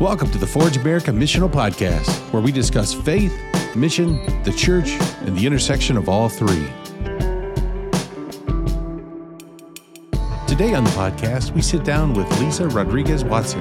Welcome 0.00 0.30
to 0.30 0.38
the 0.38 0.46
Forge 0.46 0.78
America 0.78 1.10
Missional 1.10 1.50
Podcast, 1.50 2.08
where 2.32 2.40
we 2.40 2.52
discuss 2.52 2.94
faith, 2.94 3.38
mission, 3.76 4.14
the 4.44 4.50
church, 4.50 4.92
and 5.26 5.36
the 5.36 5.44
intersection 5.44 5.98
of 5.98 6.08
all 6.08 6.30
three. 6.30 6.66
Today 10.48 10.72
on 10.72 10.84
the 10.84 10.90
podcast, 10.96 11.50
we 11.50 11.60
sit 11.60 11.84
down 11.84 12.14
with 12.14 12.26
Lisa 12.40 12.66
Rodriguez 12.68 13.24
Watson. 13.24 13.60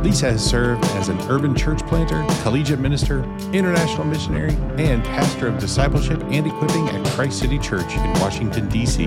Lisa 0.00 0.30
has 0.30 0.48
served 0.48 0.84
as 0.90 1.08
an 1.08 1.20
urban 1.22 1.56
church 1.56 1.84
planter, 1.88 2.24
collegiate 2.44 2.78
minister, 2.78 3.24
international 3.52 4.04
missionary, 4.04 4.54
and 4.76 5.02
pastor 5.02 5.48
of 5.48 5.58
discipleship 5.58 6.22
and 6.26 6.46
equipping 6.46 6.88
at 6.90 7.04
Christ 7.14 7.40
City 7.40 7.58
Church 7.58 7.96
in 7.96 8.12
Washington, 8.20 8.68
D.C. 8.68 9.06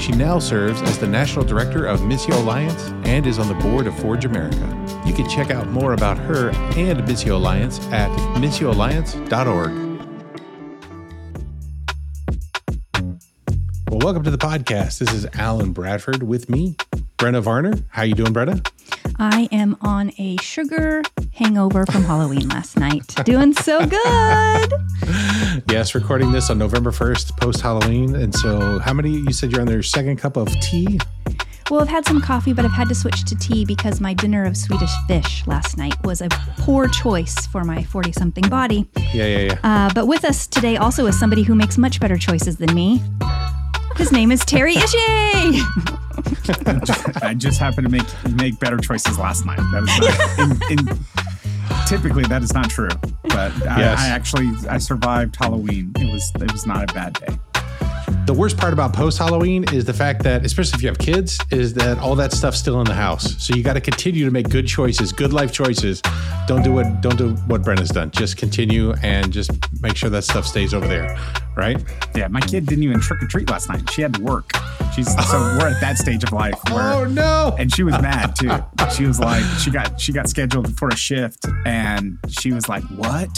She 0.00 0.12
now 0.12 0.38
serves 0.38 0.80
as 0.80 0.98
the 0.98 1.06
national 1.06 1.44
director 1.44 1.84
of 1.84 2.00
Missio 2.00 2.38
Alliance 2.38 2.84
and 3.04 3.26
is 3.26 3.38
on 3.38 3.48
the 3.48 3.54
board 3.54 3.86
of 3.86 3.94
Forge 3.98 4.24
America. 4.24 4.75
You 5.06 5.14
can 5.14 5.28
check 5.28 5.50
out 5.50 5.68
more 5.68 5.92
about 5.92 6.18
her 6.18 6.48
and 6.76 7.00
Missio 7.00 7.32
Alliance 7.36 7.78
at 7.92 8.10
missioalliance.org. 8.36 9.86
Well, 13.88 14.00
welcome 14.00 14.24
to 14.24 14.30
the 14.30 14.38
podcast. 14.38 14.98
This 14.98 15.12
is 15.14 15.26
Alan 15.34 15.72
Bradford 15.72 16.24
with 16.24 16.50
me, 16.50 16.76
Brenna 17.18 17.40
Varner. 17.40 17.74
How 17.90 18.02
you 18.02 18.14
doing, 18.14 18.34
Brenna? 18.34 18.68
I 19.18 19.48
am 19.52 19.76
on 19.80 20.12
a 20.18 20.36
sugar 20.38 21.02
hangover 21.32 21.86
from 21.86 22.02
Halloween 22.02 22.48
last 22.48 22.76
night. 22.76 23.06
Doing 23.24 23.54
so 23.54 23.86
good. 23.86 24.72
Yes, 25.70 25.94
recording 25.94 26.32
this 26.32 26.50
on 26.50 26.58
November 26.58 26.90
1st, 26.90 27.38
post 27.38 27.60
Halloween. 27.60 28.16
And 28.16 28.34
so, 28.34 28.80
how 28.80 28.92
many? 28.92 29.10
You 29.10 29.32
said 29.32 29.52
you're 29.52 29.60
on 29.60 29.68
your 29.70 29.82
second 29.84 30.16
cup 30.16 30.36
of 30.36 30.48
tea? 30.60 30.98
Well, 31.70 31.80
I've 31.80 31.88
had 31.88 32.06
some 32.06 32.20
coffee, 32.20 32.52
but 32.52 32.64
I've 32.64 32.70
had 32.70 32.88
to 32.90 32.94
switch 32.94 33.24
to 33.24 33.34
tea 33.34 33.64
because 33.64 34.00
my 34.00 34.14
dinner 34.14 34.44
of 34.44 34.56
Swedish 34.56 34.92
fish 35.08 35.44
last 35.48 35.76
night 35.76 35.94
was 36.04 36.20
a 36.20 36.28
poor 36.58 36.86
choice 36.86 37.46
for 37.48 37.64
my 37.64 37.82
40 37.82 38.12
something 38.12 38.48
body. 38.48 38.88
Yeah, 39.12 39.26
yeah, 39.26 39.38
yeah. 39.38 39.58
Uh, 39.64 39.90
but 39.92 40.06
with 40.06 40.24
us 40.24 40.46
today 40.46 40.76
also 40.76 41.06
is 41.06 41.18
somebody 41.18 41.42
who 41.42 41.56
makes 41.56 41.76
much 41.76 41.98
better 41.98 42.16
choices 42.18 42.56
than 42.58 42.72
me. 42.72 43.02
His 43.96 44.12
name 44.12 44.30
is 44.30 44.44
Terry 44.44 44.74
Ishii. 44.76 45.62
I 47.22 47.34
just 47.34 47.58
happened 47.58 47.86
to 47.86 47.90
make 47.90 48.06
make 48.36 48.60
better 48.60 48.76
choices 48.78 49.18
last 49.18 49.44
night. 49.44 49.58
That 49.72 49.82
is 49.82 50.68
not, 50.68 50.70
in, 50.70 50.78
in, 50.78 50.98
typically 51.86 52.24
that 52.24 52.42
is 52.42 52.52
not 52.54 52.70
true, 52.70 52.90
but 53.24 53.52
Yes. 53.58 53.98
I, 53.98 54.06
I 54.06 54.08
actually 54.10 54.52
I 54.68 54.78
survived 54.78 55.34
Halloween. 55.36 55.92
It 55.96 56.12
was 56.12 56.30
it 56.40 56.52
was 56.52 56.64
not 56.66 56.88
a 56.90 56.94
bad 56.94 57.14
day. 57.14 57.38
The 58.26 58.34
worst 58.34 58.56
part 58.56 58.72
about 58.72 58.92
post 58.92 59.18
Halloween 59.18 59.64
is 59.72 59.84
the 59.84 59.92
fact 59.92 60.24
that, 60.24 60.44
especially 60.44 60.78
if 60.78 60.82
you 60.82 60.88
have 60.88 60.98
kids, 60.98 61.38
is 61.52 61.72
that 61.74 61.96
all 61.98 62.16
that 62.16 62.32
stuff's 62.32 62.58
still 62.58 62.80
in 62.80 62.84
the 62.84 62.92
house. 62.94 63.40
So 63.40 63.54
you 63.54 63.62
got 63.62 63.74
to 63.74 63.80
continue 63.80 64.24
to 64.24 64.32
make 64.32 64.48
good 64.48 64.66
choices, 64.66 65.12
good 65.12 65.32
life 65.32 65.52
choices. 65.52 66.02
Don't 66.48 66.62
do 66.64 66.72
what 66.72 67.00
don't 67.00 67.16
do 67.16 67.34
what 67.46 67.62
Brenna's 67.62 67.90
done. 67.90 68.10
Just 68.10 68.36
continue 68.36 68.94
and 68.94 69.32
just 69.32 69.52
make 69.80 69.96
sure 69.96 70.10
that 70.10 70.24
stuff 70.24 70.44
stays 70.44 70.74
over 70.74 70.88
there, 70.88 71.16
right? 71.56 71.80
Yeah, 72.16 72.26
my 72.26 72.40
kid 72.40 72.66
didn't 72.66 72.82
even 72.82 72.98
trick 72.98 73.22
or 73.22 73.28
treat 73.28 73.48
last 73.48 73.68
night. 73.68 73.88
She 73.90 74.02
had 74.02 74.14
to 74.14 74.22
work. 74.22 74.50
She's 74.92 75.06
so 75.06 75.38
we're 75.60 75.68
at 75.68 75.80
that 75.80 75.96
stage 75.96 76.24
of 76.24 76.32
life 76.32 76.58
where 76.72 76.82
Oh 76.94 77.04
no! 77.04 77.54
and 77.60 77.72
she 77.72 77.84
was 77.84 77.94
mad 78.02 78.34
too. 78.34 78.50
She 78.92 79.04
was 79.04 79.20
like, 79.20 79.44
she 79.60 79.70
got 79.70 80.00
she 80.00 80.12
got 80.12 80.28
scheduled 80.28 80.76
for 80.78 80.88
a 80.88 80.96
shift, 80.96 81.44
and 81.64 82.18
she 82.28 82.52
was 82.52 82.68
like, 82.68 82.82
"What?" 82.84 83.28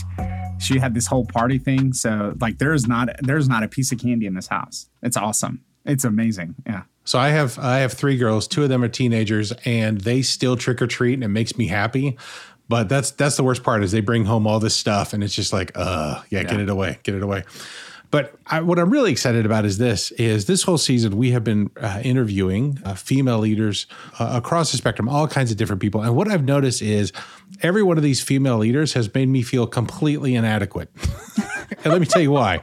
She 0.58 0.78
had 0.78 0.94
this 0.94 1.06
whole 1.06 1.24
party 1.24 1.58
thing. 1.58 1.92
So 1.92 2.34
like, 2.40 2.58
there's 2.58 2.86
not 2.86 3.08
there's 3.20 3.48
not 3.48 3.62
a 3.62 3.68
piece 3.68 3.92
of 3.92 3.98
candy 3.98 4.26
in 4.26 4.34
this 4.34 4.48
house. 4.48 4.88
It's 5.02 5.16
awesome. 5.16 5.64
It's 5.84 6.04
amazing. 6.04 6.54
Yeah. 6.66 6.82
So 7.04 7.18
I 7.18 7.28
have 7.30 7.58
I 7.58 7.78
have 7.78 7.94
three 7.94 8.18
girls. 8.18 8.46
Two 8.46 8.62
of 8.62 8.68
them 8.68 8.82
are 8.84 8.88
teenagers, 8.88 9.52
and 9.64 10.00
they 10.00 10.20
still 10.20 10.56
trick 10.56 10.82
or 10.82 10.86
treat, 10.86 11.14
and 11.14 11.24
it 11.24 11.28
makes 11.28 11.56
me 11.56 11.66
happy. 11.66 12.18
But 12.68 12.90
that's 12.90 13.12
that's 13.12 13.36
the 13.36 13.44
worst 13.44 13.62
part 13.62 13.82
is 13.82 13.92
they 13.92 14.02
bring 14.02 14.26
home 14.26 14.46
all 14.46 14.60
this 14.60 14.76
stuff, 14.76 15.14
and 15.14 15.24
it's 15.24 15.34
just 15.34 15.52
like, 15.52 15.72
uh, 15.74 16.20
yeah, 16.28 16.42
get 16.42 16.60
it 16.60 16.68
away, 16.68 16.98
get 17.02 17.14
it 17.14 17.22
away. 17.22 17.44
But 18.10 18.34
I, 18.46 18.60
what 18.60 18.78
I'm 18.78 18.90
really 18.90 19.10
excited 19.12 19.44
about 19.44 19.64
is 19.64 19.78
this: 19.78 20.10
is 20.12 20.46
this 20.46 20.62
whole 20.62 20.78
season 20.78 21.16
we 21.16 21.32
have 21.32 21.44
been 21.44 21.70
uh, 21.80 22.00
interviewing 22.02 22.78
uh, 22.84 22.94
female 22.94 23.38
leaders 23.38 23.86
uh, 24.18 24.30
across 24.32 24.72
the 24.72 24.78
spectrum, 24.78 25.08
all 25.08 25.28
kinds 25.28 25.50
of 25.50 25.56
different 25.56 25.82
people. 25.82 26.00
And 26.00 26.16
what 26.16 26.28
I've 26.28 26.44
noticed 26.44 26.80
is 26.80 27.12
every 27.62 27.82
one 27.82 27.96
of 27.96 28.02
these 28.02 28.22
female 28.22 28.58
leaders 28.58 28.94
has 28.94 29.12
made 29.14 29.28
me 29.28 29.42
feel 29.42 29.66
completely 29.66 30.34
inadequate. 30.34 30.90
and 31.84 31.92
let 31.92 32.00
me 32.00 32.06
tell 32.06 32.22
you 32.22 32.30
why. 32.30 32.60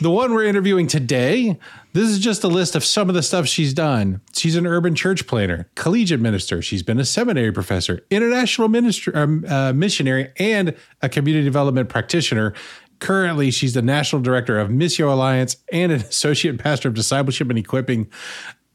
The 0.00 0.10
one 0.10 0.34
we're 0.34 0.44
interviewing 0.44 0.86
today, 0.86 1.58
this 1.92 2.08
is 2.08 2.18
just 2.18 2.42
a 2.44 2.48
list 2.48 2.74
of 2.74 2.84
some 2.84 3.08
of 3.08 3.14
the 3.14 3.22
stuff 3.22 3.46
she's 3.46 3.72
done. 3.72 4.20
She's 4.32 4.56
an 4.56 4.66
urban 4.66 4.94
church 4.94 5.26
planner, 5.26 5.68
collegiate 5.76 6.20
minister. 6.20 6.60
She's 6.60 6.82
been 6.82 6.98
a 6.98 7.04
seminary 7.04 7.52
professor, 7.52 8.04
international 8.10 8.68
minister, 8.68 9.16
um, 9.16 9.44
uh, 9.48 9.72
missionary, 9.72 10.32
and 10.36 10.74
a 11.00 11.08
community 11.08 11.44
development 11.44 11.88
practitioner. 11.88 12.54
Currently, 12.98 13.50
she's 13.50 13.74
the 13.74 13.82
national 13.82 14.22
director 14.22 14.58
of 14.58 14.70
Missio 14.70 15.12
Alliance 15.12 15.56
and 15.72 15.92
an 15.92 16.00
associate 16.08 16.58
pastor 16.58 16.88
of 16.88 16.94
discipleship 16.94 17.50
and 17.50 17.58
equipping. 17.58 18.10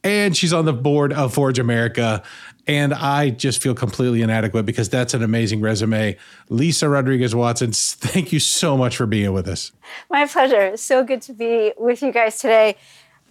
And 0.03 0.35
she's 0.35 0.53
on 0.53 0.65
the 0.65 0.73
board 0.73 1.11
of 1.11 1.33
Forge 1.33 1.59
America. 1.59 2.23
And 2.67 2.93
I 2.93 3.31
just 3.31 3.61
feel 3.61 3.73
completely 3.73 4.21
inadequate 4.21 4.65
because 4.65 4.89
that's 4.89 5.13
an 5.13 5.23
amazing 5.23 5.59
resume. 5.59 6.17
Lisa 6.49 6.87
Rodriguez 6.87 7.35
Watson, 7.35 7.71
thank 7.71 8.31
you 8.31 8.39
so 8.39 8.77
much 8.77 8.95
for 8.95 9.05
being 9.05 9.33
with 9.33 9.47
us. 9.47 9.71
My 10.09 10.25
pleasure. 10.25 10.77
So 10.77 11.03
good 11.03 11.21
to 11.23 11.33
be 11.33 11.73
with 11.77 12.01
you 12.01 12.11
guys 12.11 12.39
today. 12.39 12.77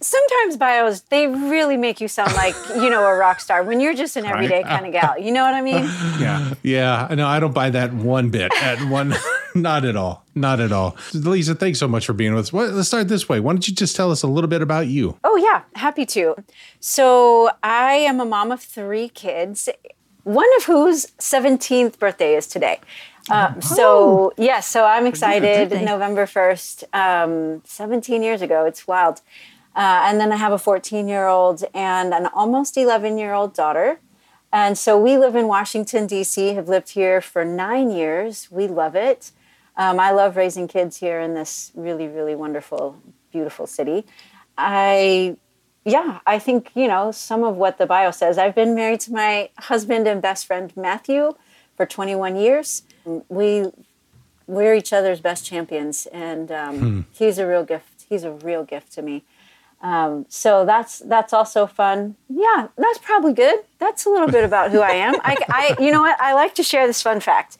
Sometimes 0.01 0.57
bios 0.57 1.01
they 1.01 1.27
really 1.27 1.75
make 1.77 1.99
you 1.99 2.07
sound 2.07 2.33
like 2.33 2.55
you 2.75 2.89
know 2.89 3.05
a 3.05 3.15
rock 3.15 3.39
star 3.39 3.63
when 3.63 3.79
you're 3.79 3.93
just 3.93 4.15
an 4.15 4.25
everyday 4.25 4.63
kind 4.63 4.85
of 4.85 4.91
gal. 4.93 5.17
You 5.17 5.31
know 5.31 5.43
what 5.43 5.53
I 5.53 5.61
mean? 5.61 5.89
Yeah. 6.19 6.53
Yeah, 6.63 7.07
no, 7.15 7.27
I 7.27 7.39
don't 7.39 7.53
buy 7.53 7.69
that 7.69 7.93
one 7.93 8.29
bit. 8.29 8.51
At 8.61 8.81
one, 8.89 9.15
not 9.55 9.85
at 9.85 9.95
all, 9.95 10.25
not 10.35 10.59
at 10.59 10.71
all. 10.71 10.95
Lisa, 11.13 11.55
thanks 11.55 11.79
so 11.79 11.87
much 11.87 12.05
for 12.05 12.13
being 12.13 12.33
with 12.33 12.45
us. 12.45 12.53
Well, 12.53 12.69
let's 12.71 12.87
start 12.89 13.07
this 13.07 13.29
way. 13.29 13.39
Why 13.39 13.53
don't 13.53 13.65
you 13.67 13.73
just 13.73 13.95
tell 13.95 14.11
us 14.11 14.21
a 14.23 14.27
little 14.27 14.49
bit 14.49 14.61
about 14.61 14.87
you? 14.87 15.17
Oh 15.23 15.37
yeah, 15.37 15.63
happy 15.75 16.05
to. 16.07 16.35
So 16.79 17.49
I 17.63 17.93
am 17.93 18.19
a 18.19 18.25
mom 18.25 18.51
of 18.51 18.61
three 18.61 19.09
kids, 19.09 19.69
one 20.23 20.47
of 20.57 20.65
whose 20.65 21.07
17th 21.19 21.97
birthday 21.99 22.35
is 22.35 22.47
today. 22.47 22.79
Um, 23.29 23.61
so 23.61 24.33
yes, 24.37 24.67
so 24.67 24.85
I'm 24.85 25.05
excited. 25.05 25.71
November 25.83 26.25
1st, 26.25 26.83
um, 26.93 27.61
17 27.63 28.23
years 28.23 28.41
ago. 28.41 28.65
It's 28.65 28.87
wild. 28.87 29.21
Uh, 29.75 30.01
and 30.05 30.19
then 30.19 30.31
I 30.31 30.35
have 30.35 30.51
a 30.51 30.57
14 30.57 31.07
year 31.07 31.27
old 31.27 31.63
and 31.73 32.13
an 32.13 32.27
almost 32.27 32.77
11 32.77 33.17
year 33.17 33.33
old 33.33 33.53
daughter. 33.53 33.99
And 34.51 34.77
so 34.77 34.99
we 34.99 35.17
live 35.17 35.35
in 35.35 35.47
Washington, 35.47 36.07
D.C., 36.07 36.55
have 36.55 36.67
lived 36.67 36.89
here 36.89 37.21
for 37.21 37.45
nine 37.45 37.91
years. 37.91 38.47
We 38.49 38.67
love 38.67 38.95
it. 38.95 39.31
Um, 39.77 39.99
I 39.99 40.11
love 40.11 40.35
raising 40.35 40.67
kids 40.67 40.97
here 40.97 41.19
in 41.21 41.35
this 41.35 41.71
really, 41.75 42.07
really 42.07 42.35
wonderful, 42.35 42.99
beautiful 43.31 43.67
city. 43.67 44.05
I, 44.57 45.37
yeah, 45.85 46.19
I 46.25 46.39
think, 46.39 46.71
you 46.73 46.87
know, 46.87 47.11
some 47.11 47.43
of 47.43 47.55
what 47.55 47.77
the 47.77 47.85
bio 47.85 48.11
says. 48.11 48.37
I've 48.37 48.55
been 48.55 48.73
married 48.75 48.99
to 49.01 49.13
my 49.13 49.49
husband 49.57 50.07
and 50.07 50.21
best 50.21 50.47
friend, 50.47 50.73
Matthew, 50.75 51.33
for 51.77 51.85
21 51.85 52.35
years. 52.35 52.81
We, 53.05 53.67
we're 54.47 54.73
each 54.73 54.91
other's 54.91 55.21
best 55.21 55.45
champions, 55.45 56.07
and 56.07 56.51
um, 56.51 57.05
he's 57.11 57.37
a 57.37 57.47
real 57.47 57.63
gift. 57.63 58.05
He's 58.09 58.23
a 58.23 58.31
real 58.31 58.63
gift 58.63 58.91
to 58.93 59.03
me. 59.03 59.23
Um, 59.81 60.25
so 60.27 60.65
that's 60.65 60.99
that's 60.99 61.31
also 61.31 61.65
fun. 61.65 62.15
Yeah, 62.27 62.67
that's 62.77 62.97
probably 62.97 63.33
good. 63.33 63.59
That's 63.79 64.05
a 64.05 64.09
little 64.09 64.27
bit 64.27 64.43
about 64.43 64.71
who 64.71 64.81
I 64.81 64.91
am. 64.91 65.15
I, 65.21 65.37
I 65.49 65.75
you 65.79 65.91
know 65.91 66.01
what? 66.01 66.19
I 66.19 66.33
like 66.33 66.55
to 66.55 66.63
share 66.63 66.85
this 66.85 67.01
fun 67.01 67.19
fact. 67.19 67.57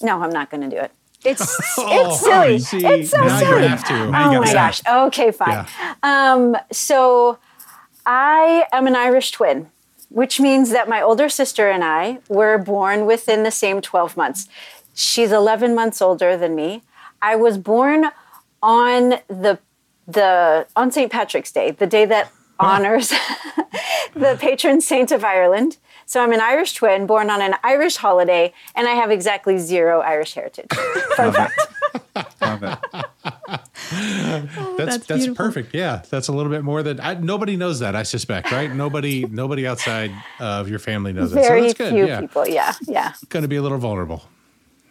No, 0.00 0.22
I'm 0.22 0.30
not 0.30 0.50
going 0.50 0.68
to 0.68 0.74
do 0.74 0.80
it. 0.80 0.92
It's 1.24 1.42
it's 1.78 2.20
silly. 2.20 2.58
see, 2.60 2.86
it's 2.86 3.10
so 3.10 3.28
silly. 3.28 3.66
have 3.66 3.84
to. 3.88 3.94
Oh 3.94 4.10
my 4.40 4.52
gosh. 4.52 4.80
Okay, 4.86 5.32
fine. 5.32 5.66
Um, 6.02 6.56
so 6.70 7.38
I 8.06 8.66
am 8.72 8.86
an 8.86 8.94
Irish 8.94 9.32
twin, 9.32 9.70
which 10.10 10.38
means 10.38 10.70
that 10.70 10.88
my 10.88 11.02
older 11.02 11.28
sister 11.28 11.68
and 11.68 11.82
I 11.82 12.20
were 12.28 12.56
born 12.56 13.04
within 13.04 13.42
the 13.42 13.50
same 13.50 13.80
12 13.80 14.16
months. 14.16 14.48
She's 14.94 15.32
11 15.32 15.74
months 15.74 16.00
older 16.00 16.36
than 16.36 16.54
me. 16.54 16.82
I 17.20 17.34
was 17.34 17.58
born 17.58 18.10
on 18.62 19.10
the 19.28 19.58
the 20.08 20.66
on 20.74 20.90
St. 20.90 21.12
Patrick's 21.12 21.52
Day, 21.52 21.70
the 21.70 21.86
day 21.86 22.04
that 22.06 22.26
uh-huh. 22.58 22.72
honors 22.72 23.10
the 24.14 24.36
patron 24.40 24.80
saint 24.80 25.12
of 25.12 25.22
Ireland. 25.22 25.76
So 26.06 26.22
I'm 26.22 26.32
an 26.32 26.40
Irish 26.40 26.72
twin 26.72 27.06
born 27.06 27.28
on 27.28 27.42
an 27.42 27.54
Irish 27.62 27.96
holiday, 27.96 28.54
and 28.74 28.88
I 28.88 28.92
have 28.92 29.10
exactly 29.10 29.58
zero 29.58 30.00
Irish 30.00 30.32
heritage. 30.32 30.72
Fun 31.16 31.32
fact. 31.34 31.60
Love 32.40 32.62
it. 32.62 32.78
Oh, 33.90 34.74
that's 34.78 34.96
that's, 34.96 35.06
that's 35.06 35.28
perfect. 35.28 35.74
Yeah, 35.74 36.02
that's 36.08 36.28
a 36.28 36.32
little 36.32 36.50
bit 36.50 36.64
more 36.64 36.82
than 36.82 36.98
I, 37.00 37.14
nobody 37.14 37.56
knows 37.56 37.80
that. 37.80 37.94
I 37.94 38.04
suspect, 38.04 38.50
right? 38.50 38.72
nobody 38.72 39.26
nobody 39.26 39.66
outside 39.66 40.10
of 40.40 40.70
your 40.70 40.78
family 40.78 41.12
knows 41.12 41.30
that. 41.32 41.44
So 41.44 41.48
Very 41.48 41.62
that's 41.62 41.74
good. 41.74 41.92
few 41.92 42.06
yeah, 42.06 42.20
people. 42.20 42.48
Yeah, 42.48 42.72
yeah. 42.86 43.12
going 43.28 43.42
to 43.42 43.48
be 43.48 43.56
a 43.56 43.62
little 43.62 43.78
vulnerable. 43.78 44.24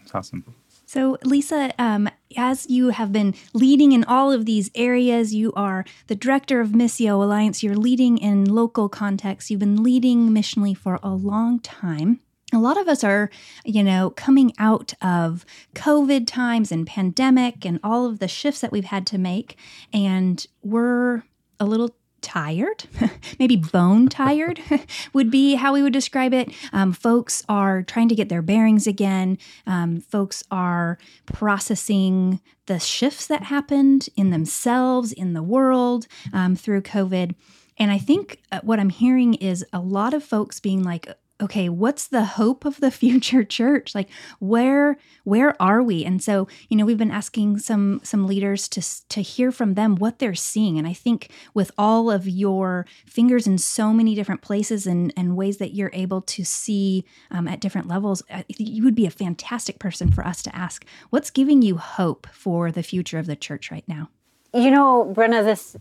It's 0.03 0.13
awesome. 0.13 0.43
So, 0.89 1.17
Lisa, 1.25 1.73
um, 1.77 2.09
as 2.37 2.69
you 2.69 2.91
have 2.91 3.11
been 3.11 3.35
leading 3.53 3.91
in 3.91 4.05
all 4.05 4.31
of 4.31 4.45
these 4.45 4.71
areas, 4.73 5.35
you 5.35 5.51
are 5.51 5.83
the 6.07 6.15
director 6.15 6.61
of 6.61 6.69
Missio 6.69 7.21
Alliance, 7.21 7.61
you're 7.61 7.75
leading 7.75 8.17
in 8.17 8.45
local 8.45 8.87
contexts, 8.87 9.51
you've 9.51 9.59
been 9.59 9.83
leading 9.83 10.29
missionally 10.29 10.75
for 10.77 10.97
a 11.03 11.09
long 11.09 11.59
time. 11.59 12.21
a 12.53 12.59
lot 12.59 12.79
of 12.79 12.87
us 12.87 13.03
are, 13.03 13.29
you 13.65 13.83
know, 13.83 14.11
coming 14.11 14.53
out 14.57 14.93
of 15.01 15.45
COVID 15.75 16.25
times 16.25 16.71
and 16.71 16.87
pandemic 16.87 17.65
and 17.65 17.81
all 17.83 18.05
of 18.05 18.19
the 18.19 18.29
shifts 18.29 18.61
that 18.61 18.71
we've 18.71 18.85
had 18.85 19.05
to 19.07 19.17
make. 19.17 19.57
And 19.91 20.47
we're 20.63 21.23
a 21.59 21.65
little 21.65 21.96
tired, 22.21 22.85
maybe 23.39 23.55
bone 23.55 24.07
tired 24.07 24.61
would 25.13 25.31
be 25.31 25.55
how 25.55 25.73
we 25.73 25.81
would 25.81 25.93
describe 25.93 26.33
it. 26.33 26.51
Um, 26.73 26.93
folks 26.93 27.43
are 27.47 27.83
trying 27.83 28.09
to 28.09 28.15
get 28.15 28.29
their 28.29 28.41
bearings 28.41 28.87
again. 28.87 29.37
Um, 29.65 29.99
folks 29.99 30.43
are 30.51 30.97
processing 31.25 32.41
the 32.65 32.79
shifts 32.79 33.27
that 33.27 33.43
happened 33.43 34.09
in 34.15 34.29
themselves, 34.29 35.11
in 35.11 35.33
the 35.33 35.43
world 35.43 36.07
um, 36.33 36.55
through 36.55 36.81
COVID. 36.81 37.35
And 37.77 37.91
I 37.91 37.97
think 37.97 38.41
uh, 38.51 38.59
what 38.63 38.79
I'm 38.79 38.89
hearing 38.89 39.35
is 39.35 39.65
a 39.71 39.79
lot 39.79 40.13
of 40.13 40.23
folks 40.23 40.59
being 40.59 40.83
like, 40.83 41.07
okay 41.41 41.69
what's 41.69 42.07
the 42.07 42.25
hope 42.25 42.65
of 42.65 42.79
the 42.79 42.91
future 43.03 43.43
church? 43.43 43.93
Like 43.93 44.09
where 44.39 44.97
where 45.23 45.59
are 45.61 45.81
we? 45.81 46.05
And 46.05 46.21
so 46.21 46.47
you 46.69 46.77
know 46.77 46.85
we've 46.85 46.97
been 46.97 47.11
asking 47.11 47.59
some 47.59 48.01
some 48.03 48.27
leaders 48.27 48.67
to 48.69 48.81
to 49.09 49.21
hear 49.21 49.51
from 49.51 49.73
them 49.73 49.95
what 49.95 50.19
they're 50.19 50.35
seeing. 50.35 50.77
And 50.77 50.87
i 50.87 50.93
think 50.93 51.29
with 51.53 51.71
all 51.77 52.09
of 52.09 52.27
your 52.27 52.85
fingers 53.05 53.47
in 53.47 53.57
so 53.57 53.93
many 53.93 54.15
different 54.15 54.41
places 54.41 54.87
and 54.87 55.13
and 55.15 55.35
ways 55.35 55.57
that 55.57 55.73
you're 55.73 55.91
able 55.93 56.21
to 56.21 56.43
see 56.43 57.05
um, 57.31 57.47
at 57.47 57.59
different 57.59 57.87
levels 57.87 58.23
you 58.47 58.83
would 58.83 58.95
be 58.95 59.05
a 59.05 59.11
fantastic 59.11 59.79
person 59.79 60.11
for 60.11 60.25
us 60.25 60.41
to 60.43 60.55
ask 60.55 60.85
what's 61.09 61.29
giving 61.29 61.61
you 61.61 61.77
hope 61.77 62.27
for 62.31 62.71
the 62.71 62.83
future 62.83 63.19
of 63.19 63.25
the 63.25 63.35
church 63.35 63.71
right 63.71 63.87
now? 63.87 64.09
You 64.53 64.71
know 64.71 65.13
brenna 65.15 65.43
this 65.43 65.75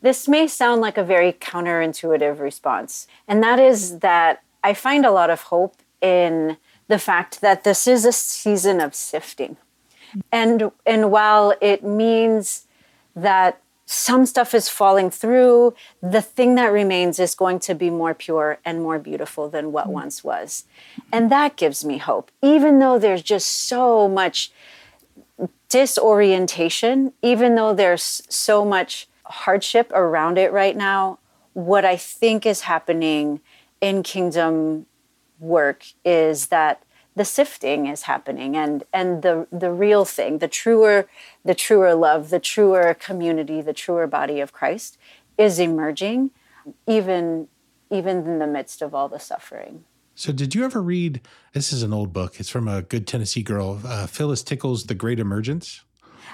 this 0.00 0.28
may 0.28 0.46
sound 0.46 0.80
like 0.80 0.98
a 0.98 1.04
very 1.04 1.32
counterintuitive 1.32 2.40
response. 2.40 3.06
And 3.28 3.42
that 3.42 3.58
is 3.58 4.00
that 4.00 4.42
I 4.62 4.74
find 4.74 5.04
a 5.04 5.10
lot 5.10 5.30
of 5.30 5.42
hope 5.42 5.76
in 6.00 6.56
the 6.88 6.98
fact 6.98 7.40
that 7.40 7.64
this 7.64 7.86
is 7.86 8.04
a 8.04 8.12
season 8.12 8.80
of 8.80 8.94
sifting. 8.94 9.56
And 10.32 10.72
and 10.84 11.10
while 11.10 11.54
it 11.60 11.84
means 11.84 12.66
that 13.14 13.60
some 13.86 14.24
stuff 14.24 14.54
is 14.54 14.68
falling 14.68 15.10
through, 15.10 15.74
the 16.00 16.22
thing 16.22 16.54
that 16.54 16.72
remains 16.72 17.18
is 17.18 17.34
going 17.34 17.58
to 17.60 17.74
be 17.74 17.90
more 17.90 18.14
pure 18.14 18.58
and 18.64 18.80
more 18.82 19.00
beautiful 19.00 19.48
than 19.48 19.72
what 19.72 19.86
mm. 19.86 19.92
once 19.92 20.22
was. 20.22 20.64
And 21.12 21.30
that 21.32 21.56
gives 21.56 21.84
me 21.84 21.98
hope. 21.98 22.30
Even 22.40 22.78
though 22.78 23.00
there's 23.00 23.22
just 23.22 23.48
so 23.48 24.08
much 24.08 24.52
disorientation, 25.68 27.12
even 27.22 27.56
though 27.56 27.74
there's 27.74 28.22
so 28.28 28.64
much 28.64 29.08
hardship 29.24 29.90
around 29.92 30.38
it 30.38 30.52
right 30.52 30.76
now, 30.76 31.18
what 31.52 31.84
I 31.84 31.96
think 31.96 32.46
is 32.46 32.62
happening 32.62 33.40
in 33.80 34.02
kingdom 34.02 34.86
work 35.38 35.84
is 36.04 36.48
that 36.48 36.82
the 37.16 37.24
sifting 37.24 37.86
is 37.86 38.02
happening 38.02 38.56
and 38.56 38.84
and 38.92 39.22
the 39.22 39.46
the 39.50 39.72
real 39.72 40.04
thing 40.04 40.38
the 40.38 40.48
truer 40.48 41.08
the 41.44 41.54
truer 41.54 41.94
love 41.94 42.30
the 42.30 42.38
truer 42.38 42.94
community 42.94 43.60
the 43.60 43.72
truer 43.72 44.06
body 44.06 44.40
of 44.40 44.52
christ 44.52 44.96
is 45.36 45.58
emerging 45.58 46.30
even 46.86 47.48
even 47.90 48.18
in 48.18 48.38
the 48.38 48.46
midst 48.46 48.82
of 48.82 48.94
all 48.94 49.08
the 49.08 49.18
suffering. 49.18 49.84
So 50.14 50.32
did 50.32 50.54
you 50.54 50.64
ever 50.64 50.80
read 50.80 51.20
this 51.54 51.72
is 51.72 51.82
an 51.82 51.92
old 51.92 52.12
book 52.12 52.38
it's 52.38 52.50
from 52.50 52.68
a 52.68 52.82
good 52.82 53.06
tennessee 53.06 53.42
girl 53.42 53.80
uh, 53.84 54.06
phyllis 54.06 54.42
tickle's 54.42 54.84
the 54.84 54.94
great 54.94 55.18
emergence? 55.18 55.82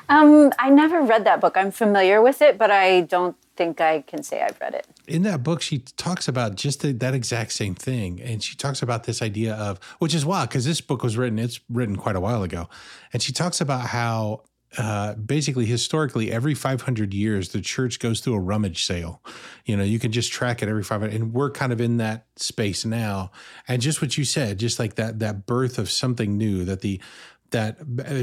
Um, 0.09 0.53
i 0.59 0.69
never 0.71 1.03
read 1.03 1.25
that 1.25 1.41
book. 1.41 1.57
I'm 1.57 1.71
familiar 1.71 2.21
with 2.21 2.43
it 2.43 2.59
but 2.59 2.71
i 2.71 3.03
don't 3.03 3.37
think 3.57 3.81
I 3.81 4.03
can 4.03 4.23
say 4.23 4.43
I've 4.43 4.61
read 4.61 4.75
it. 4.75 4.87
In 5.07 5.23
that 5.23 5.43
book, 5.43 5.63
she 5.63 5.79
talks 5.79 6.29
about 6.29 6.55
just 6.55 6.83
the, 6.83 6.93
that 6.93 7.15
exact 7.15 7.53
same 7.53 7.75
thing. 7.75 8.21
And 8.21 8.43
she 8.43 8.57
talks 8.57 8.83
about 8.83 9.05
this 9.05 9.23
idea 9.23 9.55
of, 9.55 9.79
which 9.99 10.15
is 10.15 10.25
wild 10.25 10.49
because 10.49 10.65
this 10.65 10.81
book 10.81 11.03
was 11.03 11.17
written, 11.17 11.39
it's 11.39 11.61
written 11.71 11.97
quite 11.97 12.17
a 12.17 12.21
while 12.21 12.43
ago. 12.43 12.69
And 13.13 13.23
she 13.23 13.33
talks 13.33 13.61
about 13.61 13.87
how 13.87 14.43
uh, 14.79 15.15
basically 15.15 15.65
historically 15.65 16.31
every 16.31 16.55
500 16.55 17.15
years 17.15 17.51
the 17.51 17.61
church 17.61 17.99
goes 17.99 18.21
through 18.21 18.35
a 18.35 18.41
rummage 18.41 18.85
sale 18.85 19.23
you 19.65 19.77
know 19.77 19.85
you 19.85 19.99
can 19.99 20.13
just 20.13 20.33
track 20.33 20.61
it 20.61 20.69
every 20.69 20.83
500 20.83 21.15
and 21.15 21.33
we're 21.33 21.51
kind 21.51 21.73
of 21.73 21.81
in 21.81 21.97
that 21.97 22.27
space 22.37 22.85
now 22.85 23.31
and 23.69 23.81
just 23.81 24.03
what 24.03 24.19
you 24.19 24.25
said 24.25 24.59
just 24.59 24.79
like 24.79 24.97
that 24.97 25.21
that 25.21 25.47
birth 25.47 25.79
of 25.79 25.91
something 25.91 26.37
new 26.37 26.65
that 26.65 26.83
the 26.83 27.01
that 27.51 27.79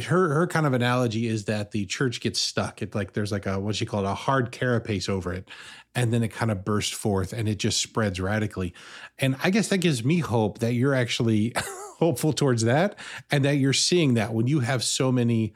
her 0.06 0.34
her 0.34 0.48
kind 0.48 0.66
of 0.66 0.74
analogy 0.74 1.28
is 1.28 1.46
that 1.46 1.72
the 1.72 1.86
church 1.86 2.20
gets 2.20 2.40
stuck. 2.40 2.82
It 2.82 2.94
like 2.96 3.14
there's 3.14 3.32
like 3.32 3.46
a 3.46 3.60
what 3.60 3.76
she 3.76 3.86
called 3.86 4.06
a 4.06 4.16
hard 4.16 4.52
carapace 4.52 5.08
over 5.08 5.34
it, 5.34 5.50
and 5.96 6.12
then 6.12 6.24
it 6.24 6.30
kind 6.30 6.52
of 6.52 6.66
bursts 6.66 6.92
forth 6.92 7.34
and 7.34 7.48
it 7.48 7.58
just 7.58 7.82
spreads 7.82 8.20
radically. 8.20 8.74
And 9.20 9.36
I 9.44 9.50
guess 9.50 9.70
that 9.70 9.78
gives 9.78 10.04
me 10.04 10.20
hope 10.20 10.60
that 10.60 10.74
you're 10.74 10.96
actually 10.96 11.54
hopeful 12.00 12.34
towards 12.34 12.64
that, 12.64 12.98
and 13.32 13.46
that 13.46 13.56
you're 13.56 13.74
seeing 13.74 14.16
that 14.16 14.34
when 14.34 14.48
you 14.48 14.60
have 14.60 14.84
so 14.84 15.12
many 15.12 15.54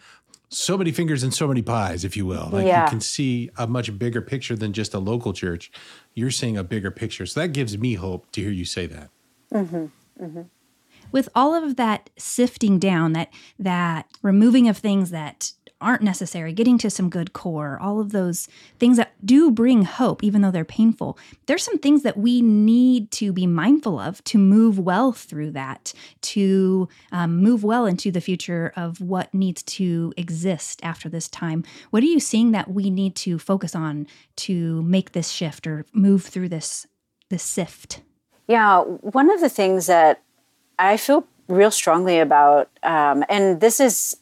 so 0.50 0.78
many 0.78 0.94
fingers 0.94 1.24
and 1.24 1.34
so 1.34 1.46
many 1.46 1.62
pies, 1.62 2.06
if 2.06 2.16
you 2.16 2.26
will. 2.26 2.48
Like 2.50 2.66
yeah. 2.66 2.86
you 2.86 2.90
can 2.90 3.02
see 3.02 3.50
a 3.58 3.68
much 3.68 3.98
bigger 4.00 4.22
picture 4.22 4.56
than 4.56 4.72
just 4.72 4.94
a 4.94 5.00
local 5.00 5.34
church. 5.34 5.70
You're 6.14 6.32
seeing 6.32 6.56
a 6.56 6.64
bigger 6.64 6.90
picture. 6.90 7.26
So 7.26 7.42
that 7.42 7.50
gives 7.50 7.78
me 7.78 7.96
hope 7.96 8.32
to 8.32 8.42
hear 8.42 8.52
you 8.52 8.64
say 8.64 8.86
that. 8.86 9.10
Mm-hmm. 9.54 9.86
Mm-hmm 10.24 10.42
with 11.12 11.30
all 11.36 11.54
of 11.54 11.76
that 11.76 12.10
sifting 12.18 12.80
down, 12.80 13.14
that 13.14 13.32
that 13.60 14.08
removing 14.22 14.68
of 14.68 14.78
things 14.78 15.12
that 15.12 15.52
aren't 15.80 16.02
necessary, 16.02 16.54
getting 16.54 16.78
to 16.80 16.90
some 16.90 17.10
good 17.10 17.34
core, 17.34 17.78
all 17.82 18.00
of 18.00 18.12
those 18.12 18.48
things 18.80 18.98
that 18.98 19.14
do 19.24 19.52
bring 19.52 19.84
hope, 19.84 20.24
even 20.24 20.42
though 20.42 20.52
they're 20.52 20.66
painful. 20.66 21.18
There's 21.46 21.64
some 21.64 21.78
things 21.78 22.04
that 22.04 22.18
we 22.18 22.42
need 22.42 23.12
to 23.12 23.32
be 23.32 23.46
mindful 23.46 24.00
of 24.00 24.24
to 24.26 24.38
move 24.38 24.80
well 24.80 25.12
through 25.12 25.52
that, 25.52 25.94
to 26.22 26.90
um, 27.12 27.38
move 27.38 27.64
well 27.64 27.86
into 27.86 28.12
the 28.12 28.22
future 28.22 28.74
of 28.76 29.00
what 29.02 29.34
needs 29.34 29.62
to 29.64 30.14
exist 30.18 30.80
after 30.84 31.10
this 31.10 31.28
time. 31.28 31.64
What 31.92 32.04
are 32.04 32.08
you 32.08 32.20
seeing 32.20 32.52
that 32.52 32.72
we 32.72 32.90
need 32.90 33.16
to 33.18 33.38
focus 33.38 33.76
on 33.76 34.08
to 34.38 34.82
make 34.84 35.12
this 35.12 35.30
shift 35.30 35.68
or 35.68 35.86
move 35.94 36.24
through 36.24 36.50
this 36.50 36.88
this 37.30 37.44
sift? 37.44 38.02
Yeah, 38.48 38.82
one 38.82 39.30
of 39.30 39.42
the 39.42 39.50
things 39.50 39.88
that 39.88 40.24
I 40.80 40.98
feel 40.98 41.26
real 41.48 41.72
strongly 41.72 42.20
about, 42.20 42.70
um, 42.84 43.24
and 43.30 43.62
this 43.62 43.80
is, 43.80 44.18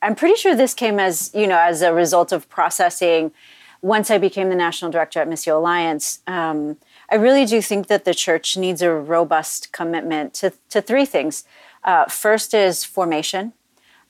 I'm 0.00 0.14
pretty 0.14 0.36
sure 0.36 0.54
this 0.54 0.74
came 0.74 0.98
as 0.98 1.30
you 1.34 1.46
know 1.46 1.58
as 1.58 1.82
a 1.82 1.92
result 1.92 2.32
of 2.32 2.48
processing. 2.48 3.32
Once 3.80 4.10
I 4.10 4.18
became 4.18 4.48
the 4.48 4.54
national 4.54 4.90
director 4.90 5.20
at 5.20 5.28
Missio 5.28 5.56
Alliance, 5.56 6.20
um, 6.26 6.76
I 7.10 7.16
really 7.16 7.44
do 7.44 7.60
think 7.60 7.88
that 7.88 8.04
the 8.04 8.14
church 8.14 8.56
needs 8.56 8.82
a 8.82 8.90
robust 8.92 9.72
commitment 9.72 10.34
to 10.34 10.52
to 10.70 10.80
three 10.80 11.06
things. 11.06 11.44
Uh, 11.84 12.06
first 12.06 12.54
is 12.54 12.84
formation. 12.84 13.52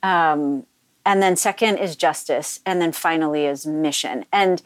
Um, 0.03 0.67
and 1.05 1.23
then 1.23 1.37
second 1.37 1.79
is 1.79 1.97
justice 1.97 2.61
and 2.65 2.81
then 2.81 2.93
finally 2.93 3.47
is 3.47 3.67
mission 3.67 4.25
and 4.33 4.63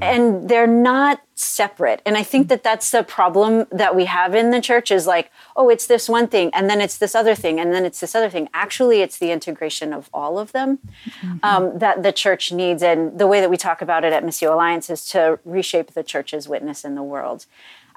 And 0.00 0.48
they're 0.48 0.66
not 0.66 1.20
separate. 1.34 2.00
And 2.06 2.16
i 2.16 2.22
think 2.22 2.48
that 2.48 2.62
that's 2.62 2.90
the 2.90 3.02
problem 3.02 3.66
that 3.70 3.96
we 3.96 4.04
have 4.04 4.34
in 4.34 4.50
the 4.50 4.60
church 4.60 4.90
is 4.90 5.06
like 5.06 5.30
oh 5.56 5.68
it's 5.68 5.86
this 5.86 6.08
one 6.08 6.28
thing 6.28 6.50
and 6.54 6.70
then 6.70 6.80
it's 6.80 6.96
this 6.96 7.14
other 7.14 7.34
thing 7.34 7.58
and 7.58 7.74
then 7.74 7.84
it's 7.84 8.00
this 8.00 8.14
other 8.14 8.30
thing. 8.30 8.48
Actually 8.54 9.00
it's 9.00 9.18
the 9.18 9.32
integration 9.32 9.92
of 9.92 10.08
all 10.14 10.38
of 10.38 10.52
them 10.52 10.78
mm-hmm. 11.04 11.38
um, 11.42 11.78
that 11.78 12.02
the 12.02 12.12
church 12.12 12.52
needs. 12.52 12.82
And 12.82 13.18
the 13.18 13.26
way 13.26 13.40
that 13.40 13.50
we 13.50 13.56
talk 13.56 13.82
about 13.82 14.04
it 14.04 14.12
at 14.12 14.24
missio 14.24 14.52
alliance 14.52 14.88
is 14.88 15.04
to 15.10 15.38
reshape 15.44 15.92
the 15.92 16.02
church's 16.02 16.48
witness 16.48 16.84
in 16.84 16.94
the 16.94 17.02
world. 17.02 17.46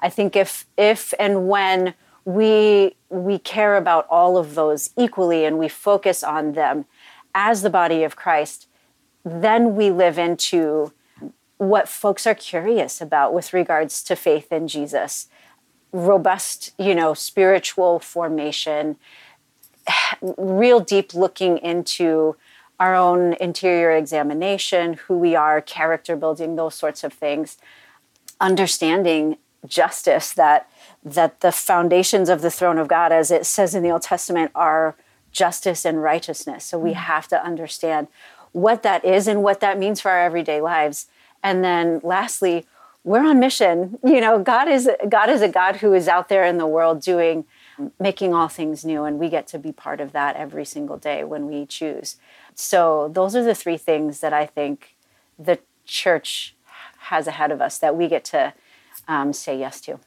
I 0.00 0.08
think 0.08 0.36
if 0.36 0.66
if 0.76 1.14
and 1.18 1.48
when 1.48 1.94
we 2.26 2.96
we 3.08 3.38
care 3.38 3.76
about 3.76 4.06
all 4.10 4.36
of 4.36 4.54
those 4.56 4.90
equally 4.98 5.44
and 5.44 5.58
we 5.58 5.68
focus 5.68 6.24
on 6.24 6.52
them 6.52 6.84
as 7.34 7.62
the 7.62 7.70
body 7.70 8.02
of 8.02 8.16
christ 8.16 8.66
then 9.24 9.74
we 9.76 9.90
live 9.90 10.18
into 10.18 10.92
what 11.58 11.88
folks 11.88 12.26
are 12.26 12.34
curious 12.34 13.00
about 13.00 13.32
with 13.32 13.52
regards 13.52 14.02
to 14.04 14.16
faith 14.16 14.52
in 14.52 14.68
Jesus. 14.68 15.28
Robust, 15.92 16.72
you 16.78 16.94
know, 16.94 17.14
spiritual 17.14 17.98
formation, 17.98 18.96
real 20.20 20.80
deep 20.80 21.14
looking 21.14 21.58
into 21.58 22.36
our 22.78 22.94
own 22.94 23.34
interior 23.34 23.92
examination, 23.92 24.94
who 25.06 25.16
we 25.16 25.34
are, 25.34 25.60
character 25.60 26.14
building, 26.14 26.56
those 26.56 26.74
sorts 26.74 27.02
of 27.02 27.12
things. 27.12 27.56
Understanding 28.40 29.38
justice 29.66 30.32
that 30.32 30.70
that 31.02 31.40
the 31.40 31.52
foundations 31.52 32.28
of 32.28 32.42
the 32.42 32.50
throne 32.50 32.78
of 32.78 32.88
God, 32.88 33.12
as 33.12 33.30
it 33.30 33.46
says 33.46 33.74
in 33.74 33.82
the 33.82 33.90
Old 33.90 34.02
Testament, 34.02 34.50
are 34.54 34.96
justice 35.30 35.84
and 35.84 36.02
righteousness. 36.02 36.64
So 36.64 36.78
we 36.78 36.90
mm. 36.90 36.94
have 36.94 37.28
to 37.28 37.42
understand 37.42 38.08
what 38.52 38.82
that 38.82 39.04
is 39.04 39.28
and 39.28 39.42
what 39.42 39.60
that 39.60 39.78
means 39.78 40.00
for 40.00 40.10
our 40.10 40.20
everyday 40.20 40.60
lives. 40.60 41.06
And 41.46 41.62
then 41.62 42.00
lastly, 42.02 42.66
we're 43.04 43.24
on 43.24 43.38
mission. 43.38 44.00
You 44.04 44.20
know, 44.20 44.42
God 44.42 44.68
is 44.68 44.90
God 45.08 45.30
is 45.30 45.42
a 45.42 45.48
God 45.48 45.76
who 45.76 45.92
is 45.92 46.08
out 46.08 46.28
there 46.28 46.44
in 46.44 46.58
the 46.58 46.66
world 46.66 47.00
doing 47.00 47.44
making 48.00 48.34
all 48.34 48.48
things 48.48 48.84
new 48.84 49.04
and 49.04 49.18
we 49.20 49.28
get 49.28 49.46
to 49.46 49.58
be 49.58 49.70
part 49.70 50.00
of 50.00 50.10
that 50.10 50.34
every 50.34 50.64
single 50.64 50.96
day 50.96 51.22
when 51.22 51.46
we 51.46 51.64
choose. 51.66 52.16
So 52.54 53.08
those 53.12 53.36
are 53.36 53.44
the 53.44 53.54
three 53.54 53.76
things 53.76 54.20
that 54.20 54.32
I 54.32 54.44
think 54.46 54.96
the 55.38 55.60
church 55.84 56.56
has 57.10 57.28
ahead 57.28 57.52
of 57.52 57.60
us 57.60 57.78
that 57.78 57.94
we 57.94 58.08
get 58.08 58.24
to 58.24 58.54
um, 59.06 59.32
say 59.32 59.56
yes 59.56 59.80
to. 59.82 60.00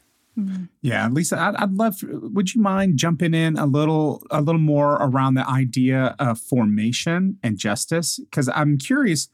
Yeah, 0.81 1.07
Lisa, 1.09 1.39
I'd, 1.39 1.55
I'd 1.55 1.73
love. 1.73 2.03
Would 2.03 2.53
you 2.55 2.61
mind 2.61 2.97
jumping 2.97 3.33
in 3.33 3.57
a 3.57 3.65
little, 3.65 4.23
a 4.31 4.41
little 4.41 4.61
more 4.61 4.93
around 4.95 5.33
the 5.33 5.47
idea 5.47 6.15
of 6.17 6.39
formation 6.39 7.37
and 7.43 7.57
justice? 7.57 8.19
Because 8.19 8.49
I'm 8.53 8.77
curious. 8.77 9.29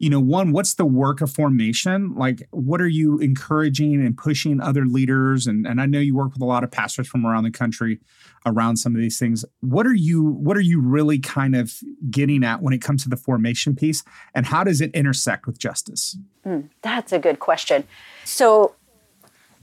You 0.00 0.08
know, 0.08 0.18
one, 0.18 0.50
what's 0.52 0.74
the 0.74 0.86
work 0.86 1.20
of 1.20 1.30
formation? 1.30 2.14
Like, 2.14 2.48
what 2.52 2.80
are 2.80 2.88
you 2.88 3.18
encouraging 3.18 3.94
and 4.04 4.16
pushing 4.16 4.58
other 4.58 4.86
leaders? 4.86 5.46
And 5.46 5.66
and 5.66 5.80
I 5.80 5.84
know 5.84 6.00
you 6.00 6.16
work 6.16 6.32
with 6.32 6.42
a 6.42 6.46
lot 6.46 6.64
of 6.64 6.70
pastors 6.70 7.06
from 7.06 7.26
around 7.26 7.44
the 7.44 7.50
country 7.50 8.00
around 8.46 8.78
some 8.78 8.94
of 8.94 9.00
these 9.02 9.18
things. 9.18 9.44
What 9.60 9.86
are 9.86 9.94
you 9.94 10.24
What 10.24 10.56
are 10.56 10.62
you 10.62 10.80
really 10.80 11.18
kind 11.18 11.54
of 11.54 11.74
getting 12.10 12.42
at 12.42 12.62
when 12.62 12.72
it 12.72 12.80
comes 12.80 13.02
to 13.02 13.10
the 13.10 13.16
formation 13.16 13.76
piece? 13.76 14.02
And 14.34 14.46
how 14.46 14.64
does 14.64 14.80
it 14.80 14.90
intersect 14.94 15.46
with 15.46 15.58
justice? 15.58 16.16
Hmm, 16.44 16.62
that's 16.80 17.12
a 17.12 17.18
good 17.18 17.38
question. 17.38 17.84
So 18.24 18.74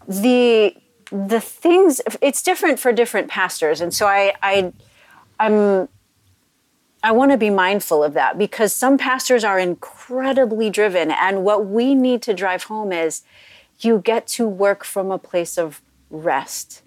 the 0.07 0.75
the 1.11 1.41
things 1.41 1.99
it's 2.21 2.43
different 2.43 2.79
for 2.79 2.93
different 2.93 3.27
pastors, 3.27 3.81
and 3.81 3.93
so 3.93 4.05
I 4.05 4.33
I 4.43 4.71
I'm 5.39 5.89
I 7.03 7.11
want 7.11 7.31
to 7.31 7.37
be 7.37 7.49
mindful 7.49 8.03
of 8.03 8.13
that 8.13 8.37
because 8.37 8.73
some 8.73 8.97
pastors 8.97 9.43
are 9.43 9.59
incredibly 9.59 10.69
driven, 10.69 11.11
and 11.11 11.43
what 11.43 11.65
we 11.65 11.95
need 11.95 12.21
to 12.23 12.33
drive 12.33 12.63
home 12.63 12.91
is 12.91 13.21
you 13.79 13.99
get 13.99 14.27
to 14.27 14.47
work 14.47 14.83
from 14.83 15.11
a 15.11 15.17
place 15.17 15.57
of 15.57 15.81
rest. 16.09 16.81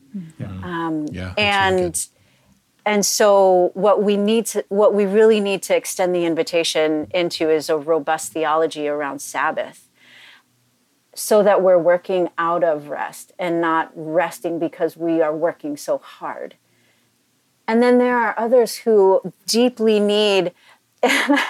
Um, 0.62 1.06
Yeah, 1.10 1.32
that's 1.36 1.70
really 1.70 1.84
and 1.84 2.08
and 2.86 3.06
so 3.06 3.70
what 3.74 4.02
we 4.02 4.16
need 4.16 4.46
to 4.46 4.64
what 4.68 4.94
we 4.94 5.04
really 5.06 5.40
need 5.40 5.62
to 5.64 5.76
extend 5.76 6.14
the 6.14 6.24
invitation 6.24 7.06
into 7.12 7.50
is 7.50 7.68
a 7.68 7.76
robust 7.76 8.32
theology 8.32 8.88
around 8.88 9.20
sabbath 9.20 9.88
so 11.14 11.42
that 11.42 11.62
we're 11.62 11.78
working 11.78 12.30
out 12.38 12.64
of 12.64 12.88
rest 12.88 13.32
and 13.38 13.60
not 13.60 13.90
resting 13.94 14.58
because 14.58 14.96
we 14.96 15.20
are 15.20 15.34
working 15.34 15.76
so 15.76 15.98
hard 15.98 16.54
and 17.70 17.80
then 17.80 17.98
there 17.98 18.18
are 18.18 18.34
others 18.36 18.78
who 18.78 19.32
deeply 19.46 20.00
need 20.00 20.52
I, 21.02 21.40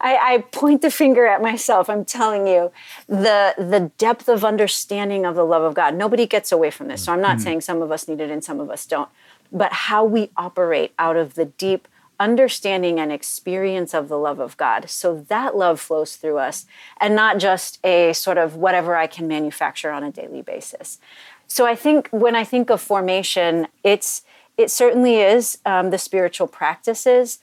I 0.00 0.44
point 0.50 0.82
the 0.82 0.90
finger 0.90 1.24
at 1.26 1.40
myself. 1.40 1.88
I'm 1.88 2.04
telling 2.04 2.48
you, 2.48 2.72
the 3.06 3.54
the 3.56 3.92
depth 3.96 4.28
of 4.28 4.44
understanding 4.44 5.24
of 5.24 5.36
the 5.36 5.44
love 5.44 5.62
of 5.62 5.74
God. 5.74 5.94
Nobody 5.94 6.26
gets 6.26 6.50
away 6.50 6.72
from 6.72 6.88
this. 6.88 7.04
So 7.04 7.12
I'm 7.12 7.20
not 7.20 7.36
mm-hmm. 7.36 7.44
saying 7.44 7.60
some 7.60 7.80
of 7.80 7.92
us 7.92 8.08
need 8.08 8.20
it 8.20 8.28
and 8.28 8.42
some 8.42 8.58
of 8.58 8.70
us 8.70 8.86
don't, 8.86 9.08
but 9.52 9.72
how 9.72 10.04
we 10.04 10.30
operate 10.36 10.94
out 10.98 11.16
of 11.16 11.34
the 11.34 11.44
deep 11.44 11.86
understanding 12.18 12.98
and 12.98 13.12
experience 13.12 13.94
of 13.94 14.08
the 14.08 14.18
love 14.18 14.40
of 14.40 14.56
God. 14.56 14.90
So 14.90 15.24
that 15.28 15.54
love 15.54 15.78
flows 15.80 16.16
through 16.16 16.38
us, 16.38 16.66
and 17.00 17.14
not 17.14 17.38
just 17.38 17.78
a 17.84 18.12
sort 18.14 18.38
of 18.38 18.56
whatever 18.56 18.96
I 18.96 19.06
can 19.06 19.28
manufacture 19.28 19.92
on 19.92 20.02
a 20.02 20.10
daily 20.10 20.42
basis. 20.42 20.98
So 21.46 21.66
I 21.66 21.76
think 21.76 22.08
when 22.10 22.34
I 22.34 22.42
think 22.42 22.68
of 22.68 22.80
formation, 22.80 23.68
it's 23.84 24.22
it 24.58 24.72
certainly 24.72 25.20
is 25.20 25.58
um, 25.64 25.90
the 25.90 25.98
spiritual 25.98 26.48
practices, 26.48 27.38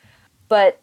but 0.50 0.82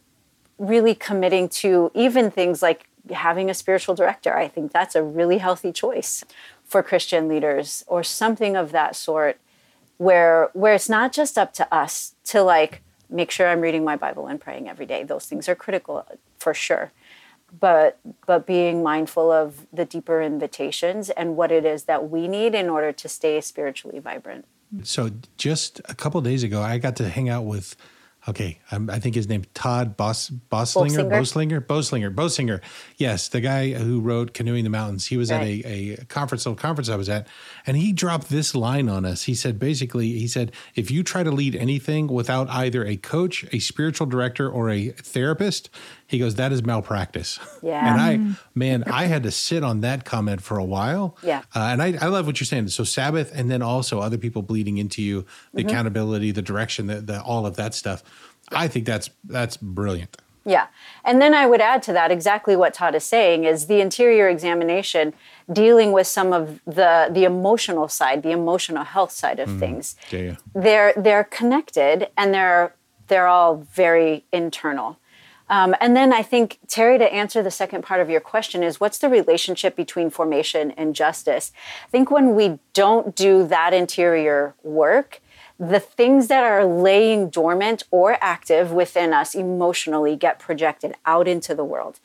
really 0.58 0.94
committing 0.94 1.48
to 1.48 1.90
even 1.94 2.30
things 2.30 2.62
like 2.62 2.88
having 3.12 3.50
a 3.50 3.54
spiritual 3.54 3.94
director. 3.94 4.34
I 4.34 4.48
think 4.48 4.72
that's 4.72 4.94
a 4.94 5.02
really 5.02 5.38
healthy 5.38 5.72
choice 5.72 6.24
for 6.64 6.82
Christian 6.82 7.28
leaders 7.28 7.84
or 7.86 8.02
something 8.02 8.56
of 8.56 8.72
that 8.72 8.96
sort 8.96 9.38
where 9.98 10.48
where 10.54 10.74
it's 10.74 10.88
not 10.88 11.12
just 11.12 11.36
up 11.36 11.52
to 11.52 11.72
us 11.72 12.14
to 12.24 12.42
like 12.42 12.82
make 13.10 13.30
sure 13.30 13.48
I'm 13.48 13.60
reading 13.60 13.84
my 13.84 13.96
Bible 13.96 14.26
and 14.26 14.40
praying 14.40 14.68
every 14.68 14.86
day. 14.86 15.02
Those 15.04 15.26
things 15.26 15.48
are 15.48 15.54
critical 15.54 16.06
for 16.38 16.54
sure. 16.54 16.92
But 17.60 17.98
but 18.24 18.46
being 18.46 18.82
mindful 18.82 19.30
of 19.30 19.66
the 19.70 19.84
deeper 19.84 20.22
invitations 20.22 21.10
and 21.10 21.36
what 21.36 21.52
it 21.52 21.66
is 21.66 21.84
that 21.84 22.08
we 22.08 22.26
need 22.26 22.54
in 22.54 22.70
order 22.70 22.90
to 22.92 23.08
stay 23.08 23.38
spiritually 23.42 23.98
vibrant. 23.98 24.46
So 24.82 25.10
just 25.36 25.80
a 25.86 25.94
couple 25.94 26.20
days 26.20 26.42
ago, 26.42 26.62
I 26.62 26.78
got 26.78 26.96
to 26.96 27.08
hang 27.08 27.28
out 27.28 27.44
with. 27.44 27.76
Okay, 28.28 28.60
um, 28.70 28.88
I 28.88 29.00
think 29.00 29.16
his 29.16 29.28
name 29.28 29.44
Todd 29.52 29.96
Bos, 29.96 30.30
Boslinger, 30.30 31.10
Boslinger, 31.10 31.60
Boslinger, 31.60 32.14
Bosinger. 32.14 32.60
Yes, 32.96 33.26
the 33.28 33.40
guy 33.40 33.72
who 33.72 34.00
wrote 34.00 34.32
"Canoeing 34.32 34.62
the 34.62 34.70
Mountains." 34.70 35.06
He 35.06 35.16
was 35.16 35.30
at 35.32 35.42
a, 35.42 35.62
a 35.64 36.04
conference, 36.04 36.46
little 36.46 36.56
conference 36.56 36.88
I 36.88 36.94
was 36.94 37.08
at, 37.08 37.26
and 37.66 37.76
he 37.76 37.92
dropped 37.92 38.28
this 38.28 38.54
line 38.54 38.88
on 38.88 39.04
us. 39.04 39.24
He 39.24 39.34
said, 39.34 39.58
basically, 39.58 40.18
he 40.18 40.28
said, 40.28 40.52
if 40.74 40.90
you 40.90 41.02
try 41.02 41.22
to 41.22 41.30
lead 41.30 41.56
anything 41.56 42.06
without 42.06 42.48
either 42.48 42.84
a 42.84 42.96
coach, 42.96 43.44
a 43.52 43.58
spiritual 43.58 44.06
director, 44.06 44.48
or 44.48 44.70
a 44.70 44.90
therapist, 44.90 45.68
he 46.06 46.18
goes, 46.18 46.34
that 46.36 46.52
is 46.52 46.62
malpractice. 46.62 47.38
Yeah. 47.62 47.92
and 47.92 48.00
I, 48.00 48.36
man, 48.54 48.84
I 48.84 49.06
had 49.06 49.22
to 49.22 49.30
sit 49.30 49.64
on 49.64 49.80
that 49.80 50.04
comment 50.04 50.42
for 50.42 50.58
a 50.58 50.64
while. 50.64 51.16
Yeah. 51.22 51.42
Uh, 51.54 51.60
and 51.60 51.82
I, 51.82 51.96
I 52.00 52.06
love 52.06 52.26
what 52.26 52.38
you're 52.38 52.46
saying. 52.46 52.68
So 52.68 52.84
Sabbath, 52.84 53.32
and 53.34 53.50
then 53.50 53.62
also 53.62 54.00
other 54.00 54.18
people 54.18 54.42
bleeding 54.42 54.78
into 54.78 55.00
you, 55.02 55.24
the 55.54 55.62
accountability, 55.62 56.30
the 56.30 56.42
direction, 56.42 56.86
the, 56.86 57.00
the 57.00 57.22
all 57.22 57.46
of 57.46 57.56
that 57.56 57.74
stuff. 57.74 58.02
I 58.54 58.68
think 58.68 58.86
that's 58.86 59.10
that's 59.24 59.56
brilliant. 59.56 60.16
Yeah. 60.44 60.66
And 61.04 61.22
then 61.22 61.34
I 61.34 61.46
would 61.46 61.60
add 61.60 61.82
to 61.84 61.92
that 61.92 62.10
exactly 62.10 62.56
what 62.56 62.74
Todd 62.74 62.94
is 62.94 63.04
saying 63.04 63.44
is 63.44 63.66
the 63.66 63.80
interior 63.80 64.28
examination 64.28 65.14
dealing 65.52 65.92
with 65.92 66.06
some 66.06 66.32
of 66.32 66.60
the 66.64 67.08
the 67.10 67.24
emotional 67.24 67.88
side, 67.88 68.22
the 68.22 68.32
emotional 68.32 68.84
health 68.84 69.12
side 69.12 69.38
of 69.38 69.58
things. 69.58 69.96
Yeah, 70.10 70.20
yeah. 70.20 70.36
They're 70.54 70.92
they're 70.96 71.24
connected 71.24 72.08
and 72.16 72.34
they're 72.34 72.74
they're 73.08 73.28
all 73.28 73.56
very 73.56 74.24
internal. 74.32 74.98
Um, 75.48 75.74
and 75.82 75.94
then 75.94 76.14
I 76.14 76.22
think, 76.22 76.58
Terry, 76.66 76.96
to 76.96 77.12
answer 77.12 77.42
the 77.42 77.50
second 77.50 77.82
part 77.82 78.00
of 78.00 78.08
your 78.08 78.20
question 78.20 78.62
is 78.62 78.80
what's 78.80 78.98
the 78.98 79.10
relationship 79.10 79.76
between 79.76 80.08
formation 80.08 80.70
and 80.72 80.94
justice? 80.94 81.52
I 81.86 81.90
think 81.90 82.10
when 82.10 82.34
we 82.34 82.58
don't 82.72 83.14
do 83.14 83.46
that 83.48 83.74
interior 83.74 84.54
work, 84.62 85.20
the 85.62 85.78
things 85.78 86.26
that 86.26 86.42
are 86.42 86.64
laying 86.64 87.30
dormant 87.30 87.84
or 87.92 88.18
active 88.20 88.72
within 88.72 89.12
us 89.12 89.32
emotionally 89.32 90.16
get 90.16 90.40
projected 90.40 90.96
out 91.06 91.28
into 91.28 91.54
the 91.54 91.64
world. 91.64 92.00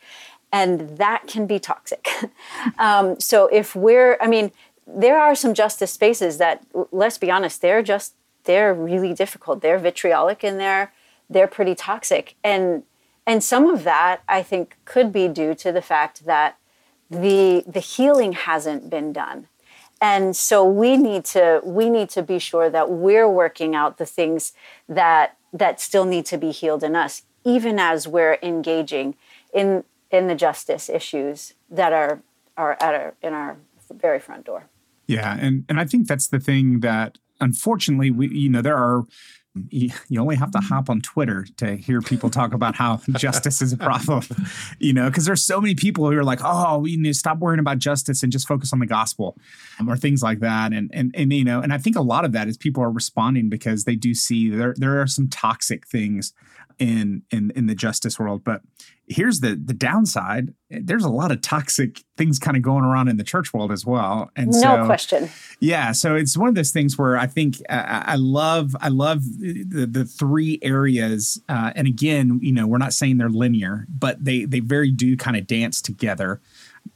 And 0.52 0.98
that 0.98 1.26
can 1.26 1.48
be 1.48 1.58
toxic. 1.58 2.08
um, 2.78 3.20
so 3.20 3.48
if 3.48 3.76
we're, 3.76 4.16
I 4.22 4.28
mean, 4.28 4.52
there 4.86 5.20
are 5.20 5.34
some 5.34 5.56
justice 5.56 5.92
spaces 5.92 6.38
that, 6.38 6.64
let's 6.92 7.18
be 7.18 7.32
honest, 7.32 7.64
they're 7.64 7.82
just, 7.82 8.14
they're 8.44 8.76
really 8.76 9.16
difficult. 9.16 9.62
They're 9.62 9.80
vitriolic 9.80 10.44
and 10.44 10.60
they're, 10.60 10.94
they're 11.28 11.48
pretty 11.48 11.74
toxic. 11.74 12.36
And, 12.44 12.84
and 13.26 13.44
some 13.44 13.68
of 13.68 13.84
that 13.86 14.22
I 14.30 14.44
think 14.44 14.78
could 14.86 15.12
be 15.12 15.28
due 15.28 15.56
to 15.56 15.72
the 15.72 15.82
fact 15.82 16.26
that 16.26 16.60
the, 17.10 17.64
the 17.66 17.80
healing 17.80 18.34
hasn't 18.34 18.88
been 18.92 19.12
done 19.14 19.48
and 20.02 20.36
so 20.36 20.66
we 20.66 20.98
need 20.98 21.26
to 21.26 21.62
we 21.64 21.90
need 21.90 22.10
to 22.10 22.22
be 22.22 22.40
sure 22.40 22.70
that 22.70 22.90
we're 22.90 23.30
working 23.30 23.76
out 23.76 23.98
the 23.98 24.06
things 24.06 24.54
that 24.88 25.38
that 25.54 25.80
still 25.80 26.06
need 26.06 26.26
to 26.26 26.38
be 26.38 26.52
healed 26.52 26.84
in 26.84 26.96
us 26.96 27.24
even 27.44 27.80
as 27.80 28.08
we're 28.08 28.38
engaging 28.44 29.16
in 29.54 29.84
in 30.12 30.28
the 30.28 30.36
justice 30.36 30.90
issues 30.90 31.54
that 31.70 31.94
are 31.94 32.22
are 32.58 32.74
at 32.82 32.94
our 32.94 33.14
in 33.22 33.34
our 33.34 33.58
very 33.94 34.20
front 34.20 34.46
door. 34.46 34.66
Yeah, 35.08 35.38
and 35.40 35.66
and 35.70 35.80
I 35.80 35.86
think 35.86 36.08
that's 36.08 36.28
the 36.28 36.40
thing 36.40 36.82
that 36.82 37.18
unfortunately 37.40 38.12
we 38.12 38.28
you 38.30 38.50
know 38.50 38.62
there 38.62 38.78
are 38.78 39.06
you 39.70 39.92
you 40.10 40.20
only 40.20 40.36
have 40.36 40.52
to 40.52 40.60
hop 40.60 40.90
on 40.90 41.02
Twitter 41.02 41.46
to 41.58 41.76
hear 41.76 42.02
people 42.02 42.30
talk 42.30 42.54
about 42.54 42.76
how 42.76 43.00
justice 43.18 43.62
is 43.62 43.74
a 43.74 43.78
problem, 43.78 44.24
you 44.80 44.94
know, 44.94 45.10
because 45.10 45.26
there's 45.26 45.44
so 45.44 45.60
many 45.62 45.76
people 45.76 46.10
who 46.10 46.18
are 46.18 46.24
like, 46.24 46.40
oh, 46.44 46.80
we 46.80 46.96
need 46.98 47.10
to 47.10 47.14
stop 47.14 47.40
worrying 47.40 47.60
about 47.60 47.80
justice 47.80 48.24
and 48.24 48.32
just 48.32 48.48
focus 48.48 48.74
on 48.74 48.80
the 48.80 48.86
gospel 48.86 49.38
um, 49.80 49.90
or 49.90 49.98
things 49.98 50.22
like 50.22 50.40
that. 50.40 50.74
And, 50.74 50.90
and, 50.94 51.14
and, 51.16 51.32
you 51.34 51.44
know, 51.44 51.62
and 51.62 51.74
I 51.74 51.78
think 51.78 51.96
a 51.96 52.02
lot 52.02 52.26
of 52.26 52.32
that 52.34 52.48
is 52.48 52.58
people 52.58 52.84
are 52.84 52.92
responding 52.92 53.50
because 53.50 53.84
they 53.84 53.96
do 53.96 54.14
see 54.14 54.50
there, 54.50 54.74
there 54.78 55.02
are 55.02 55.08
some 55.08 55.28
toxic 55.28 55.88
things 55.88 56.34
in, 56.80 57.24
in, 57.32 57.52
in 57.56 57.68
the 57.68 57.76
justice 57.76 58.20
world. 58.20 58.44
But 58.44 58.62
here's 59.08 59.40
the, 59.40 59.56
the 59.56 59.74
downside. 59.74 60.54
There's 60.70 61.04
a 61.04 61.10
lot 61.10 61.32
of 61.32 61.42
toxic 61.42 62.04
things 62.18 62.40
kind 62.40 62.58
of 62.58 62.64
going 62.64 62.84
around 62.84 63.08
in 63.08 63.18
the 63.18 63.24
church 63.24 63.54
world 63.54 63.72
as 63.72 63.86
well. 63.86 64.32
And 64.36 64.54
so 64.54 64.76
no 64.76 64.84
so, 64.84 64.86
question 64.86 65.30
yeah, 65.60 65.92
so 65.92 66.16
it's 66.16 66.38
one 66.38 66.50
of 66.50 66.56
those 66.56 66.72
things 66.72 66.98
where 66.98 67.18
I 67.18 67.26
think 67.26 67.62
uh, 67.70 67.74
I 67.74 68.04
I 68.08 68.16
love 68.16 68.76
I 68.80 68.90
love 68.90 69.24
the 69.24 69.88
the 69.90 70.06
three 70.06 70.60
areas, 70.62 71.42
uh, 71.50 71.72
and 71.76 71.88
again, 71.88 72.40
you 72.44 72.52
know, 72.52 72.68
we're 72.68 72.78
not 72.78 72.94
saying 72.94 73.18
they're 73.18 73.30
linear, 73.30 73.88
but 73.90 74.24
they 74.24 74.46
they 74.46 74.60
very 74.60 74.92
do 74.92 75.18
kind 75.18 75.36
of 75.36 75.48
dance 75.48 75.82
together, 75.82 76.42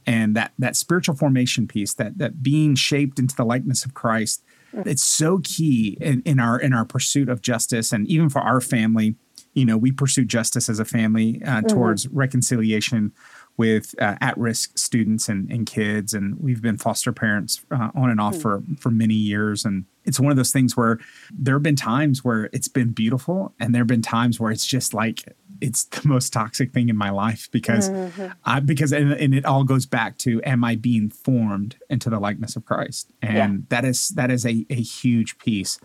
and 0.06 0.36
that 0.36 0.54
that 0.60 0.76
spiritual 0.76 1.16
formation 1.16 1.68
piece, 1.68 1.94
that 1.96 2.20
that 2.20 2.44
being 2.44 2.76
shaped 2.76 3.18
into 3.18 3.36
the 3.36 3.46
likeness 3.46 3.84
of 3.84 3.96
Christ, 3.96 4.44
it's 4.74 5.04
so 5.04 5.40
key 5.44 5.98
in, 6.00 6.22
in 6.24 6.40
our 6.40 6.60
in 6.60 6.72
our 6.72 6.86
pursuit 6.86 7.30
of 7.30 7.42
justice, 7.42 7.92
and 7.92 8.08
even 8.08 8.30
for 8.30 8.40
our 8.40 8.62
family, 8.62 9.16
you 9.54 9.66
know, 9.66 9.78
we 9.78 9.92
pursue 9.92 10.26
justice 10.26 10.70
as 10.70 10.80
a 10.80 10.86
family 10.86 11.42
uh, 11.46 11.62
towards 11.62 12.08
reconciliation 12.08 13.12
with 13.58 13.94
uh, 14.02 14.16
at-risk 14.22 14.78
students 14.78 15.28
and, 15.28 15.52
and 15.52 15.68
kids 15.68 16.14
and 16.14 16.40
we've 16.40 16.62
been 16.62 16.78
foster 16.78 17.12
parents 17.12 17.64
uh, 17.72 17.90
on 17.94 18.10
and 18.10 18.20
off 18.20 18.38
for 18.38 18.64
for 18.80 18.90
many 18.90 19.14
years 19.14 19.66
and 19.66 19.86
it's 20.06 20.20
one 20.20 20.32
of 20.32 20.38
those 20.38 20.52
things 20.52 20.76
where 20.78 20.98
there 21.32 21.56
have 21.56 21.62
been 21.62 21.76
times 21.76 22.24
where 22.24 22.50
it's 22.54 22.70
been 22.70 22.92
beautiful 22.92 23.54
and 23.60 23.76
there 23.76 23.82
have 23.82 23.88
been 23.88 24.02
times 24.02 24.40
where 24.40 24.52
it's 24.52 24.66
just 24.66 24.94
like 24.94 25.36
it's 25.60 25.84
the 25.84 26.08
most 26.08 26.34
toxic 26.34 26.74
thing 26.74 26.90
in 26.90 26.98
my 26.98 27.10
life 27.10 27.50
because 27.52 27.90
Mm-hmm. 27.90 28.28
I 28.46 28.60
because 28.60 28.92
and, 28.94 29.14
and 29.14 29.34
it 29.34 29.46
all 29.46 29.64
goes 29.64 29.86
back 29.86 30.18
to 30.20 30.42
am 30.44 30.64
I 30.64 30.76
being 30.76 31.10
formed 31.10 31.78
into 31.90 32.10
the 32.10 32.20
likeness 32.20 32.56
of 32.56 32.66
Christ? 32.66 33.12
And 33.22 33.68
that 33.70 33.86
is 33.86 34.10
that 34.10 34.32
is 34.32 34.46
a, 34.46 34.66
a 34.70 34.76
huge 34.82 35.38
piece. 35.40 35.80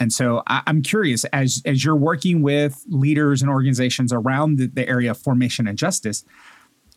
And 0.00 0.12
so 0.12 0.42
I, 0.46 0.62
I'm 0.66 0.82
curious 0.82 1.24
as 1.26 1.62
as 1.64 1.84
you're 1.84 1.94
working 1.94 2.42
with 2.42 2.82
leaders 2.88 3.42
and 3.42 3.50
organizations 3.50 4.12
around 4.12 4.58
the, 4.58 4.66
the 4.66 4.88
area 4.88 5.10
of 5.10 5.18
formation 5.18 5.68
and 5.68 5.78
justice, 5.78 6.24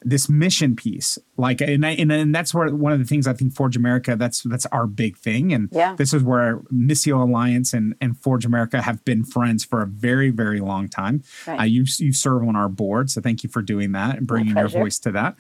this 0.05 0.29
mission 0.29 0.75
piece. 0.75 1.17
Like 1.38 1.62
and, 1.62 1.86
I, 1.86 1.91
and 1.91 2.12
and 2.12 2.33
that's 2.36 2.53
where 2.53 2.69
one 2.75 2.91
of 2.91 3.00
the 3.00 3.05
things 3.05 3.25
i 3.27 3.33
think 3.33 3.53
forge 3.55 3.75
america 3.75 4.15
that's 4.15 4.43
that's 4.43 4.65
our 4.67 4.86
big 4.86 5.17
thing. 5.17 5.51
And 5.53 5.69
Yeah. 5.72 5.95
this 5.95 6.13
is 6.13 6.24
where 6.24 6.57
missio 6.72 7.22
alliance 7.22 7.74
and 7.74 7.95
and 8.00 8.17
forge 8.17 8.45
america 8.45 8.81
have 8.81 9.03
been 9.03 9.24
friends 9.24 9.65
for 9.65 9.81
a 9.81 9.88
very 9.88 10.29
very 10.29 10.60
long 10.60 10.88
time. 10.89 11.24
Right. 11.48 11.60
uh, 11.62 11.63
you 11.63 11.86
you 11.98 12.13
serve 12.13 12.43
on 12.48 12.55
our 12.55 12.69
board 12.69 13.10
so 13.10 13.19
thank 13.22 13.43
you 13.43 13.50
for 13.50 13.62
doing 13.62 13.93
that 13.93 14.17
and 14.19 14.27
bringing 14.27 14.55
your 14.55 14.67
voice 14.67 15.00
to 15.00 15.12
that. 15.12 15.36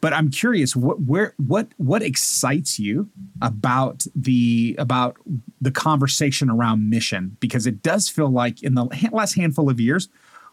But 0.00 0.12
i'm 0.12 0.30
curious 0.30 0.76
what 0.76 1.00
where 1.00 1.34
what 1.38 1.68
what 1.76 2.02
excites 2.02 2.78
you 2.78 3.08
about 3.40 4.06
the 4.14 4.76
about 4.78 5.16
the 5.60 5.70
conversation 5.70 6.50
around 6.50 6.88
mission? 6.90 7.36
Because 7.40 7.66
it 7.66 7.82
does 7.82 8.08
feel 8.08 8.28
like 8.30 8.62
in 8.62 8.74
the 8.74 8.84
last 9.12 9.34
handful 9.34 9.68
of 9.70 9.80
years 9.80 10.08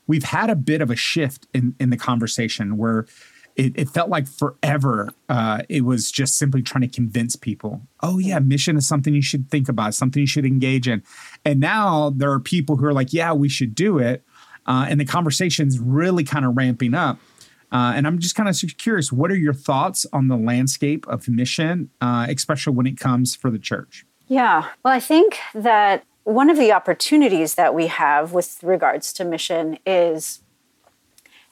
we've 0.08 0.24
had 0.24 0.50
a 0.50 0.56
bit 0.56 0.82
of 0.82 0.90
a 0.90 0.96
shift 0.96 1.48
in 1.54 1.76
in 1.80 1.90
the 1.90 1.98
conversation 1.98 2.78
where 2.78 3.06
it, 3.56 3.74
it 3.76 3.90
felt 3.90 4.10
like 4.10 4.28
forever 4.28 5.10
uh, 5.30 5.62
it 5.70 5.86
was 5.86 6.12
just 6.12 6.38
simply 6.38 6.62
trying 6.62 6.82
to 6.82 6.88
convince 6.88 7.36
people 7.36 7.82
oh 8.02 8.18
yeah 8.18 8.40
mission 8.40 8.78
is 8.78 8.88
something 8.88 9.14
you 9.14 9.22
should 9.22 9.50
think 9.50 9.70
about 9.70 9.94
something 9.94 10.22
you 10.22 10.28
should 10.28 10.46
engage 10.46 10.88
in 10.88 11.04
and 11.44 11.60
now 11.60 12.12
there 12.16 12.32
are 12.32 12.40
people 12.40 12.78
who 12.78 12.86
are 12.86 12.94
like 12.94 13.14
yeah 13.14 13.34
we 13.34 13.50
should 13.50 13.76
do 13.76 13.98
it 13.98 14.24
uh, 14.68 14.86
and 14.90 15.00
the 15.00 15.06
conversation's 15.06 15.80
really 15.80 16.24
kind 16.24 16.46
of 16.46 16.56
ramping 16.58 16.94
up 16.94 17.20
uh, 17.72 17.94
and 17.96 18.08
i'm 18.08 18.20
just 18.20 18.36
kind 18.36 18.50
of 18.50 18.56
curious 18.78 19.12
what 19.12 19.32
are 19.32 19.38
your 19.38 19.54
thoughts 19.54 20.06
on 20.14 20.28
the 20.28 20.38
landscape 20.38 21.08
of 21.08 21.28
mission 21.28 21.90
uh, 22.02 22.26
especially 22.30 22.74
when 22.74 22.86
it 22.86 23.00
comes 23.00 23.36
for 23.36 23.50
the 23.50 23.60
church 23.60 24.06
Yeah. 24.28 24.70
Well, 24.84 24.94
I 24.94 25.00
think 25.00 25.38
that 25.54 26.04
one 26.24 26.50
of 26.50 26.58
the 26.58 26.72
opportunities 26.72 27.56
that 27.56 27.76
we 27.76 27.88
have 27.88 28.34
with 28.34 28.62
regards 28.64 29.14
to 29.14 29.26
mission 29.26 29.78
is 29.86 30.42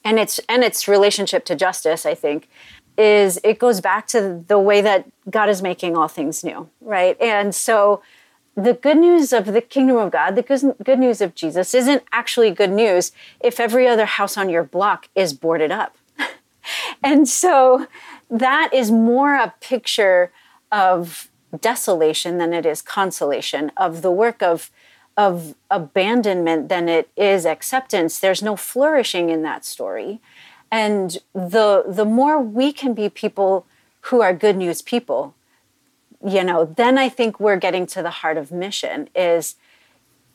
and 0.04 0.20
its 0.20 0.40
and 0.50 0.64
its 0.64 0.88
relationship 0.88 1.46
to 1.46 1.56
justice, 1.56 2.06
I 2.06 2.16
think, 2.16 2.48
is 2.98 3.40
it 3.44 3.60
goes 3.60 3.82
back 3.82 4.08
to 4.08 4.44
the 4.48 4.60
way 4.60 4.82
that 4.82 5.10
God 5.30 5.50
is 5.50 5.62
making 5.62 5.98
all 5.98 6.08
things 6.08 6.44
new, 6.44 6.70
right? 6.82 7.20
And 7.22 7.54
so 7.56 8.02
the 8.56 8.74
good 8.74 8.98
news 8.98 9.34
of 9.34 9.46
the 9.46 9.62
kingdom 9.62 9.98
of 9.98 10.12
God, 10.12 10.36
the 10.36 10.44
good, 10.44 10.76
good 10.84 11.00
news 11.00 11.22
of 11.22 11.34
Jesus 11.34 11.74
isn't 11.74 12.04
actually 12.12 12.52
good 12.52 12.70
news 12.70 13.12
if 13.40 13.60
every 13.60 13.88
other 13.88 14.06
house 14.06 14.38
on 14.38 14.50
your 14.50 14.64
block 14.64 15.10
is 15.16 15.34
boarded 15.34 15.72
up. 15.72 15.98
And 17.04 17.28
so 17.28 17.88
that 18.30 18.70
is 18.74 18.90
more 18.90 19.36
a 19.36 19.54
picture 19.60 20.32
of 20.72 21.30
desolation 21.60 22.38
than 22.38 22.54
it 22.54 22.66
is 22.66 22.82
consolation, 22.82 23.72
of 23.76 24.02
the 24.02 24.12
work 24.12 24.42
of, 24.42 24.72
of 25.16 25.56
abandonment 25.70 26.70
than 26.70 26.90
it 26.90 27.10
is 27.16 27.46
acceptance. 27.46 28.20
There's 28.20 28.42
no 28.42 28.56
flourishing 28.56 29.30
in 29.30 29.44
that 29.44 29.64
story. 29.66 30.20
And 30.72 31.18
the, 31.34 31.84
the 31.88 32.06
more 32.06 32.40
we 32.40 32.74
can 32.74 32.94
be 32.94 33.10
people 33.10 33.66
who 34.02 34.22
are 34.22 34.34
good 34.34 34.58
news 34.58 34.82
people, 34.82 35.36
you 36.26 36.44
know, 36.44 36.66
then 36.66 36.98
I 36.98 37.10
think 37.10 37.40
we're 37.40 37.58
getting 37.58 37.86
to 37.88 38.02
the 38.02 38.10
heart 38.10 38.38
of 38.38 38.52
mission 38.52 39.10
is 39.16 39.56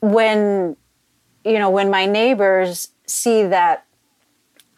when, 0.00 0.76
you 1.44 1.58
know, 1.58 1.70
when 1.70 1.90
my 1.90 2.06
neighbors 2.06 2.90
see 3.06 3.42
that 3.44 3.84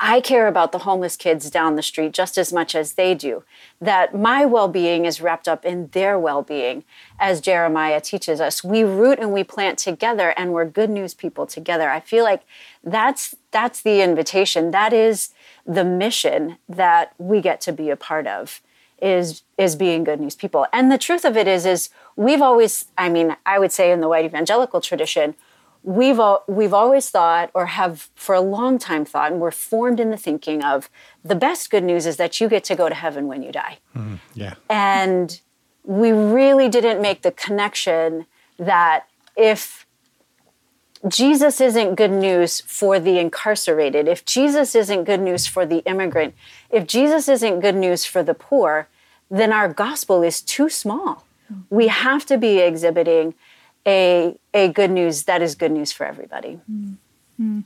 I 0.03 0.23
care 0.23 0.49
about 0.49 0.73
the 0.73 0.79
homeless 0.79 1.15
kids 1.15 1.51
down 1.51 1.77
the 1.77 1.83
street 1.83 2.13
just 2.13 2.39
as 2.39 2.55
much 2.55 2.75
as 2.75 2.95
they 2.95 3.15
do. 3.15 3.45
That 3.83 4.19
my 4.19 4.47
well 4.47 4.67
being 4.67 5.05
is 5.05 5.21
wrapped 5.21 5.47
up 5.47 5.67
in 5.67 5.89
their 5.89 6.19
well 6.19 6.41
being, 6.43 6.85
as 7.19 7.43
Jeremiah 7.43 8.01
teaches 8.01 8.41
us. 8.41 8.65
We 8.65 8.83
root 8.83 9.19
and 9.19 9.31
we 9.31 9.45
plant 9.45 9.79
together, 9.79 10.33
and 10.39 10.55
we're 10.55 10.65
good 10.65 10.89
news 10.89 11.13
people 11.13 11.47
together. 11.47 11.91
I 11.91 12.01
feel 12.01 12.25
like 12.25 12.45
that's 12.83 13.35
that's 13.51 13.83
the 13.83 14.01
invitation. 14.01 14.71
That 14.71 14.95
is 14.95 15.31
the 15.67 15.85
mission 15.85 16.57
that 16.67 17.13
we 17.19 17.43
get 17.43 17.61
to 17.63 17.73
be 17.73 17.91
a 17.91 17.97
part 17.97 18.27
of. 18.27 18.63
Is 19.03 19.43
is 19.59 19.77
being 19.77 20.05
good 20.05 20.21
news 20.21 20.35
people. 20.35 20.67
And 20.73 20.91
the 20.91 20.99
truth 20.99 21.27
of 21.27 21.37
it 21.37 21.47
is, 21.47 21.67
is 21.67 21.91
we've 22.17 22.43
always, 22.43 22.87
I 22.97 23.11
mean, 23.11 23.37
I 23.45 23.59
would 23.59 23.73
say 23.73 23.93
in 23.93 24.01
the 24.01 24.09
white 24.09 24.25
evangelical 24.25 24.81
tradition, 24.81 25.35
we've 25.83 26.19
al- 26.19 26.45
we've 26.47 26.75
always 26.75 27.11
thought 27.11 27.51
or 27.55 27.67
have 27.67 28.11
for 28.15 28.35
a 28.35 28.41
long 28.41 28.79
time 28.79 29.05
thought 29.05 29.33
and 29.33 29.41
we're 29.41 29.51
formed 29.51 29.99
in 29.99 30.11
the 30.11 30.17
thinking 30.17 30.63
of 30.63 30.91
the 31.25 31.35
best 31.35 31.71
good 31.71 31.85
news 31.85 32.07
is 32.07 32.17
that 32.17 32.41
you 32.41 32.49
get 32.49 32.65
to 32.65 32.75
go 32.75 32.89
to 32.89 32.95
heaven 32.95 33.27
when 33.27 33.43
you 33.43 33.51
die 33.51 33.79
mm-hmm. 33.97 34.17
Yeah. 34.35 34.55
and 34.69 35.41
we 35.85 36.13
really 36.13 36.69
didn't 36.69 37.01
make 37.01 37.23
the 37.23 37.33
connection 37.33 38.27
that 38.59 39.07
if 39.37 39.87
Jesus 41.09 41.61
isn't 41.61 41.95
good 41.95 42.11
news 42.11 42.61
for 42.61 43.01
the 43.01 43.19
incarcerated, 43.19 44.07
if 44.07 44.25
Jesus 44.27 44.75
isn't 44.75 45.05
good 45.05 45.21
news 45.21 45.47
for 45.47 45.65
the 45.65 45.79
immigrant, 45.87 46.35
if 46.69 46.87
Jesus 46.87 47.27
isn't 47.27 47.61
good 47.61 47.75
news 47.75 48.05
for 48.05 48.23
the 48.23 48.35
poor, 48.35 48.87
then 49.31 49.53
our 49.53 49.73
gospel 49.73 50.23
is 50.23 50.43
too 50.43 50.69
small. 50.69 51.25
Mm. 51.51 51.63
We 51.71 51.89
have 51.89 52.27
to 52.27 52.37
be 52.37 52.59
exhibiting 52.59 53.35
a, 53.91 54.39
a 54.55 54.69
good 54.69 54.91
news 54.91 55.25
that 55.25 55.43
is 55.43 55.55
good 55.55 55.73
news 55.73 55.93
for 55.93 56.07
everybody. 56.07 56.61
Mm-hmm. 56.71 57.61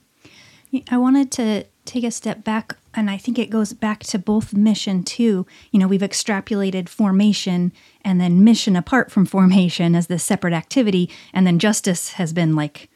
I 0.90 0.96
wanted 0.96 1.30
to 1.32 1.64
take 1.84 2.04
a 2.04 2.10
step 2.10 2.42
back, 2.42 2.76
and 2.94 3.10
I 3.10 3.18
think 3.18 3.38
it 3.38 3.50
goes 3.50 3.72
back 3.72 4.00
to 4.04 4.18
both 4.18 4.54
mission 4.54 5.04
too. 5.04 5.46
You 5.70 5.78
know, 5.78 5.86
we've 5.86 6.00
extrapolated 6.00 6.88
formation 6.88 7.72
and 8.02 8.20
then 8.20 8.42
mission 8.42 8.74
apart 8.74 9.12
from 9.12 9.26
formation 9.26 9.94
as 9.94 10.06
this 10.06 10.24
separate 10.24 10.54
activity, 10.54 11.10
and 11.32 11.46
then 11.46 11.58
justice 11.58 12.12
has 12.12 12.32
been 12.32 12.56
like 12.56 12.88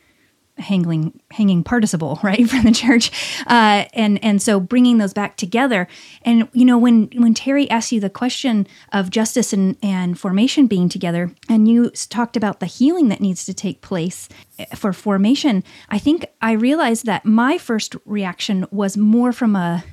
hanging 0.58 1.18
hanging 1.30 1.62
participle 1.64 2.18
right 2.22 2.48
from 2.48 2.62
the 2.64 2.72
church. 2.72 3.10
Uh, 3.46 3.84
and 3.94 4.22
and 4.22 4.42
so 4.42 4.60
bringing 4.60 4.98
those 4.98 5.12
back 5.12 5.36
together. 5.36 5.88
And 6.22 6.48
you 6.52 6.64
know 6.64 6.78
when 6.78 7.10
when 7.16 7.34
terry 7.34 7.70
asked 7.70 7.92
you 7.92 8.00
the 8.00 8.10
question 8.10 8.66
of 8.92 9.10
justice 9.10 9.52
and 9.52 9.76
and 9.82 10.18
formation 10.18 10.66
being 10.66 10.88
together 10.88 11.32
and 11.48 11.68
you 11.68 11.90
talked 11.90 12.36
about 12.36 12.60
the 12.60 12.66
healing 12.66 13.08
that 13.08 13.20
needs 13.20 13.44
to 13.44 13.54
take 13.54 13.80
place 13.80 14.28
eh, 14.58 14.64
for 14.74 14.92
formation 14.92 15.62
i 15.88 15.98
think 15.98 16.26
i 16.40 16.52
realized 16.52 17.06
that 17.06 17.24
my 17.24 17.58
first 17.58 17.94
reaction 18.04 18.66
was 18.70 18.96
more 18.96 19.32
from 19.32 19.54
a 19.56 19.84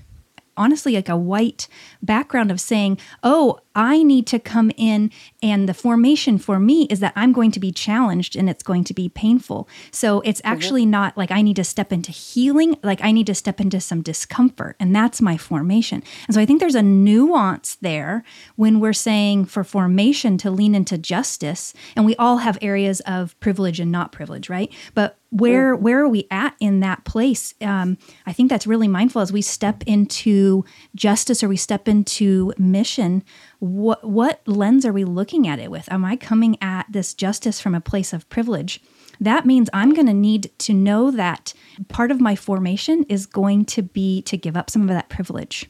honestly 0.58 0.94
like 0.94 1.10
a 1.10 1.18
white 1.18 1.68
background 2.02 2.52
of 2.52 2.62
saying, 2.62 2.98
oh, 3.24 3.60
I 3.76 4.04
need 4.04 4.26
to 4.28 4.40
come 4.40 4.72
in, 4.78 5.12
and 5.44 5.68
the 5.68 5.74
formation 5.74 6.38
for 6.38 6.60
me 6.60 6.84
is 6.86 7.00
that 7.02 7.14
I'm 7.16 7.34
going 7.34 7.52
to 7.52 7.60
be 7.60 7.72
challenged 7.72 8.36
and 8.36 8.50
it's 8.50 8.64
going 8.64 8.84
to 8.86 8.94
be 8.94 9.10
painful. 9.10 9.68
So 9.92 10.22
it's 10.22 10.42
actually 10.44 10.86
not 10.86 11.18
like 11.18 11.32
I 11.32 11.42
need 11.42 11.58
to 11.58 11.64
step 11.64 11.92
into 11.92 12.12
healing, 12.12 12.78
like 12.84 13.04
I 13.04 13.12
need 13.12 13.28
to 13.28 13.36
step 13.36 13.60
into 13.60 13.80
some 13.80 14.02
discomfort, 14.02 14.76
and 14.80 14.96
that's 14.96 15.22
my 15.22 15.38
formation. 15.38 16.04
And 16.28 16.36
so 16.36 16.42
I 16.42 16.46
think 16.46 16.60
there's 16.60 16.76
a 16.76 16.82
nuance 16.82 17.76
there 17.76 18.24
when 18.56 18.80
we're 18.80 18.94
saying 18.94 19.46
for 19.46 19.64
formation 19.64 20.38
to 20.40 20.50
lean 20.50 20.74
into 20.74 20.98
justice, 20.98 21.74
and 21.96 22.06
we 22.06 22.16
all 22.16 22.38
have 22.38 22.58
areas 22.62 23.02
of 23.02 23.40
privilege 23.40 23.80
and 23.80 23.92
not 23.92 24.12
privilege, 24.12 24.50
right? 24.50 24.72
But 24.94 25.18
where 25.36 25.76
where 25.76 26.00
are 26.00 26.08
we 26.08 26.26
at 26.32 26.56
in 26.62 26.80
that 26.80 27.04
place 27.04 27.54
um, 27.62 27.98
i 28.26 28.32
think 28.32 28.50
that's 28.50 28.66
really 28.66 28.88
mindful 28.88 29.22
as 29.22 29.34
we 29.34 29.42
step 29.42 29.84
into 29.86 30.64
justice 30.96 31.44
or 31.44 31.50
we 31.50 31.58
step 31.58 31.88
into 31.90 32.54
mission 32.58 33.22
what 33.66 34.04
what 34.04 34.42
lens 34.46 34.86
are 34.86 34.94
we 34.94 35.04
looking 35.04 35.48
at 35.48 35.60
it 35.60 35.72
with? 35.72 35.92
Am 35.92 36.06
i 36.06 36.16
coming 36.16 36.58
at 36.62 36.86
this 36.90 37.14
justice 37.14 37.60
from 37.60 37.74
a 37.74 37.82
place 37.82 38.14
of 38.14 38.30
privilege? 38.30 38.80
That 39.20 39.46
means 39.46 39.70
i'm 39.74 39.94
going 39.94 40.08
to 40.08 40.14
need 40.14 40.52
to 40.60 40.74
know 40.74 41.10
that 41.12 41.54
part 41.88 42.12
of 42.12 42.22
my 42.22 42.36
formation 42.36 43.06
is 43.10 43.26
going 43.26 43.66
to 43.66 43.82
be 43.82 44.22
to 44.24 44.38
give 44.38 44.56
up 44.56 44.70
some 44.70 44.84
of 44.84 44.90
that 44.90 45.10
privilege. 45.10 45.70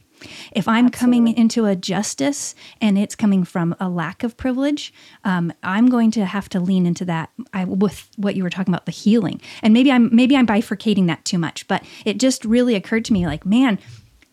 If 0.52 0.66
I'm 0.66 0.88
coming 0.88 1.28
into 1.28 1.66
a 1.66 1.76
justice 1.76 2.54
and 2.80 2.96
it's 2.96 3.14
coming 3.14 3.44
from 3.44 3.76
a 3.78 3.88
lack 3.88 4.22
of 4.22 4.36
privilege, 4.38 4.92
um, 5.24 5.52
I'm 5.62 5.88
going 5.88 6.10
to 6.12 6.24
have 6.24 6.48
to 6.50 6.60
lean 6.60 6.86
into 6.86 7.04
that 7.04 7.30
I, 7.52 7.64
with 7.64 8.08
what 8.16 8.34
you 8.34 8.42
were 8.42 8.50
talking 8.50 8.72
about, 8.72 8.86
the 8.86 8.92
healing. 8.92 9.42
And 9.62 9.74
maybe 9.74 9.92
I'm 9.92 10.08
maybe 10.14 10.34
I'm 10.34 10.46
bifurcating 10.46 11.06
that 11.08 11.24
too 11.26 11.38
much, 11.38 11.68
but 11.68 11.84
it 12.06 12.18
just 12.18 12.44
really 12.46 12.74
occurred 12.74 13.04
to 13.06 13.12
me, 13.12 13.26
like, 13.26 13.44
man, 13.44 13.78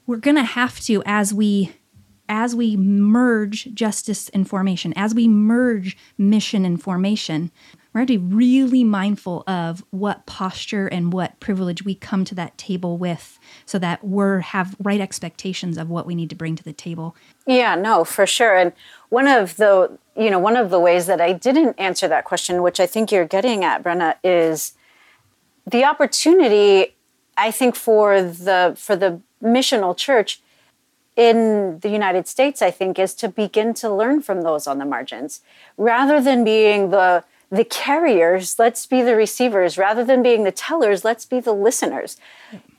we're 0.07 0.17
gonna 0.17 0.43
have 0.43 0.79
to 0.81 1.03
as 1.05 1.33
we 1.33 1.73
as 2.29 2.55
we 2.55 2.77
merge 2.77 3.73
justice 3.73 4.29
and 4.29 4.47
formation, 4.47 4.93
as 4.95 5.13
we 5.13 5.27
merge 5.27 5.97
mission 6.17 6.65
and 6.65 6.81
formation, 6.81 7.51
we're 7.93 7.99
going 7.99 8.07
to 8.07 8.17
be 8.19 8.35
really 8.35 8.83
mindful 8.83 9.43
of 9.45 9.83
what 9.91 10.25
posture 10.25 10.87
and 10.87 11.13
what 11.13 11.39
privilege 11.39 11.85
we 11.85 11.93
come 11.93 12.25
to 12.25 12.35
that 12.35 12.57
table 12.57 12.97
with 12.97 13.37
so 13.65 13.77
that 13.79 14.03
we're 14.03 14.39
have 14.39 14.75
right 14.79 14.99
expectations 14.99 15.77
of 15.77 15.89
what 15.89 16.05
we 16.05 16.15
need 16.15 16.29
to 16.29 16.35
bring 16.35 16.55
to 16.55 16.63
the 16.63 16.73
table. 16.73 17.15
Yeah, 17.45 17.75
no, 17.75 18.03
for 18.03 18.25
sure. 18.25 18.55
And 18.57 18.73
one 19.09 19.27
of 19.27 19.57
the, 19.57 19.97
you 20.17 20.31
know, 20.31 20.39
one 20.39 20.57
of 20.57 20.71
the 20.71 20.79
ways 20.79 21.05
that 21.05 21.21
I 21.21 21.33
didn't 21.33 21.79
answer 21.79 22.07
that 22.07 22.25
question, 22.25 22.63
which 22.63 22.79
I 22.79 22.87
think 22.87 23.11
you're 23.11 23.25
getting 23.25 23.63
at, 23.63 23.83
Brenna, 23.83 24.15
is 24.23 24.73
the 25.69 25.83
opportunity 25.83 26.95
I 27.37 27.51
think 27.51 27.75
for 27.75 28.21
the 28.21 28.75
for 28.77 28.95
the 28.95 29.21
missional 29.41 29.95
church 29.95 30.41
in 31.15 31.79
the 31.79 31.89
United 31.89 32.27
States, 32.27 32.61
I 32.61 32.71
think, 32.71 32.97
is 32.97 33.13
to 33.15 33.29
begin 33.29 33.73
to 33.75 33.93
learn 33.93 34.21
from 34.21 34.41
those 34.41 34.67
on 34.67 34.79
the 34.79 34.85
margins, 34.85 35.41
rather 35.77 36.21
than 36.21 36.43
being 36.43 36.89
the 36.89 37.23
the 37.49 37.63
carriers. 37.63 38.57
Let's 38.57 38.87
be 38.87 39.03
the 39.03 39.15
receivers, 39.15 39.77
rather 39.77 40.03
than 40.03 40.23
being 40.23 40.43
the 40.43 40.51
tellers. 40.51 41.05
Let's 41.05 41.25
be 41.25 41.39
the 41.39 41.53
listeners. 41.53 42.17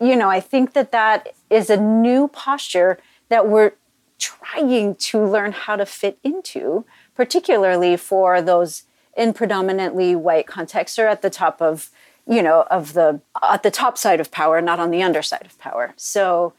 You 0.01 0.17
know, 0.17 0.29
I 0.29 0.41
think 0.41 0.73
that 0.73 0.91
that 0.91 1.29
is 1.49 1.71
a 1.71 1.77
new 1.77 2.27
posture 2.29 2.99
that 3.29 3.49
we're 3.49 3.73
trying 4.19 4.97
to 4.97 5.25
learn 5.25 5.53
how 5.53 5.77
to 5.77 5.87
fit 5.87 6.19
into, 6.25 6.85
particularly 7.15 7.97
for 7.97 8.43
those 8.43 8.83
in 9.17 9.33
predominantly 9.33 10.17
white 10.17 10.47
contexts 10.47 10.99
or 10.99 11.07
at 11.07 11.23
the 11.23 11.31
top 11.31 11.63
of 11.63 11.91
you 12.27 12.43
know 12.43 12.63
of 12.71 12.95
the 12.95 13.21
at 13.43 13.63
the 13.63 13.71
top 13.71 13.99
side 13.99 14.19
of 14.19 14.31
power 14.31 14.61
not 14.61 14.81
on 14.81 14.91
the 14.91 15.03
underside 15.03 15.45
of 15.45 15.59
power 15.59 15.93
so 15.97 16.53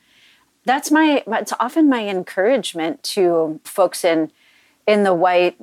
that's 0.66 0.92
my 0.92 1.24
it's 1.28 1.54
often 1.60 1.88
my 1.90 2.08
encouragement 2.08 3.04
to 3.04 3.60
folks 3.64 4.04
in 4.04 4.32
in 4.88 5.04
the 5.04 5.14
white 5.14 5.58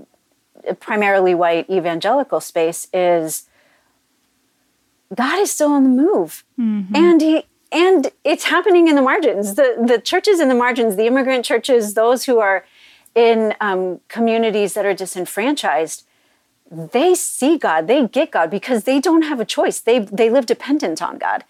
primarily 0.81 1.35
white 1.35 1.69
evangelical 1.69 2.41
space 2.41 2.89
is 2.93 3.49
god 5.15 5.39
is 5.41 5.51
still 5.51 5.73
on 5.73 5.83
the 5.83 5.91
move. 5.91 6.45
And 6.95 7.21
he 7.21 7.45
and 7.71 8.11
it's 8.23 8.45
happening 8.45 8.89
in 8.89 8.97
the 8.97 9.03
margins. 9.03 9.55
The 9.55 9.77
the 9.85 9.99
churches 9.99 10.41
in 10.41 10.49
the 10.49 10.55
margins 10.55 10.97
the 10.97 11.07
immigrant 11.07 11.45
churches 11.45 11.95
those 11.95 12.25
who 12.25 12.39
are 12.39 12.65
in 13.15 13.55
um, 13.61 14.01
communities 14.09 14.73
that 14.75 14.87
are 14.87 14.95
disenfranchised 14.95 16.05
they 16.73 17.15
see 17.15 17.59
God, 17.59 17.87
they 17.87 18.07
get 18.07 18.31
God 18.31 18.51
because 18.51 18.85
they 18.85 18.99
don't 18.99 19.23
have 19.23 19.41
a 19.41 19.45
choice. 19.45 19.79
They 19.79 19.99
they 19.99 20.31
live 20.31 20.47
dependent 20.47 21.03
on 21.03 21.19
God, 21.19 21.45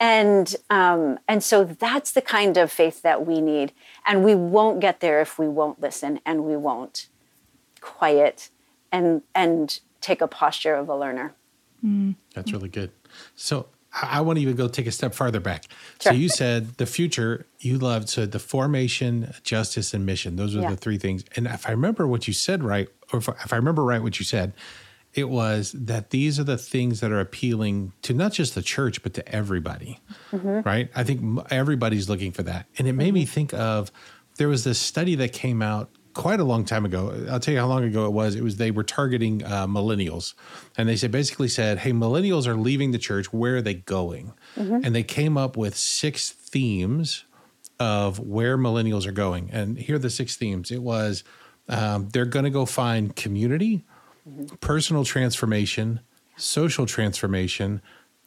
and 0.00 0.54
um, 0.70 1.18
and 1.28 1.42
so 1.42 1.64
that's 1.64 2.12
the 2.12 2.20
kind 2.22 2.56
of 2.56 2.70
faith 2.72 3.02
that 3.02 3.26
we 3.26 3.40
need, 3.40 3.72
and 4.06 4.24
we 4.24 4.34
won't 4.34 4.80
get 4.80 5.00
there 5.00 5.20
if 5.20 5.38
we 5.38 5.48
won't 5.48 5.80
listen 5.80 6.20
and 6.26 6.44
we 6.44 6.56
won't 6.56 7.08
quiet 7.80 8.50
and 8.90 9.22
and 9.34 9.80
take 10.00 10.20
a 10.20 10.26
posture 10.26 10.74
of 10.74 10.88
a 10.88 10.96
learner. 10.96 11.34
That's 12.34 12.52
really 12.52 12.70
good. 12.70 12.90
So 13.34 13.66
I, 13.92 14.18
I 14.18 14.20
want 14.22 14.38
to 14.38 14.42
even 14.42 14.56
go 14.56 14.68
take 14.68 14.86
a 14.86 14.90
step 14.90 15.14
farther 15.14 15.40
back. 15.40 15.64
So 15.98 16.12
you 16.12 16.28
said 16.30 16.76
the 16.78 16.86
future 16.86 17.46
you 17.60 17.78
loved 17.78 18.08
so 18.08 18.24
the 18.26 18.38
formation, 18.38 19.32
justice, 19.42 19.92
and 19.92 20.06
mission. 20.06 20.36
Those 20.36 20.56
are 20.56 20.60
Yeah. 20.62 20.70
the 20.70 20.76
three 20.76 20.98
things. 20.98 21.24
And 21.36 21.46
if 21.46 21.66
I 21.68 21.72
remember 21.72 22.06
what 22.06 22.26
you 22.26 22.32
said 22.32 22.64
right, 22.64 22.88
or 23.12 23.18
if, 23.18 23.28
if 23.28 23.52
I 23.52 23.56
remember 23.56 23.84
right 23.84 24.02
what 24.02 24.18
you 24.18 24.24
said, 24.24 24.54
it 25.14 25.28
was 25.28 25.72
that 25.72 26.10
these 26.10 26.40
are 26.40 26.44
the 26.44 26.58
things 26.58 27.00
that 27.00 27.12
are 27.12 27.20
appealing 27.20 27.92
to 28.02 28.12
not 28.12 28.32
just 28.32 28.54
the 28.54 28.62
church 28.62 29.02
but 29.02 29.14
to 29.14 29.28
everybody. 29.28 30.00
Right? 30.62 30.90
I 30.94 31.04
think 31.04 31.40
everybody's 31.50 32.08
looking 32.08 32.32
for 32.32 32.42
that. 32.42 32.66
And 32.78 32.88
it 32.88 32.92
made 32.94 33.14
me 33.14 33.24
think 33.24 33.54
of 33.54 33.90
there 34.36 34.48
was 34.48 34.64
this 34.64 34.78
study 34.78 35.14
that 35.16 35.32
came 35.32 35.62
out 35.62 35.90
quite 36.14 36.40
a 36.40 36.44
long 36.44 36.64
time 36.64 36.84
ago. 36.84 37.26
I'll 37.30 37.40
tell 37.40 37.54
you 37.54 37.60
how 37.60 37.66
long 37.66 37.84
ago 37.84 38.06
it 38.06 38.12
was. 38.12 38.34
It 38.34 38.42
was 38.42 38.56
they 38.56 38.70
were 38.70 38.84
targeting 38.84 39.44
uh, 39.44 39.66
millennials, 39.66 40.34
and 40.76 40.88
they 40.88 40.96
said 40.96 41.10
basically 41.10 41.48
said, 41.48 41.78
"Hey, 41.78 41.92
millennials 41.92 42.46
are 42.46 42.56
leaving 42.56 42.92
the 42.92 42.98
church. 42.98 43.32
Where 43.32 43.56
are 43.56 43.62
they 43.62 43.74
going?" 43.74 44.32
And 44.84 44.94
they 44.94 45.02
came 45.02 45.36
up 45.36 45.56
with 45.56 45.76
six 45.76 46.30
themes 46.30 47.24
of 47.80 48.20
where 48.20 48.56
millennials 48.56 49.06
are 49.06 49.12
going. 49.12 49.50
And 49.52 49.76
here 49.76 49.96
are 49.96 49.98
the 49.98 50.10
six 50.10 50.36
themes. 50.36 50.70
It 50.70 50.82
was 50.82 51.24
um, 51.68 52.08
they're 52.10 52.24
going 52.24 52.44
to 52.44 52.50
go 52.50 52.64
find 52.66 53.14
community, 53.16 53.84
personal 54.60 55.04
transformation, 55.04 56.00
social 56.36 56.86
transformation, 56.86 57.82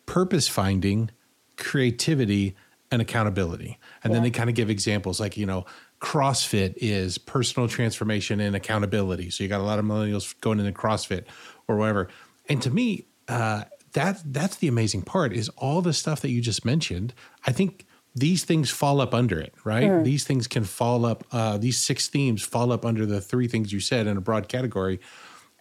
purpose 0.06 0.48
finding, 0.48 1.12
creativity, 1.58 2.56
and 2.92 3.02
accountability. 3.02 3.78
And 4.04 4.14
then 4.14 4.24
they 4.24 4.32
kind 4.32 4.50
of 4.50 4.56
give 4.56 4.70
examples 4.70 5.20
like, 5.20 5.36
you 5.36 5.46
know, 5.46 5.66
CrossFit 6.00 6.76
is 6.78 7.18
personal 7.18 7.68
transformation 7.68 8.40
and 8.40 8.56
accountability. 8.56 9.30
So 9.30 9.44
you 9.44 9.50
got 9.50 9.60
a 9.60 9.64
lot 9.64 9.80
of 9.80 9.86
millennials 9.86 10.40
going 10.42 10.60
into 10.60 10.72
CrossFit 10.72 11.26
or 11.68 11.76
whatever. 11.76 12.08
And 12.48 12.62
to 12.62 12.70
me, 12.70 13.06
uh, 13.28 13.64
that 13.94 14.22
that's 14.26 14.58
the 14.58 14.68
amazing 14.68 15.02
part 15.02 15.34
is 15.34 15.50
all 15.58 15.82
the 15.82 15.94
stuff 15.94 16.22
that 16.22 16.30
you 16.30 16.40
just 16.40 16.64
mentioned. 16.64 17.14
I 17.46 17.52
think 17.52 17.86
these 18.16 18.44
things 18.44 18.70
fall 18.70 19.02
up 19.02 19.14
under 19.14 19.40
it, 19.40 19.54
right? 19.64 20.04
These 20.04 20.24
things 20.24 20.48
can 20.48 20.64
fall 20.64 21.06
up. 21.06 21.24
Uh, 21.32 21.58
these 21.58 21.78
six 21.78 22.08
themes 22.08 22.44
fall 22.44 22.72
up 22.72 22.86
under 22.86 23.06
the 23.06 23.20
three 23.20 23.48
things 23.48 23.74
you 23.74 23.80
said 23.80 24.08
in 24.08 24.18
a 24.18 24.22
broad 24.22 24.48
category, 24.48 25.00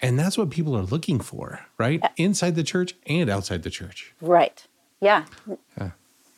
and 0.03 0.19
that's 0.19 0.37
what 0.37 0.51
people 0.51 0.77
are 0.77 0.83
looking 0.83 1.21
for, 1.21 1.61
right? 1.79 2.03
Inside 2.17 2.55
the 2.55 2.63
church 2.63 2.95
and 3.07 3.31
outside 3.31 3.63
the 3.63 3.71
church. 3.71 4.15
Right. 4.21 4.67
Yeah. 5.01 5.25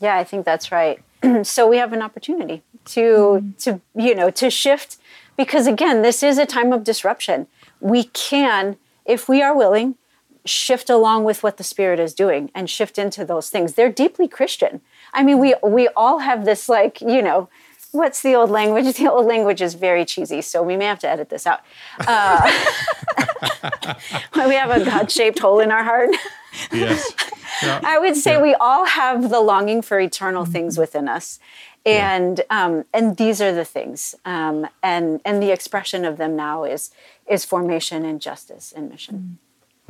Yeah, 0.01 0.17
I 0.17 0.25
think 0.25 0.45
that's 0.45 0.71
right. 0.71 1.03
so 1.43 1.67
we 1.67 1.79
have 1.79 1.93
an 1.93 2.03
opportunity 2.03 2.63
to 2.87 3.01
mm-hmm. 3.01 3.51
to 3.59 3.81
you 3.97 4.15
know 4.15 4.31
to 4.31 4.51
shift 4.51 4.99
because 5.37 5.67
again, 5.67 6.03
this 6.03 6.23
is 6.23 6.39
a 6.39 6.47
time 6.47 6.73
of 6.73 6.85
disruption. 6.85 7.47
We 7.81 8.05
can, 8.05 8.77
if 9.05 9.29
we 9.29 9.43
are 9.43 9.57
willing, 9.57 9.97
shift 10.45 10.89
along 10.91 11.25
with 11.25 11.43
what 11.43 11.57
the 11.57 11.65
spirit 11.65 12.01
is 12.01 12.15
doing 12.15 12.51
and 12.55 12.69
shift 12.69 12.99
into 12.99 13.25
those 13.25 13.51
things. 13.51 13.75
They're 13.75 13.93
deeply 13.93 14.29
Christian. 14.29 14.81
I 15.13 15.23
mean, 15.23 15.39
we 15.39 15.55
we 15.63 15.89
all 15.97 16.21
have 16.21 16.45
this 16.45 16.69
like, 16.69 17.01
you 17.01 17.23
know, 17.23 17.49
what's 17.93 18.23
the 18.23 18.35
old 18.35 18.51
language? 18.51 18.97
The 18.99 19.11
old 19.11 19.27
language 19.27 19.63
is 19.63 19.75
very 19.75 20.05
cheesy, 20.05 20.43
so 20.43 20.63
we 20.63 20.77
may 20.77 20.87
have 20.87 20.99
to 21.01 21.09
edit 21.09 21.29
this 21.29 21.47
out. 21.47 21.61
Uh, 22.01 22.51
we 24.35 24.55
have 24.55 24.71
a 24.71 24.85
God-shaped 24.85 25.39
hole 25.39 25.61
in 25.61 25.71
our 25.71 25.85
heart. 25.85 26.11
Yes. 26.73 27.13
I 27.63 27.99
would 27.99 28.17
say 28.17 28.41
we 28.41 28.55
all 28.55 28.85
have 28.85 29.31
the 29.31 29.41
longing 29.41 29.83
for 29.83 29.99
eternal 29.99 30.45
things 30.45 30.79
within 30.79 31.09
us, 31.09 31.41
and 31.85 32.41
um, 32.51 32.85
and 32.93 33.17
these 33.17 33.41
are 33.41 33.53
the 33.53 33.65
things, 33.65 34.15
um, 34.25 34.69
and 34.83 35.21
and 35.25 35.43
the 35.43 35.51
expression 35.51 36.05
of 36.05 36.19
them 36.19 36.37
now 36.37 36.65
is 36.65 36.91
is 37.27 37.45
formation 37.45 38.05
and 38.05 38.21
justice 38.21 38.73
and 38.77 38.89
mission. 38.89 39.39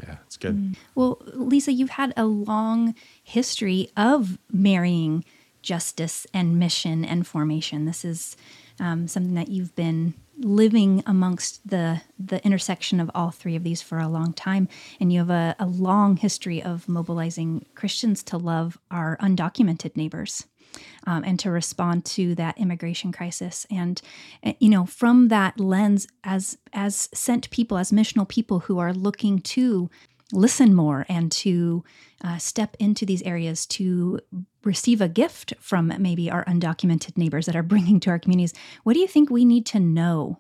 Yeah, 0.03 0.17
it's 0.25 0.37
good. 0.37 0.77
Well, 0.95 1.21
Lisa, 1.35 1.73
you've 1.73 1.91
had 1.91 2.15
a 2.17 2.25
long 2.25 2.95
history 3.23 3.91
of 3.97 4.39
marrying 4.51 5.25
justice 5.63 6.27
and 6.33 6.59
mission 6.59 7.05
and 7.05 7.27
formation. 7.27 7.85
This 7.85 8.05
is 8.05 8.37
um, 8.81 9.09
something 9.09 9.35
that 9.35 9.49
you've 9.49 9.75
been 9.75 10.15
living 10.39 11.03
amongst 11.07 11.69
the 11.69 12.01
the 12.19 12.45
intersection 12.45 13.01
of 13.01 13.11
all 13.15 13.31
three 13.31 13.57
of 13.57 13.65
these 13.65 13.83
for 13.83 13.99
a 13.99 14.09
long 14.09 14.33
time, 14.33 14.69
and 15.01 15.13
you 15.13 15.19
have 15.19 15.31
a, 15.31 15.57
a 15.59 15.67
long 15.67 16.17
history 16.17 16.63
of 16.63 16.89
mobilizing 16.89 17.67
Christians 17.75 18.23
to 18.25 18.37
love 18.37 18.79
our 18.91 19.17
undocumented 19.19 19.97
neighbors. 19.97 20.47
Um, 21.07 21.25
and 21.25 21.41
to 21.41 21.51
respond 21.51 22.05
to 22.05 22.35
that 22.35 22.59
immigration 22.59 23.11
crisis, 23.11 23.67
and 23.71 24.01
uh, 24.45 24.53
you 24.61 24.69
know, 24.69 24.85
from 24.85 25.29
that 25.29 25.59
lens, 25.59 26.07
as 26.23 26.59
as 26.75 27.09
sent 27.15 27.49
people, 27.51 27.79
as 27.79 27.91
missional 27.91 28.29
people 28.29 28.61
who 28.61 28.79
are 28.79 28.93
looking 28.93 29.41
to 29.41 29.91
listen 30.33 30.75
more 30.75 31.07
and 31.09 31.33
to 31.33 31.85
uh, 32.23 32.39
step 32.39 32.77
into 32.79 33.07
these 33.07 33.23
areas 33.23 33.67
to 33.67 34.21
receive 34.65 35.01
a 35.01 35.09
gift 35.09 35.55
from 35.61 35.93
maybe 35.99 36.31
our 36.31 36.45
undocumented 36.45 37.17
neighbors 37.17 37.47
that 37.47 37.57
are 37.57 37.63
bringing 37.63 38.01
to 38.01 38.11
our 38.11 38.19
communities. 38.19 38.53
What 38.83 38.95
do 38.95 39.01
you 39.01 39.09
think 39.09 39.31
we 39.31 39.45
need 39.45 39.65
to 39.67 39.81
know 39.81 40.39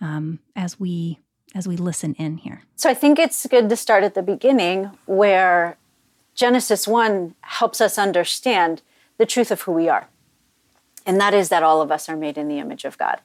um, 0.00 0.40
as 0.56 0.80
we 0.80 1.18
as 1.54 1.66
we 1.66 1.76
listen 1.76 2.14
in 2.14 2.38
here? 2.38 2.62
So 2.76 2.90
I 2.90 2.94
think 2.94 3.18
it's 3.18 3.46
good 3.46 3.68
to 3.68 3.76
start 3.76 4.04
at 4.04 4.14
the 4.14 4.22
beginning, 4.22 4.90
where 5.06 5.78
Genesis 6.34 6.86
one 6.86 7.34
helps 7.40 7.80
us 7.80 7.98
understand 7.98 8.82
the 9.16 9.26
truth 9.26 9.50
of 9.50 9.62
who 9.62 9.72
we 9.72 9.88
are, 9.88 10.08
and 11.06 11.20
that 11.20 11.34
is 11.34 11.48
that 11.48 11.62
all 11.62 11.80
of 11.80 11.90
us 11.90 12.08
are 12.08 12.16
made 12.16 12.36
in 12.36 12.48
the 12.48 12.58
image 12.58 12.84
of 12.84 12.98
God. 12.98 13.20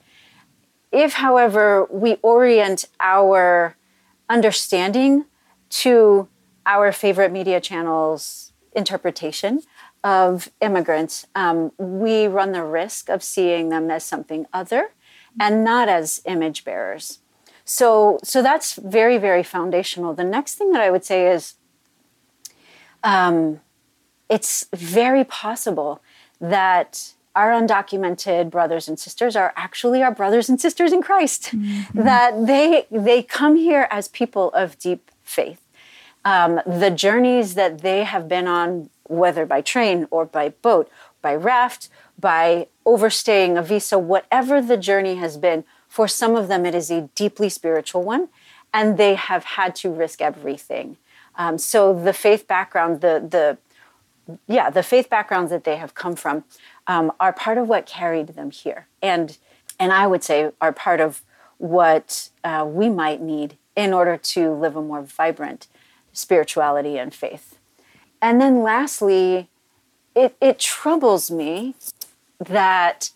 If, 0.91 1.13
however, 1.13 1.87
we 1.89 2.15
orient 2.21 2.85
our 2.99 3.75
understanding 4.29 5.25
to 5.81 6.27
our 6.65 6.91
favorite 6.91 7.31
media 7.31 7.59
channels' 7.59 8.53
interpretation 8.75 9.61
of 10.03 10.49
immigrants, 10.61 11.25
um, 11.35 11.71
we 11.77 12.27
run 12.27 12.51
the 12.51 12.63
risk 12.63 13.09
of 13.09 13.23
seeing 13.23 13.69
them 13.69 13.89
as 13.89 14.03
something 14.03 14.45
other 14.53 14.91
and 15.39 15.63
not 15.63 15.89
as 15.89 16.21
image 16.25 16.63
bearers. 16.63 17.19
So, 17.65 18.19
so 18.23 18.41
that's 18.41 18.75
very, 18.75 19.17
very 19.17 19.43
foundational. 19.43 20.13
The 20.13 20.23
next 20.23 20.55
thing 20.55 20.71
that 20.73 20.81
I 20.81 20.91
would 20.91 21.05
say 21.05 21.31
is, 21.31 21.55
um, 23.03 23.61
it's 24.29 24.67
very 24.73 25.23
possible 25.23 26.01
that 26.39 27.13
our 27.35 27.51
undocumented 27.51 28.49
brothers 28.49 28.87
and 28.87 28.99
sisters 28.99 29.35
are 29.35 29.53
actually 29.55 30.03
our 30.03 30.13
brothers 30.13 30.49
and 30.49 30.61
sisters 30.61 30.93
in 30.93 31.01
Christ. 31.01 31.51
That 31.93 32.45
they 32.45 32.85
they 32.91 33.23
come 33.23 33.55
here 33.55 33.87
as 33.89 34.07
people 34.07 34.49
of 34.51 34.77
deep 34.77 35.09
faith. 35.23 35.62
Um, 36.25 36.61
the 36.65 36.89
journeys 36.89 37.55
that 37.55 37.81
they 37.81 38.03
have 38.03 38.27
been 38.27 38.47
on, 38.47 38.89
whether 39.03 39.45
by 39.45 39.61
train 39.61 40.07
or 40.09 40.25
by 40.25 40.49
boat, 40.49 40.89
by 41.21 41.35
raft, 41.35 41.89
by 42.19 42.67
overstaying 42.85 43.57
a 43.57 43.63
visa, 43.63 43.99
whatever 43.99 44.61
the 44.61 44.77
journey 44.77 45.15
has 45.15 45.37
been, 45.37 45.63
for 45.87 46.07
some 46.07 46.35
of 46.35 46.47
them 46.47 46.65
it 46.65 46.73
is 46.73 46.89
a 46.89 47.09
deeply 47.15 47.49
spiritual 47.49 48.03
one, 48.03 48.29
and 48.73 48.97
they 48.97 49.15
have 49.15 49.43
had 49.43 49.75
to 49.75 49.89
risk 49.89 50.21
everything. 50.21 50.97
Um, 51.35 51.57
so 51.57 51.93
the 51.93 52.13
faith 52.13 52.47
background, 52.47 53.01
the 53.01 53.25
the 53.29 53.57
yeah, 54.47 54.69
the 54.69 54.83
faith 54.83 55.09
backgrounds 55.09 55.51
that 55.51 55.65
they 55.65 55.75
have 55.75 55.93
come 55.93 56.15
from 56.15 56.45
um, 56.87 57.11
are 57.19 57.33
part 57.33 57.57
of 57.57 57.67
what 57.67 57.85
carried 57.85 58.27
them 58.27 58.51
here, 58.51 58.87
and 59.01 59.37
and 59.79 59.91
I 59.91 60.07
would 60.07 60.23
say 60.23 60.51
are 60.61 60.71
part 60.71 61.01
of 61.01 61.21
what 61.57 62.29
uh, 62.43 62.65
we 62.67 62.89
might 62.89 63.21
need 63.21 63.57
in 63.75 63.93
order 63.93 64.17
to 64.17 64.53
live 64.53 64.75
a 64.75 64.81
more 64.81 65.01
vibrant 65.01 65.67
spirituality 66.13 66.97
and 66.97 67.13
faith. 67.13 67.57
And 68.21 68.39
then 68.39 68.63
lastly, 68.63 69.49
it, 70.15 70.35
it 70.39 70.59
troubles 70.59 71.29
me 71.29 71.75
that 72.39 73.09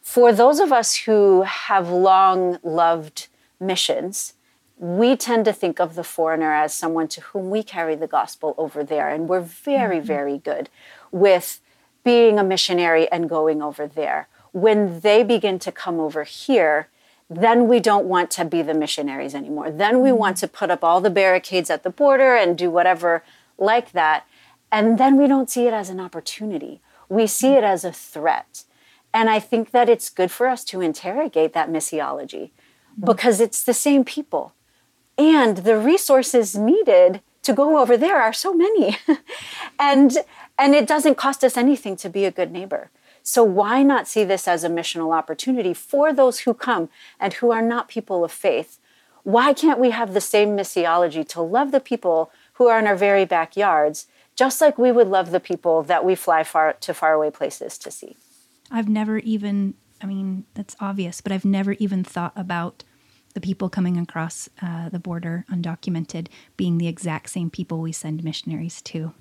for 0.00 0.32
those 0.32 0.58
of 0.58 0.72
us 0.72 0.96
who 0.96 1.42
have 1.42 1.88
long 1.88 2.58
loved 2.62 3.28
missions, 3.60 4.34
we 4.76 5.14
tend 5.16 5.44
to 5.44 5.52
think 5.52 5.78
of 5.78 5.94
the 5.94 6.02
foreigner 6.02 6.52
as 6.52 6.74
someone 6.74 7.06
to 7.08 7.20
whom 7.20 7.50
we 7.50 7.62
carry 7.62 7.94
the 7.94 8.08
gospel 8.08 8.54
over 8.58 8.82
there. 8.82 9.08
And 9.08 9.28
we're 9.28 9.40
very, 9.40 9.98
mm-hmm. 9.98 10.06
very 10.06 10.38
good 10.38 10.68
with 11.12 11.60
being 12.02 12.38
a 12.38 12.44
missionary 12.44 13.10
and 13.12 13.28
going 13.28 13.62
over 13.62 13.86
there. 13.86 14.26
When 14.50 15.00
they 15.00 15.22
begin 15.22 15.60
to 15.60 15.70
come 15.70 16.00
over 16.00 16.24
here, 16.24 16.88
then 17.40 17.68
we 17.68 17.80
don't 17.80 18.06
want 18.06 18.30
to 18.32 18.44
be 18.44 18.62
the 18.62 18.74
missionaries 18.74 19.34
anymore. 19.34 19.70
Then 19.70 20.00
we 20.00 20.12
want 20.12 20.36
to 20.38 20.48
put 20.48 20.70
up 20.70 20.82
all 20.82 21.00
the 21.00 21.10
barricades 21.10 21.70
at 21.70 21.82
the 21.82 21.90
border 21.90 22.34
and 22.34 22.56
do 22.56 22.70
whatever 22.70 23.22
like 23.58 23.92
that. 23.92 24.26
And 24.70 24.98
then 24.98 25.16
we 25.16 25.26
don't 25.26 25.50
see 25.50 25.66
it 25.66 25.74
as 25.74 25.90
an 25.90 26.00
opportunity. 26.00 26.80
We 27.08 27.26
see 27.26 27.52
it 27.52 27.64
as 27.64 27.84
a 27.84 27.92
threat. 27.92 28.64
And 29.14 29.28
I 29.28 29.38
think 29.40 29.70
that 29.72 29.88
it's 29.88 30.08
good 30.08 30.30
for 30.30 30.46
us 30.46 30.64
to 30.64 30.80
interrogate 30.80 31.52
that 31.52 31.70
missiology 31.70 32.50
mm-hmm. 32.50 33.04
because 33.04 33.40
it's 33.40 33.62
the 33.62 33.74
same 33.74 34.04
people. 34.04 34.54
And 35.18 35.58
the 35.58 35.78
resources 35.78 36.56
needed 36.56 37.20
to 37.42 37.52
go 37.52 37.78
over 37.78 37.96
there 37.96 38.20
are 38.20 38.32
so 38.32 38.54
many. 38.54 38.96
and 39.78 40.16
and 40.58 40.74
it 40.74 40.86
doesn't 40.86 41.16
cost 41.16 41.42
us 41.44 41.56
anything 41.56 41.96
to 41.96 42.08
be 42.08 42.24
a 42.24 42.30
good 42.30 42.52
neighbor. 42.52 42.90
So, 43.22 43.44
why 43.44 43.82
not 43.82 44.08
see 44.08 44.24
this 44.24 44.48
as 44.48 44.64
a 44.64 44.68
missional 44.68 45.14
opportunity 45.14 45.74
for 45.74 46.12
those 46.12 46.40
who 46.40 46.54
come 46.54 46.88
and 47.20 47.34
who 47.34 47.52
are 47.52 47.62
not 47.62 47.88
people 47.88 48.24
of 48.24 48.32
faith? 48.32 48.78
Why 49.22 49.52
can't 49.52 49.78
we 49.78 49.90
have 49.90 50.14
the 50.14 50.20
same 50.20 50.56
missiology 50.56 51.26
to 51.28 51.40
love 51.40 51.70
the 51.70 51.80
people 51.80 52.32
who 52.54 52.66
are 52.66 52.78
in 52.78 52.86
our 52.86 52.96
very 52.96 53.24
backyards, 53.24 54.06
just 54.34 54.60
like 54.60 54.78
we 54.78 54.90
would 54.90 55.06
love 55.06 55.30
the 55.30 55.40
people 55.40 55.82
that 55.84 56.04
we 56.04 56.14
fly 56.14 56.42
far 56.42 56.72
to 56.72 56.94
faraway 56.94 57.30
places 57.30 57.78
to 57.78 57.90
see? 57.90 58.16
I've 58.70 58.88
never 58.88 59.18
even, 59.18 59.74
I 60.00 60.06
mean, 60.06 60.44
that's 60.54 60.74
obvious, 60.80 61.20
but 61.20 61.30
I've 61.30 61.44
never 61.44 61.72
even 61.72 62.02
thought 62.02 62.32
about 62.34 62.82
the 63.34 63.40
people 63.40 63.68
coming 63.68 63.96
across 63.96 64.48
uh, 64.60 64.88
the 64.88 64.98
border 64.98 65.44
undocumented 65.50 66.26
being 66.56 66.78
the 66.78 66.88
exact 66.88 67.30
same 67.30 67.50
people 67.50 67.80
we 67.80 67.92
send 67.92 68.24
missionaries 68.24 68.82
to. 68.82 69.14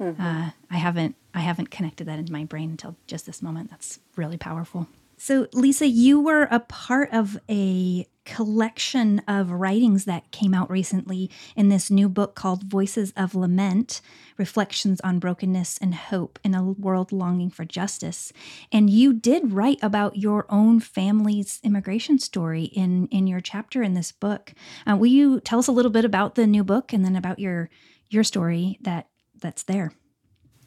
Mm-hmm. 0.00 0.20
Uh, 0.20 0.50
I 0.70 0.76
haven't 0.76 1.16
I 1.34 1.40
haven't 1.40 1.70
connected 1.70 2.06
that 2.06 2.18
into 2.18 2.32
my 2.32 2.44
brain 2.44 2.70
until 2.70 2.96
just 3.06 3.26
this 3.26 3.42
moment. 3.42 3.70
That's 3.70 4.00
really 4.16 4.36
powerful. 4.36 4.88
So, 5.16 5.46
Lisa, 5.52 5.86
you 5.86 6.20
were 6.20 6.48
a 6.50 6.60
part 6.60 7.12
of 7.12 7.38
a 7.48 8.06
collection 8.24 9.20
of 9.28 9.50
writings 9.50 10.06
that 10.06 10.30
came 10.30 10.54
out 10.54 10.70
recently 10.70 11.30
in 11.54 11.68
this 11.68 11.90
new 11.90 12.08
book 12.08 12.34
called 12.34 12.64
Voices 12.64 13.12
of 13.16 13.34
Lament 13.34 14.00
Reflections 14.36 15.00
on 15.02 15.18
Brokenness 15.18 15.78
and 15.78 15.94
Hope 15.94 16.38
in 16.42 16.54
a 16.54 16.64
World 16.64 17.12
Longing 17.12 17.50
for 17.50 17.64
Justice. 17.64 18.32
And 18.72 18.90
you 18.90 19.12
did 19.12 19.52
write 19.52 19.78
about 19.82 20.16
your 20.16 20.46
own 20.48 20.80
family's 20.80 21.60
immigration 21.62 22.18
story 22.18 22.64
in, 22.64 23.06
in 23.08 23.26
your 23.26 23.40
chapter 23.40 23.82
in 23.82 23.94
this 23.94 24.10
book. 24.10 24.52
Uh, 24.86 24.96
will 24.96 25.06
you 25.06 25.40
tell 25.40 25.58
us 25.58 25.68
a 25.68 25.72
little 25.72 25.92
bit 25.92 26.04
about 26.04 26.34
the 26.34 26.46
new 26.46 26.64
book 26.64 26.92
and 26.92 27.04
then 27.04 27.14
about 27.14 27.38
your, 27.38 27.70
your 28.08 28.24
story 28.24 28.78
that, 28.80 29.08
that's 29.40 29.62
there? 29.62 29.92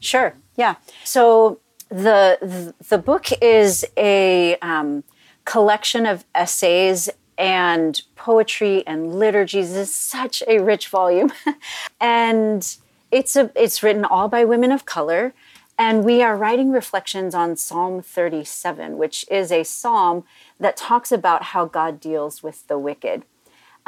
Sure. 0.00 0.34
Yeah. 0.56 0.76
So 1.04 1.60
the 1.88 2.74
the, 2.88 2.98
book 2.98 3.26
is 3.40 3.84
a 3.96 4.56
um, 4.56 5.04
collection 5.44 6.06
of 6.06 6.24
essays 6.34 7.08
and 7.36 8.02
poetry 8.16 8.86
and 8.86 9.14
liturgies. 9.14 9.74
It's 9.74 9.94
such 9.94 10.42
a 10.46 10.58
rich 10.58 10.88
volume, 10.88 11.32
and 12.00 12.76
it's 13.10 13.36
a 13.36 13.50
it's 13.54 13.82
written 13.82 14.04
all 14.04 14.28
by 14.28 14.44
women 14.44 14.72
of 14.72 14.84
color. 14.84 15.34
And 15.80 16.04
we 16.04 16.22
are 16.22 16.36
writing 16.36 16.72
reflections 16.72 17.36
on 17.36 17.56
Psalm 17.56 18.02
37, 18.02 18.98
which 18.98 19.24
is 19.30 19.52
a 19.52 19.62
psalm 19.62 20.24
that 20.58 20.76
talks 20.76 21.12
about 21.12 21.44
how 21.44 21.66
God 21.66 22.00
deals 22.00 22.42
with 22.42 22.66
the 22.66 22.76
wicked. 22.76 23.22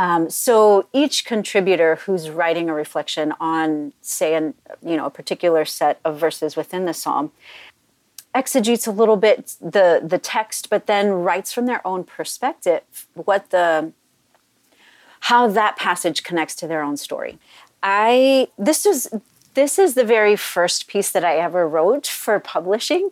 Um, 0.00 0.30
so 0.30 0.88
each 0.94 1.26
contributor 1.26 1.96
who's 1.96 2.30
writing 2.30 2.70
a 2.70 2.74
reflection 2.74 3.34
on, 3.38 3.92
say, 4.00 4.34
an, 4.34 4.54
you 4.82 4.96
know, 4.96 5.04
a 5.04 5.10
particular 5.10 5.66
set 5.66 6.00
of 6.06 6.18
verses 6.18 6.56
within 6.56 6.86
the 6.86 6.94
psalm, 6.94 7.32
exegetes 8.34 8.86
a 8.86 8.92
little 8.92 9.16
bit 9.16 9.56
the 9.60 10.00
the 10.02 10.16
text, 10.16 10.70
but 10.70 10.86
then 10.86 11.10
writes 11.10 11.52
from 11.52 11.66
their 11.66 11.86
own 11.86 12.04
perspective 12.04 12.80
what 13.12 13.50
the 13.50 13.92
how 15.28 15.46
that 15.48 15.76
passage 15.76 16.22
connects 16.22 16.54
to 16.54 16.66
their 16.66 16.82
own 16.82 16.96
story. 16.96 17.38
I 17.82 18.48
this 18.56 18.86
is 18.86 19.10
this 19.52 19.78
is 19.78 19.92
the 19.92 20.04
very 20.04 20.34
first 20.34 20.86
piece 20.86 21.12
that 21.12 21.26
I 21.26 21.36
ever 21.36 21.68
wrote 21.68 22.06
for 22.06 22.40
publishing, 22.40 23.10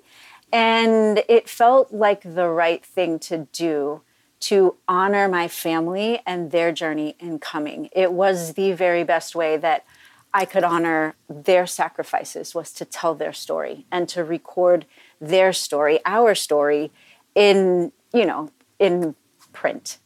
and 0.51 1.23
it 1.29 1.51
felt 1.51 1.93
like 1.93 2.23
the 2.23 2.49
right 2.49 2.83
thing 2.83 3.19
to 3.29 3.47
do 3.53 4.01
to 4.41 4.77
honor 4.87 5.29
my 5.29 5.49
family 5.49 6.21
and 6.27 6.51
their 6.51 6.73
journey 6.73 7.17
in 7.19 7.39
coming. 7.39 7.89
It 7.93 8.13
was 8.13 8.55
the 8.55 8.73
very 8.73 9.05
best 9.05 9.35
way 9.35 9.57
that 9.57 9.85
I 10.33 10.45
could 10.45 10.65
honor 10.65 11.15
their 11.29 11.67
sacrifices 11.67 12.55
was 12.55 12.73
to 12.75 12.85
tell 12.85 13.15
their 13.15 13.33
story 13.33 13.87
and 13.91 14.09
to 14.11 14.23
record 14.23 14.87
their 15.21 15.53
story, 15.53 16.01
our 16.05 16.35
story 16.35 16.93
in, 17.35 17.93
you 18.13 18.27
know, 18.27 18.51
in 18.79 19.15
print. 19.53 19.99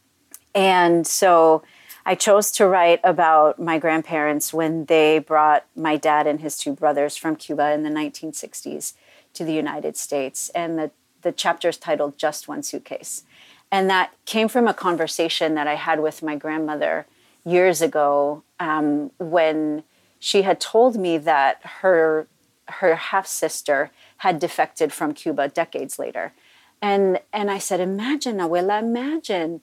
And 0.55 1.07
so 1.07 1.63
I 2.05 2.15
chose 2.15 2.51
to 2.53 2.67
write 2.67 3.01
about 3.05 3.61
my 3.61 3.79
grandparents 3.79 4.53
when 4.53 4.87
they 4.87 5.19
brought 5.19 5.67
my 5.77 5.97
dad 5.97 6.27
and 6.27 6.41
his 6.41 6.57
two 6.57 6.73
brothers 6.73 7.17
from 7.17 7.37
Cuba 7.37 7.73
in 7.73 7.83
the 7.83 7.91
1960s 7.91 8.95
to 9.35 9.45
the 9.45 9.53
United 9.53 9.97
States. 9.97 10.51
And 10.51 10.79
the, 10.79 10.91
the 11.23 11.33
chapter 11.33 11.69
is 11.69 11.77
titled 11.77 12.19
Just 12.19 12.49
One 12.49 12.63
Suitcase. 12.63 13.25
And 13.73 13.89
that 13.89 14.13
came 14.27 14.49
from 14.49 14.69
a 14.69 14.75
conversation 14.75 15.55
that 15.55 15.67
I 15.67 15.77
had 15.77 16.01
with 16.01 16.23
my 16.23 16.37
grandmother 16.37 17.07
years 17.45 17.81
ago 17.81 18.43
um, 18.61 19.11
when 19.19 19.83
she 20.21 20.43
had 20.43 20.61
told 20.61 20.97
me 20.97 21.19
that 21.19 21.61
her 21.81 22.29
her 22.69 22.95
half 22.95 23.27
sister 23.27 23.91
had 24.19 24.39
defected 24.39 24.93
from 24.93 25.13
Cuba 25.13 25.49
decades 25.49 25.99
later. 25.99 26.33
And 26.81 27.19
and 27.33 27.51
I 27.51 27.59
said, 27.59 27.81
imagine, 27.81 28.37
Abuela, 28.37 28.81
imagine 28.81 29.63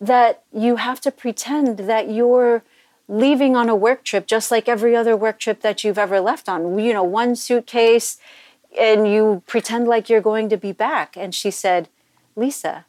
that 0.00 0.44
you 0.52 0.76
have 0.76 1.00
to 1.00 1.10
pretend 1.10 1.78
that 1.78 2.08
you're 2.08 2.62
leaving 3.08 3.56
on 3.56 3.68
a 3.68 3.74
work 3.74 4.04
trip 4.04 4.26
just 4.26 4.50
like 4.50 4.68
every 4.68 4.94
other 4.94 5.16
work 5.16 5.40
trip 5.40 5.62
that 5.62 5.82
you've 5.82 5.98
ever 5.98 6.20
left 6.20 6.48
on. 6.48 6.78
You 6.78 6.92
know, 6.92 7.02
one 7.02 7.34
suitcase 7.34 8.18
and 8.78 9.10
you 9.10 9.42
pretend 9.46 9.88
like 9.88 10.08
you're 10.08 10.20
going 10.20 10.48
to 10.50 10.56
be 10.56 10.72
back. 10.72 11.16
And 11.16 11.34
she 11.34 11.50
said, 11.50 11.88
Lisa, 12.36 12.84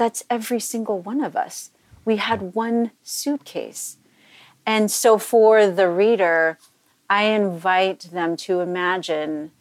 that's 0.00 0.24
every 0.30 0.60
single 0.60 0.98
one 0.98 1.22
of 1.22 1.36
us. 1.36 1.72
We 2.06 2.16
had 2.16 2.54
one 2.54 2.92
suitcase. 3.02 3.98
And 4.64 4.90
so 4.90 5.18
for 5.18 5.66
the 5.66 5.90
reader, 5.90 6.58
I 7.10 7.24
invite 7.24 8.08
them 8.10 8.34
to 8.38 8.60
imagine 8.60 9.52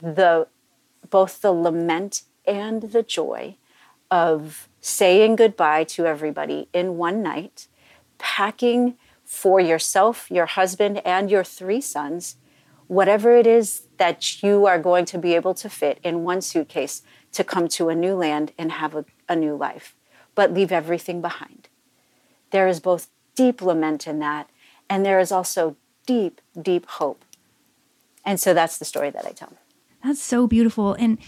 the 0.00 0.46
both 1.10 1.40
the 1.40 1.50
lament 1.50 2.22
and 2.46 2.82
the 2.82 3.02
joy 3.02 3.56
of 4.12 4.68
saying 4.80 5.34
goodbye 5.34 5.82
to 5.84 6.06
everybody 6.06 6.68
in 6.72 6.96
one 6.96 7.20
night, 7.20 7.66
packing 8.18 8.94
for 9.24 9.58
yourself, 9.58 10.30
your 10.30 10.46
husband, 10.46 11.02
and 11.04 11.32
your 11.32 11.42
three 11.42 11.80
sons 11.80 12.36
whatever 12.90 13.36
it 13.36 13.46
is 13.46 13.86
that 13.98 14.42
you 14.42 14.66
are 14.66 14.76
going 14.76 15.04
to 15.04 15.16
be 15.16 15.36
able 15.36 15.54
to 15.54 15.68
fit 15.68 16.00
in 16.02 16.24
one 16.24 16.40
suitcase 16.40 17.02
to 17.32 17.44
come 17.44 17.68
to 17.68 17.88
a 17.88 17.94
new 17.94 18.14
land 18.14 18.52
and 18.58 18.72
have 18.72 18.94
a, 18.94 19.04
a 19.28 19.36
new 19.36 19.54
life, 19.56 19.94
but 20.34 20.52
leave 20.52 20.72
everything 20.72 21.20
behind. 21.20 21.68
There 22.50 22.68
is 22.68 22.80
both 22.80 23.08
deep 23.34 23.62
lament 23.62 24.06
in 24.06 24.18
that, 24.18 24.50
and 24.88 25.04
there 25.04 25.20
is 25.20 25.30
also 25.30 25.76
deep, 26.06 26.40
deep 26.60 26.86
hope. 26.86 27.24
And 28.24 28.40
so 28.40 28.52
that's 28.52 28.78
the 28.78 28.84
story 28.84 29.10
that 29.10 29.26
I 29.26 29.30
tell. 29.30 29.52
That's 30.04 30.22
so 30.22 30.46
beautiful. 30.46 30.94
And 30.94 31.18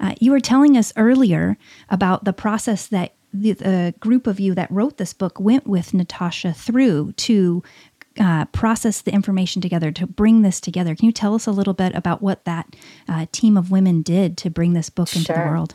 uh, 0.00 0.14
you 0.20 0.32
were 0.32 0.40
telling 0.40 0.76
us 0.76 0.92
earlier 0.96 1.56
about 1.88 2.24
the 2.24 2.32
process 2.32 2.86
that 2.88 3.14
the, 3.32 3.52
the, 3.52 3.94
group 3.98 4.26
of 4.26 4.38
you 4.38 4.54
that 4.54 4.70
wrote 4.70 4.98
this 4.98 5.14
book 5.14 5.40
went 5.40 5.66
with 5.66 5.94
Natasha 5.94 6.52
through 6.52 7.12
to 7.12 7.62
uh, 8.18 8.44
process 8.46 9.00
the 9.00 9.12
information 9.12 9.62
together 9.62 9.90
to 9.92 10.06
bring 10.06 10.42
this 10.42 10.60
together. 10.60 10.94
Can 10.94 11.06
you 11.06 11.12
tell 11.12 11.34
us 11.34 11.46
a 11.46 11.52
little 11.52 11.74
bit 11.74 11.94
about 11.94 12.22
what 12.22 12.44
that 12.44 12.74
uh, 13.08 13.26
team 13.32 13.56
of 13.56 13.70
women 13.70 14.02
did 14.02 14.36
to 14.38 14.50
bring 14.50 14.72
this 14.72 14.90
book 14.90 15.14
into 15.14 15.32
sure. 15.32 15.36
the 15.36 15.50
world? 15.50 15.74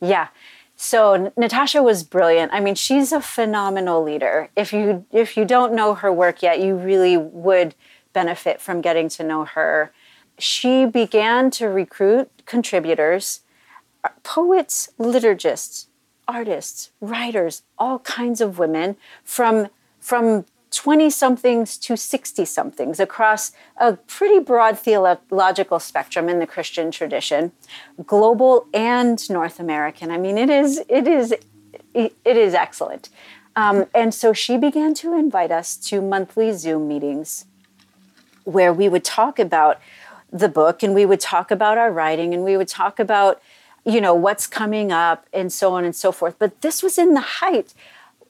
Yeah. 0.00 0.28
So 0.76 1.32
Natasha 1.36 1.82
was 1.82 2.04
brilliant. 2.04 2.52
I 2.52 2.60
mean, 2.60 2.76
she's 2.76 3.10
a 3.10 3.20
phenomenal 3.20 4.02
leader. 4.02 4.48
If 4.56 4.72
you 4.72 5.04
if 5.10 5.36
you 5.36 5.44
don't 5.44 5.74
know 5.74 5.94
her 5.94 6.12
work 6.12 6.40
yet, 6.40 6.60
you 6.60 6.76
really 6.76 7.16
would 7.16 7.74
benefit 8.12 8.60
from 8.60 8.80
getting 8.80 9.08
to 9.10 9.24
know 9.24 9.44
her. 9.44 9.92
she 10.38 10.86
began 10.86 11.50
to 11.50 11.68
recruit 11.68 12.30
contributors, 12.46 13.40
poets, 14.22 14.90
liturgists, 14.98 15.86
artists, 16.26 16.92
writers, 17.00 17.62
all 17.76 17.98
kinds 18.00 18.40
of 18.40 18.58
women 18.58 18.96
from 19.24 19.68
from 19.98 20.44
20 20.70 21.10
somethings 21.10 21.78
to 21.78 21.96
60 21.96 22.44
somethings 22.44 23.00
across 23.00 23.52
a 23.78 23.94
pretty 23.94 24.38
broad 24.38 24.78
theological 24.78 25.78
spectrum 25.78 26.28
in 26.28 26.38
the 26.38 26.46
Christian 26.46 26.90
tradition, 26.90 27.52
global 28.06 28.66
and 28.74 29.28
North 29.30 29.60
American. 29.60 30.10
I 30.10 30.18
mean, 30.18 30.36
it 30.36 30.50
is, 30.50 30.82
it 30.88 31.08
is, 31.08 31.34
it 31.94 32.14
is 32.24 32.54
excellent. 32.54 33.08
Um, 33.56 33.86
and 33.94 34.14
so 34.14 34.32
she 34.32 34.56
began 34.56 34.94
to 34.94 35.14
invite 35.14 35.50
us 35.50 35.76
to 35.88 36.00
monthly 36.00 36.52
Zoom 36.52 36.86
meetings 36.86 37.46
where 38.44 38.72
we 38.72 38.88
would 38.88 39.04
talk 39.04 39.38
about 39.38 39.80
the 40.30 40.48
book 40.48 40.82
and 40.82 40.94
we 40.94 41.06
would 41.06 41.20
talk 41.20 41.50
about 41.50 41.78
our 41.78 41.90
writing 41.90 42.34
and 42.34 42.44
we 42.44 42.56
would 42.56 42.68
talk 42.68 42.98
about, 42.98 43.42
you 43.84 44.00
know, 44.00 44.14
what's 44.14 44.46
coming 44.46 44.92
up 44.92 45.26
and 45.32 45.52
so 45.52 45.72
on 45.72 45.84
and 45.84 45.96
so 45.96 46.12
forth. 46.12 46.36
But 46.38 46.60
this 46.60 46.82
was 46.82 46.98
in 46.98 47.14
the 47.14 47.20
height. 47.20 47.74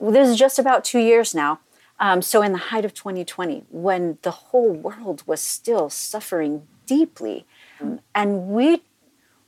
This 0.01 0.29
is 0.29 0.37
just 0.37 0.59
about 0.59 0.85
two 0.85 1.01
years 1.01 1.35
now 1.35 1.59
um, 2.01 2.23
so, 2.23 2.43
in 2.43 2.53
the 2.53 2.59
height 2.59 2.85
of 2.85 2.95
2020, 2.95 3.65
when 3.71 4.19
the 4.23 4.31
whole 4.31 4.71
world 4.71 5.23
was 5.27 5.41
still 5.41 5.91
suffering 5.91 6.67
deeply, 6.87 7.47
and 8.15 8.49
we 8.49 8.83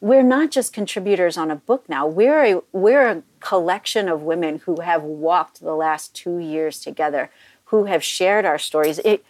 we're 0.01 0.23
not 0.23 0.51
just 0.51 0.73
contributors 0.73 1.37
on 1.37 1.51
a 1.51 1.57
book 1.57 1.89
now. 1.89 2.07
We're 2.07 2.45
a 2.45 2.63
we're 2.73 3.07
a 3.07 3.23
collection 3.41 4.09
of 4.09 4.23
women 4.23 4.61
who 4.65 4.81
have 4.81 5.03
walked 5.03 5.61
the 5.61 5.75
last 5.75 6.15
two 6.15 6.39
years 6.39 6.81
together, 6.81 7.31
who 7.67 7.85
have 7.85 8.03
shared 8.03 8.45
our 8.45 8.59
stories. 8.59 8.99
It 9.01 9.25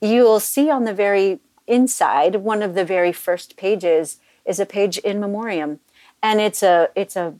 you'll 0.00 0.40
see 0.40 0.70
on 0.70 0.84
the 0.84 0.94
very 0.94 1.40
inside, 1.66 2.36
one 2.36 2.62
of 2.62 2.74
the 2.74 2.84
very 2.84 3.12
first 3.12 3.56
pages 3.56 4.18
is 4.44 4.58
a 4.58 4.66
page 4.66 4.98
in 4.98 5.20
memoriam, 5.20 5.80
and 6.22 6.40
it's 6.40 6.62
a 6.62 6.88
it's 6.96 7.16
a 7.16 7.34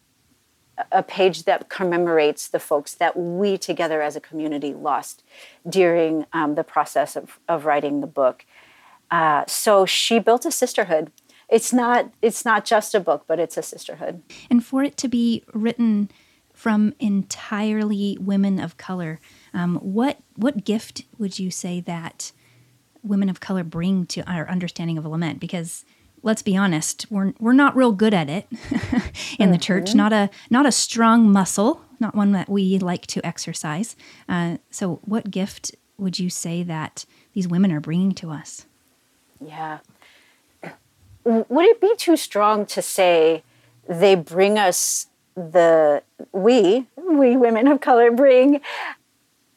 a 0.90 1.02
page 1.02 1.44
that 1.44 1.68
commemorates 1.68 2.48
the 2.48 2.58
folks 2.58 2.94
that 2.94 3.16
we 3.16 3.56
together 3.56 4.02
as 4.02 4.16
a 4.16 4.20
community 4.20 4.74
lost 4.74 5.22
during 5.68 6.26
um, 6.32 6.54
the 6.54 6.64
process 6.64 7.16
of, 7.16 7.38
of 7.48 7.64
writing 7.64 8.00
the 8.00 8.06
book. 8.06 8.44
Uh, 9.10 9.44
so 9.46 9.86
she 9.86 10.18
built 10.18 10.44
a 10.44 10.50
sisterhood. 10.50 11.12
It's 11.48 11.72
not 11.72 12.10
it's 12.22 12.44
not 12.44 12.64
just 12.64 12.94
a 12.94 13.00
book, 13.00 13.24
but 13.26 13.38
it's 13.38 13.56
a 13.56 13.62
sisterhood. 13.62 14.22
And 14.50 14.64
for 14.64 14.82
it 14.82 14.96
to 14.98 15.08
be 15.08 15.44
written 15.52 16.10
from 16.52 16.94
entirely 16.98 18.16
women 18.20 18.58
of 18.58 18.76
color, 18.76 19.20
um, 19.52 19.76
what 19.76 20.18
what 20.34 20.64
gift 20.64 21.04
would 21.18 21.38
you 21.38 21.50
say 21.50 21.80
that 21.80 22.32
women 23.02 23.28
of 23.28 23.40
color 23.40 23.62
bring 23.62 24.06
to 24.06 24.28
our 24.28 24.48
understanding 24.48 24.98
of 24.98 25.04
lament? 25.04 25.38
Because 25.38 25.84
let's 26.24 26.42
be 26.42 26.56
honest, 26.56 27.06
we're 27.10 27.34
we're 27.38 27.52
not 27.52 27.76
real 27.76 27.92
good 27.92 28.14
at 28.14 28.28
it 28.28 28.48
in 29.38 29.52
the 29.52 29.58
church. 29.58 29.90
Mm-hmm. 29.90 29.98
Not 29.98 30.12
a 30.12 30.30
not 30.50 30.66
a 30.66 30.72
strong 30.72 31.30
muscle, 31.30 31.82
not 32.00 32.14
one 32.16 32.32
that 32.32 32.48
we 32.48 32.78
like 32.78 33.06
to 33.08 33.24
exercise. 33.24 33.94
Uh, 34.28 34.56
so, 34.70 35.00
what 35.04 35.30
gift 35.30 35.76
would 35.98 36.18
you 36.18 36.30
say 36.30 36.62
that 36.64 37.04
these 37.34 37.46
women 37.46 37.70
are 37.70 37.80
bringing 37.80 38.12
to 38.12 38.30
us? 38.30 38.66
Yeah, 39.40 39.78
would 41.24 41.66
it 41.66 41.80
be 41.80 41.94
too 41.96 42.16
strong 42.16 42.66
to 42.66 42.82
say 42.82 43.44
they 43.86 44.14
bring 44.14 44.58
us 44.58 45.06
the 45.36 46.02
we 46.32 46.86
we 46.96 47.36
women 47.36 47.68
of 47.68 47.80
color 47.80 48.10
bring 48.10 48.60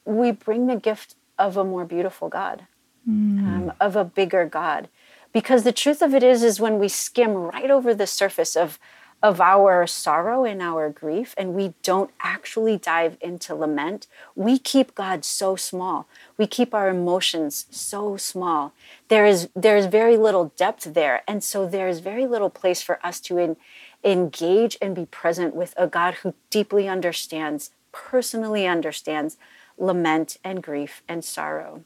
we 0.06 0.32
bring 0.32 0.68
the 0.68 0.76
gift 0.76 1.16
of 1.40 1.56
a 1.56 1.64
more 1.64 1.86
beautiful 1.86 2.30
God, 2.30 2.66
mm. 3.08 3.40
um, 3.40 3.74
of 3.80 3.96
a 3.96 4.04
bigger 4.04 4.46
God 4.46 4.90
because 5.38 5.62
the 5.62 5.72
truth 5.72 6.02
of 6.02 6.16
it 6.16 6.24
is 6.24 6.42
is 6.42 6.60
when 6.60 6.80
we 6.80 6.88
skim 6.88 7.36
right 7.36 7.70
over 7.70 7.94
the 7.94 8.08
surface 8.08 8.56
of 8.56 8.80
of 9.22 9.40
our 9.40 9.86
sorrow 9.86 10.44
and 10.44 10.64
our 10.64 10.90
grief 10.90 11.36
and 11.38 11.54
we 11.54 11.76
don't 11.84 12.10
actually 12.20 12.76
dive 12.76 13.16
into 13.22 13.54
lament 13.54 14.08
we 14.36 14.58
keep 14.58 14.96
god 14.96 15.24
so 15.24 15.56
small. 15.56 16.08
We 16.40 16.48
keep 16.48 16.74
our 16.74 16.90
emotions 16.90 17.68
so 17.70 18.18
small. 18.18 18.74
There 19.10 19.28
is 19.28 19.50
there 19.56 19.78
is 19.78 19.86
very 19.86 20.18
little 20.18 20.46
depth 20.58 20.96
there 20.96 21.22
and 21.28 21.44
so 21.44 21.68
there 21.68 21.88
is 21.88 22.00
very 22.00 22.26
little 22.26 22.50
place 22.50 22.82
for 22.82 22.98
us 23.06 23.20
to 23.28 23.38
in, 23.38 23.58
engage 24.04 24.76
and 24.82 24.96
be 24.96 25.06
present 25.06 25.56
with 25.56 25.76
a 25.78 25.86
god 25.86 26.16
who 26.22 26.34
deeply 26.50 26.88
understands 26.88 27.70
personally 27.92 28.66
understands 28.66 29.38
lament 29.78 30.38
and 30.44 30.64
grief 30.64 31.04
and 31.08 31.24
sorrow 31.24 31.84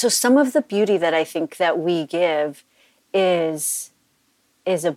so 0.00 0.08
some 0.08 0.38
of 0.38 0.54
the 0.54 0.62
beauty 0.62 0.96
that 0.96 1.12
I 1.12 1.24
think 1.24 1.58
that 1.58 1.78
we 1.78 2.06
give 2.06 2.64
is 3.12 3.90
is 4.64 4.84
a 4.84 4.96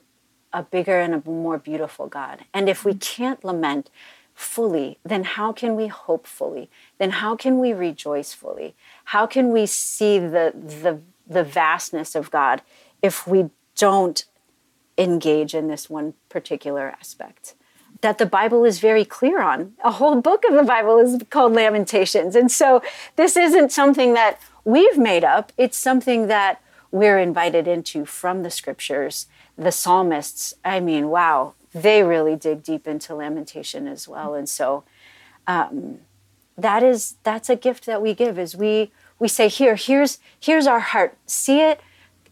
a 0.54 0.64
bigger 0.64 1.00
and 1.00 1.16
a 1.16 1.30
more 1.30 1.58
beautiful 1.58 2.08
God. 2.08 2.46
And 2.54 2.70
if 2.70 2.86
we 2.86 2.92
mm-hmm. 2.92 3.00
can't 3.00 3.44
lament 3.44 3.90
fully, 4.36 5.00
then 5.04 5.24
how 5.24 5.52
can 5.52 5.76
we 5.76 5.88
hope 5.88 6.26
fully? 6.26 6.70
Then 7.00 7.10
how 7.10 7.36
can 7.36 7.60
we 7.60 7.74
rejoice 7.74 8.34
fully? 8.34 8.76
How 9.06 9.26
can 9.26 9.52
we 9.52 9.66
see 9.66 10.20
the 10.20 10.54
the 10.56 11.00
the 11.28 11.44
vastness 11.44 12.16
of 12.16 12.32
God 12.32 12.62
if 13.02 13.28
we 13.28 13.50
don't 13.76 14.24
engage 14.98 15.54
in 15.54 15.68
this 15.68 15.90
one 15.90 16.14
particular 16.30 16.96
aspect? 17.00 17.56
That 18.04 18.18
the 18.18 18.26
Bible 18.26 18.66
is 18.66 18.80
very 18.80 19.06
clear 19.06 19.42
on. 19.42 19.74
A 19.84 19.92
whole 19.92 20.22
book 20.22 20.44
of 20.48 20.56
the 20.56 20.64
Bible 20.64 21.00
is 21.00 21.22
called 21.30 21.54
Lamentations. 21.54 22.36
And 22.36 22.52
so 22.52 22.84
this 23.16 23.36
isn't 23.36 23.72
something 23.72 24.14
that 24.14 24.40
we've 24.66 24.98
made 24.98 25.24
up. 25.24 25.52
It's 25.58 25.78
something 25.78 26.28
that 26.28 26.62
we're 26.92 27.18
invited 27.18 27.68
into 27.68 28.06
from 28.06 28.44
the 28.44 28.52
scriptures. 28.52 29.28
The 29.58 29.72
psalmists, 29.72 30.54
I 30.66 30.82
mean, 30.82 31.08
wow, 31.08 31.54
they 31.74 32.04
really 32.04 32.36
dig 32.36 32.62
deep 32.62 32.88
into 32.88 33.16
lamentation 33.16 33.88
as 33.88 34.08
well. 34.08 34.36
And 34.36 34.50
so 34.50 34.84
um, 35.48 36.00
that 36.58 36.84
is 36.84 37.16
that's 37.24 37.50
a 37.50 37.56
gift 37.56 37.86
that 37.86 38.02
we 38.02 38.14
give 38.14 38.38
is 38.38 38.56
we 38.56 38.92
we 39.18 39.28
say 39.28 39.48
here 39.48 39.76
here's 39.76 40.20
here's 40.40 40.68
our 40.68 40.80
heart 40.80 41.18
see 41.26 41.62
it 41.62 41.82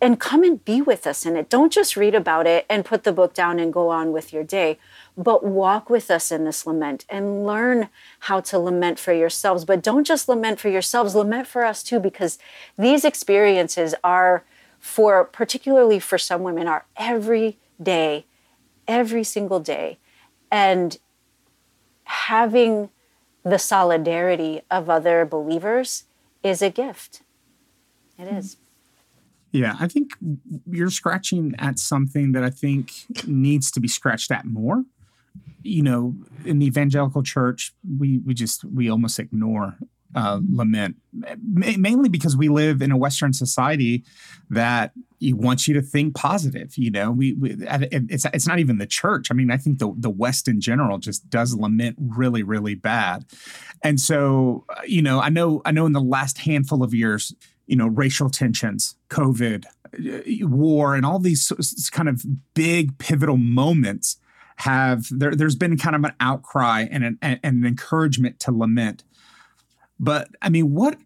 and 0.01 0.19
come 0.19 0.43
and 0.43 0.65
be 0.65 0.81
with 0.81 1.05
us 1.05 1.25
in 1.25 1.35
it 1.35 1.49
don't 1.49 1.71
just 1.71 1.95
read 1.95 2.15
about 2.15 2.47
it 2.47 2.65
and 2.69 2.83
put 2.83 3.03
the 3.03 3.11
book 3.11 3.33
down 3.33 3.59
and 3.59 3.71
go 3.71 3.89
on 3.89 4.11
with 4.11 4.33
your 4.33 4.43
day 4.43 4.77
but 5.17 5.45
walk 5.45 5.89
with 5.89 6.09
us 6.09 6.31
in 6.31 6.45
this 6.45 6.65
lament 6.65 7.05
and 7.09 7.45
learn 7.45 7.89
how 8.21 8.39
to 8.39 8.57
lament 8.57 8.97
for 8.97 9.13
yourselves. 9.13 9.65
But 9.65 9.83
don't 9.83 10.05
just 10.05 10.29
lament 10.29 10.59
for 10.59 10.69
yourselves, 10.69 11.15
lament 11.15 11.47
for 11.47 11.65
us 11.65 11.83
too, 11.83 11.99
because 11.99 12.39
these 12.77 13.03
experiences 13.03 13.93
are 14.03 14.43
for, 14.79 15.25
particularly 15.25 15.99
for 15.99 16.17
some 16.17 16.43
women, 16.43 16.67
are 16.67 16.85
every 16.97 17.57
day, 17.81 18.25
every 18.87 19.23
single 19.23 19.59
day. 19.59 19.99
And 20.51 20.97
having 22.05 22.89
the 23.43 23.59
solidarity 23.59 24.61
of 24.69 24.89
other 24.89 25.25
believers 25.25 26.05
is 26.41 26.61
a 26.61 26.69
gift. 26.69 27.21
It 28.17 28.27
is. 28.27 28.57
Yeah, 29.51 29.75
I 29.79 29.87
think 29.87 30.11
you're 30.69 30.89
scratching 30.89 31.53
at 31.59 31.77
something 31.77 32.31
that 32.31 32.43
I 32.43 32.49
think 32.49 32.93
needs 33.27 33.69
to 33.71 33.79
be 33.79 33.87
scratched 33.87 34.31
at 34.31 34.45
more 34.45 34.83
you 35.63 35.83
know, 35.83 36.15
in 36.45 36.59
the 36.59 36.65
evangelical 36.65 37.23
church, 37.23 37.73
we 37.99 38.19
we 38.19 38.33
just 38.33 38.63
we 38.65 38.89
almost 38.89 39.19
ignore 39.19 39.77
uh, 40.15 40.39
lament, 40.51 40.95
mainly 41.43 42.09
because 42.09 42.35
we 42.35 42.49
live 42.49 42.81
in 42.81 42.91
a 42.91 42.97
Western 42.97 43.33
society 43.33 44.03
that 44.49 44.91
wants 45.21 45.67
you 45.67 45.73
to 45.75 45.81
think 45.81 46.15
positive. 46.15 46.77
You 46.77 46.91
know, 46.91 47.11
we, 47.11 47.33
we, 47.33 47.55
it's 47.59 48.25
it's 48.33 48.47
not 48.47 48.59
even 48.59 48.77
the 48.77 48.87
church. 48.87 49.27
I 49.29 49.33
mean, 49.33 49.51
I 49.51 49.57
think 49.57 49.79
the 49.79 49.93
the 49.97 50.09
West 50.09 50.47
in 50.47 50.59
general 50.61 50.97
just 50.97 51.29
does 51.29 51.55
lament 51.55 51.97
really 51.99 52.43
really 52.43 52.75
bad, 52.75 53.25
and 53.83 53.99
so 53.99 54.65
you 54.85 55.01
know, 55.01 55.19
I 55.19 55.29
know 55.29 55.61
I 55.65 55.71
know 55.71 55.85
in 55.85 55.93
the 55.93 56.01
last 56.01 56.39
handful 56.39 56.83
of 56.83 56.93
years, 56.93 57.35
you 57.71 57.77
know, 57.77 57.88
racial 57.88 58.29
tensions, 58.29 58.97
COVID, 59.10 59.63
war, 60.41 60.93
and 60.93 61.05
all 61.05 61.19
these 61.19 61.89
kind 61.93 62.10
of 62.10 62.21
big 62.53 62.97
pivotal 62.97 63.38
moments 63.38 64.17
have 64.57 65.07
there, 65.10 65.34
there's 65.34 65.55
been 65.55 65.78
kind 65.78 65.95
of 65.95 66.03
an 66.03 66.11
outcry 66.19 66.86
and 66.91 67.05
an, 67.05 67.17
and 67.22 67.39
an 67.41 67.65
encouragement 67.65 68.41
to 68.41 68.51
lament. 68.51 69.05
But 70.01 70.28
I 70.41 70.49
mean, 70.49 70.74
what 70.74 70.97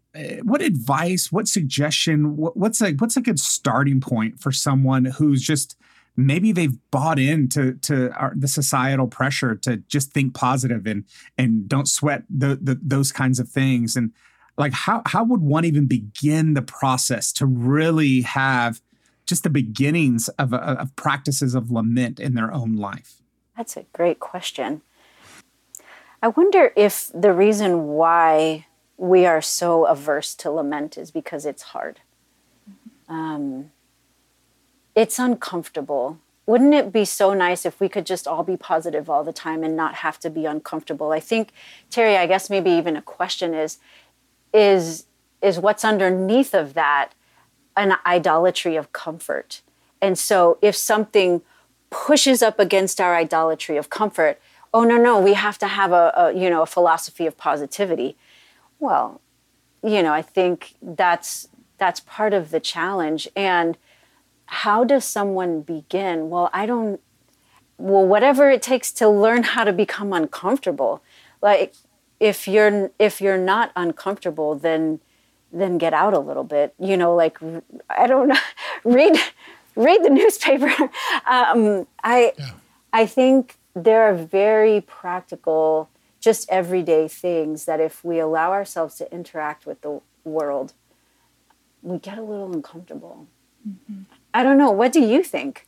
what 0.42 0.60
advice, 0.60 1.30
what 1.30 1.46
suggestion, 1.46 2.36
what, 2.36 2.56
what's 2.56 2.82
a 2.82 2.94
what's 2.94 3.16
a 3.16 3.20
good 3.20 3.38
starting 3.38 4.00
point 4.00 4.40
for 4.40 4.50
someone 4.50 5.04
who's 5.04 5.42
just 5.42 5.76
maybe 6.16 6.50
they've 6.50 6.78
bought 6.90 7.20
into 7.20 7.74
to 7.74 8.10
our, 8.14 8.32
the 8.36 8.48
societal 8.48 9.06
pressure 9.06 9.54
to 9.54 9.76
just 9.86 10.10
think 10.10 10.34
positive 10.34 10.84
and 10.84 11.04
and 11.38 11.68
don't 11.68 11.86
sweat 11.86 12.24
the, 12.28 12.58
the, 12.60 12.76
those 12.82 13.12
kinds 13.12 13.38
of 13.38 13.48
things 13.48 13.94
and 13.94 14.10
like 14.56 14.72
how 14.72 15.02
how 15.06 15.24
would 15.24 15.40
one 15.40 15.64
even 15.64 15.86
begin 15.86 16.54
the 16.54 16.62
process 16.62 17.32
to 17.32 17.46
really 17.46 18.22
have 18.22 18.80
just 19.26 19.42
the 19.42 19.50
beginnings 19.50 20.28
of, 20.38 20.54
of 20.54 20.94
practices 20.94 21.54
of 21.54 21.70
lament 21.70 22.20
in 22.20 22.34
their 22.34 22.52
own 22.52 22.76
life 22.76 23.22
that's 23.56 23.76
a 23.76 23.86
great 23.92 24.20
question. 24.20 24.82
I 26.22 26.28
wonder 26.28 26.72
if 26.76 27.10
the 27.14 27.32
reason 27.32 27.88
why 27.88 28.66
we 28.98 29.24
are 29.24 29.40
so 29.40 29.86
averse 29.86 30.34
to 30.36 30.50
lament 30.50 30.98
is 30.98 31.10
because 31.10 31.46
it's 31.46 31.62
hard. 31.62 32.00
Um, 33.08 33.70
it's 34.94 35.18
uncomfortable. 35.18 36.18
Wouldn't 36.46 36.74
it 36.74 36.92
be 36.92 37.04
so 37.04 37.34
nice 37.34 37.66
if 37.66 37.80
we 37.80 37.88
could 37.88 38.06
just 38.06 38.28
all 38.28 38.42
be 38.42 38.56
positive 38.56 39.10
all 39.10 39.24
the 39.24 39.32
time 39.32 39.64
and 39.64 39.76
not 39.76 39.96
have 39.96 40.18
to 40.20 40.30
be 40.30 40.44
uncomfortable? 40.44 41.12
I 41.12 41.20
think, 41.20 41.50
Terry, 41.90 42.16
I 42.16 42.26
guess 42.26 42.50
maybe 42.50 42.70
even 42.70 42.96
a 42.96 43.02
question 43.02 43.54
is, 43.54 43.78
is 44.56 45.06
is 45.42 45.58
what's 45.58 45.84
underneath 45.84 46.54
of 46.54 46.72
that 46.74 47.10
an 47.76 47.96
idolatry 48.06 48.74
of 48.76 48.92
comfort? 48.92 49.60
And 50.00 50.18
so 50.18 50.58
if 50.62 50.74
something 50.74 51.42
pushes 51.90 52.42
up 52.42 52.58
against 52.58 53.00
our 53.00 53.14
idolatry 53.14 53.76
of 53.76 53.90
comfort, 53.90 54.40
oh 54.72 54.82
no, 54.84 54.96
no, 54.96 55.20
we 55.20 55.34
have 55.34 55.58
to 55.58 55.66
have 55.66 55.92
a, 55.92 56.12
a 56.16 56.32
you 56.32 56.48
know 56.48 56.62
a 56.62 56.66
philosophy 56.66 57.26
of 57.26 57.36
positivity. 57.36 58.16
Well, 58.80 59.20
you 59.84 60.02
know, 60.02 60.12
I 60.12 60.22
think 60.22 60.74
that's 60.80 61.48
that's 61.78 62.00
part 62.00 62.32
of 62.32 62.50
the 62.50 62.60
challenge. 62.60 63.28
And 63.36 63.76
how 64.46 64.84
does 64.84 65.04
someone 65.04 65.60
begin? 65.60 66.30
Well, 66.30 66.48
I 66.52 66.64
don't 66.64 67.00
well, 67.78 68.06
whatever 68.06 68.50
it 68.50 68.62
takes 68.62 68.90
to 68.92 69.08
learn 69.08 69.42
how 69.42 69.64
to 69.64 69.72
become 69.72 70.14
uncomfortable. 70.14 71.02
Like 71.42 71.74
if 72.20 72.48
you're 72.48 72.90
if 72.98 73.20
you're 73.20 73.38
not 73.38 73.72
uncomfortable, 73.76 74.54
then 74.54 75.00
then 75.52 75.78
get 75.78 75.94
out 75.94 76.14
a 76.14 76.18
little 76.18 76.44
bit. 76.44 76.74
You 76.78 76.96
know, 76.96 77.14
like 77.14 77.38
I 77.90 78.06
don't 78.06 78.28
know, 78.28 78.38
read 78.84 79.16
read 79.74 80.04
the 80.04 80.10
newspaper. 80.10 80.70
um, 81.26 81.86
I 82.02 82.32
yeah. 82.38 82.50
I 82.92 83.06
think 83.06 83.56
there 83.74 84.02
are 84.02 84.14
very 84.14 84.80
practical, 84.80 85.90
just 86.20 86.48
everyday 86.48 87.08
things 87.08 87.66
that 87.66 87.80
if 87.80 88.02
we 88.04 88.18
allow 88.18 88.52
ourselves 88.52 88.96
to 88.96 89.12
interact 89.12 89.66
with 89.66 89.82
the 89.82 90.00
world, 90.24 90.72
we 91.82 91.98
get 91.98 92.16
a 92.18 92.22
little 92.22 92.52
uncomfortable. 92.52 93.26
Mm-hmm. 93.68 94.02
I 94.32 94.42
don't 94.42 94.58
know. 94.58 94.70
What 94.70 94.92
do 94.92 95.00
you 95.00 95.22
think? 95.22 95.66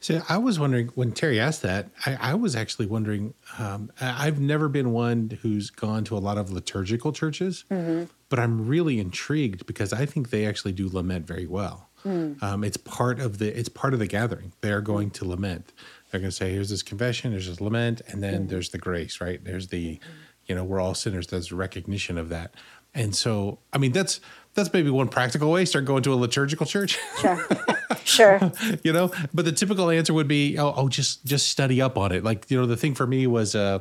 So 0.00 0.22
I 0.28 0.38
was 0.38 0.58
wondering 0.58 0.88
when 0.94 1.12
Terry 1.12 1.40
asked 1.40 1.62
that, 1.62 1.88
I, 2.04 2.16
I 2.20 2.34
was 2.34 2.54
actually 2.54 2.86
wondering. 2.86 3.34
Um, 3.58 3.90
I've 4.00 4.40
never 4.40 4.68
been 4.68 4.92
one 4.92 5.38
who's 5.42 5.70
gone 5.70 6.04
to 6.04 6.16
a 6.16 6.18
lot 6.18 6.38
of 6.38 6.50
liturgical 6.50 7.12
churches, 7.12 7.64
mm-hmm. 7.70 8.04
but 8.28 8.38
I'm 8.38 8.66
really 8.66 8.98
intrigued 8.98 9.66
because 9.66 9.92
I 9.92 10.06
think 10.06 10.30
they 10.30 10.46
actually 10.46 10.72
do 10.72 10.88
lament 10.88 11.26
very 11.26 11.46
well. 11.46 11.88
Mm. 12.04 12.42
Um, 12.42 12.64
it's 12.64 12.76
part 12.76 13.18
of 13.18 13.38
the 13.38 13.56
it's 13.58 13.68
part 13.68 13.94
of 13.94 13.98
the 13.98 14.06
gathering. 14.06 14.52
They 14.60 14.72
are 14.72 14.82
going 14.82 15.10
to 15.12 15.24
lament. 15.24 15.72
They're 16.10 16.20
going 16.20 16.30
to 16.30 16.36
say, 16.36 16.52
"Here's 16.52 16.68
this 16.68 16.82
confession. 16.82 17.30
There's 17.30 17.48
this 17.48 17.60
lament, 17.60 18.02
and 18.08 18.22
then 18.22 18.46
mm. 18.46 18.48
there's 18.50 18.70
the 18.70 18.78
grace. 18.78 19.20
Right? 19.20 19.42
There's 19.42 19.68
the, 19.68 19.98
you 20.46 20.54
know, 20.54 20.64
we're 20.64 20.80
all 20.80 20.94
sinners. 20.94 21.28
There's 21.28 21.50
recognition 21.50 22.18
of 22.18 22.28
that. 22.28 22.54
And 22.94 23.14
so, 23.14 23.58
I 23.72 23.78
mean, 23.78 23.92
that's 23.92 24.20
that's 24.54 24.72
maybe 24.72 24.90
one 24.90 25.08
practical 25.08 25.50
way. 25.50 25.64
Start 25.64 25.84
going 25.84 26.02
to 26.04 26.12
a 26.12 26.16
liturgical 26.16 26.66
church. 26.66 26.98
Sure. 27.20 27.46
Sure. 28.04 28.52
you 28.82 28.92
know, 28.92 29.10
but 29.32 29.44
the 29.44 29.52
typical 29.52 29.90
answer 29.90 30.14
would 30.14 30.28
be, 30.28 30.58
oh, 30.58 30.72
oh, 30.76 30.88
just 30.88 31.24
just 31.24 31.48
study 31.48 31.80
up 31.80 31.98
on 31.98 32.12
it. 32.12 32.22
Like, 32.22 32.50
you 32.50 32.58
know, 32.58 32.66
the 32.66 32.76
thing 32.76 32.94
for 32.94 33.06
me 33.06 33.26
was 33.26 33.54
uh 33.54 33.80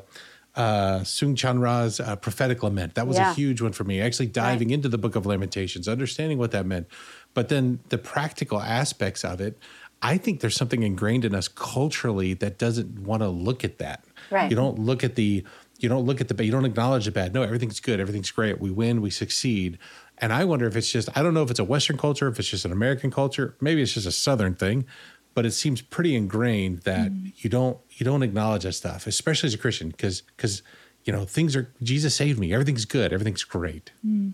uh, 0.56 1.00
Soong-Chan 1.00 1.60
Rah's 1.60 2.00
uh, 2.00 2.16
prophetic 2.16 2.62
lament. 2.62 2.96
That 2.96 3.08
was 3.08 3.18
yeah. 3.18 3.32
a 3.32 3.34
huge 3.34 3.62
one 3.62 3.72
for 3.72 3.84
me. 3.84 4.00
Actually 4.02 4.28
diving 4.28 4.68
right. 4.68 4.76
into 4.76 4.88
the 4.88 4.98
book 4.98 5.16
of 5.16 5.26
Lamentations, 5.26 5.88
understanding 5.88 6.38
what 6.38 6.52
that 6.52 6.66
meant. 6.66 6.88
But 7.34 7.50
then 7.50 7.80
the 7.90 7.98
practical 7.98 8.62
aspects 8.62 9.26
of 9.26 9.42
it, 9.42 9.58
I 10.02 10.18
think 10.18 10.42
there's 10.42 10.56
something 10.56 10.84
ingrained 10.84 11.26
in 11.26 11.34
us 11.34 11.48
culturally 11.48 12.34
that 12.36 12.60
doesn't 12.60 13.00
want 13.00 13.24
to 13.24 13.30
look 13.30 13.64
at 13.64 13.80
that. 13.80 14.04
Right. 14.30 14.50
You 14.50 14.56
don't 14.56 14.78
look 14.78 15.04
at 15.04 15.16
the 15.16 15.44
you 15.80 15.90
don't 15.90 16.06
look 16.06 16.22
at 16.22 16.30
the 16.30 16.34
bad, 16.34 16.46
you 16.46 16.52
don't 16.52 16.66
acknowledge 16.66 17.06
the 17.06 17.12
bad. 17.12 17.34
No, 17.34 17.42
everything's 17.42 17.82
good, 17.82 18.00
everything's 18.00 18.32
great. 18.32 18.62
We 18.62 18.72
win, 18.72 19.02
we 19.02 19.10
succeed. 19.10 19.78
And 20.20 20.32
I 20.32 20.46
wonder 20.46 20.68
if 20.68 20.76
it's 20.76 20.92
just 20.92 21.10
I 21.18 21.24
don't 21.24 21.34
know 21.34 21.44
if 21.44 21.52
it's 21.52 21.60
a 21.60 21.64
Western 21.64 21.98
culture, 21.98 22.28
if 22.28 22.40
it's 22.40 22.48
just 22.48 22.66
an 22.66 22.72
American 22.72 23.12
culture, 23.12 23.56
maybe 23.60 23.82
it's 23.82 23.94
just 23.94 24.08
a 24.08 24.12
Southern 24.12 24.56
thing, 24.56 24.86
but 25.34 25.46
it 25.46 25.52
seems 25.52 25.82
pretty 25.82 26.16
ingrained 26.16 26.80
that 26.82 27.12
mm. 27.12 27.34
you 27.38 27.50
don't 27.50 27.78
you 27.92 28.04
don't 28.04 28.24
acknowledge 28.24 28.64
that 28.64 28.74
stuff, 28.74 29.08
especially 29.08 29.48
as 29.48 29.54
a 29.54 29.58
Christian, 29.58 29.90
because 29.90 30.22
because 30.22 30.62
you 31.04 31.12
know 31.12 31.26
things 31.26 31.56
are 31.56 31.72
Jesus 31.82 32.16
saved 32.16 32.40
me, 32.40 32.54
everything's 32.54 32.86
good, 32.86 33.12
everything's 33.12 33.44
great. 33.44 33.92
Mm 34.06 34.34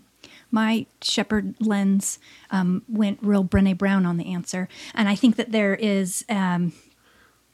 my 0.50 0.86
shepherd 1.00 1.54
lens 1.60 2.18
um, 2.50 2.82
went 2.88 3.18
real 3.22 3.44
Brene 3.44 3.76
Brown 3.78 4.06
on 4.06 4.16
the 4.16 4.32
answer. 4.32 4.68
And 4.94 5.08
I 5.08 5.14
think 5.14 5.36
that 5.36 5.52
there 5.52 5.74
is, 5.74 6.24
um, 6.28 6.72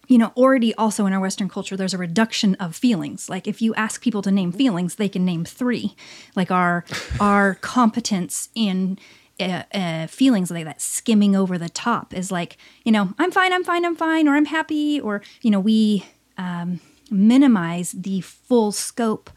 you 0.07 0.19
know, 0.19 0.33
already 0.37 0.75
also 0.75 1.07
in 1.07 1.13
our 1.13 1.21
Western 1.21 1.49
culture, 1.49 1.77
there's 1.77 1.95
a 1.95 1.99
reduction 1.99 2.55
of 2.57 2.77
feelings. 2.77 3.29
Like 3.29 3.47
if 3.47 3.61
you 3.61 3.75
ask 3.75 4.01
people 4.01 4.23
to 4.23 4.31
name 4.31 4.53
feelings, 4.53 4.97
they 4.97 5.09
can 5.09 5.25
name 5.25 5.45
three. 5.45 5.95
Like 6.35 6.51
our 6.51 6.85
our 7.21 7.55
competence 7.57 8.49
in 8.55 8.99
uh, 9.39 9.63
uh, 9.75 10.07
feelings 10.07 10.51
like 10.51 10.65
that 10.65 10.81
skimming 10.81 11.37
over 11.37 11.59
the 11.59 11.69
top 11.69 12.15
is 12.15 12.31
like, 12.33 12.57
you 12.85 12.93
know, 12.93 13.13
I'm 13.19 13.31
fine, 13.31 13.53
I'm 13.53 13.65
fine, 13.65 13.85
I'm 13.85 13.97
fine, 13.97 14.29
or 14.29 14.35
I'm 14.35 14.47
happy, 14.47 15.01
or 15.01 15.23
you 15.43 15.51
know, 15.51 15.61
we 15.61 16.07
um, 16.39 16.81
minimize 17.11 17.93
the 17.93 18.21
full 18.21 18.73
scope 18.73 19.31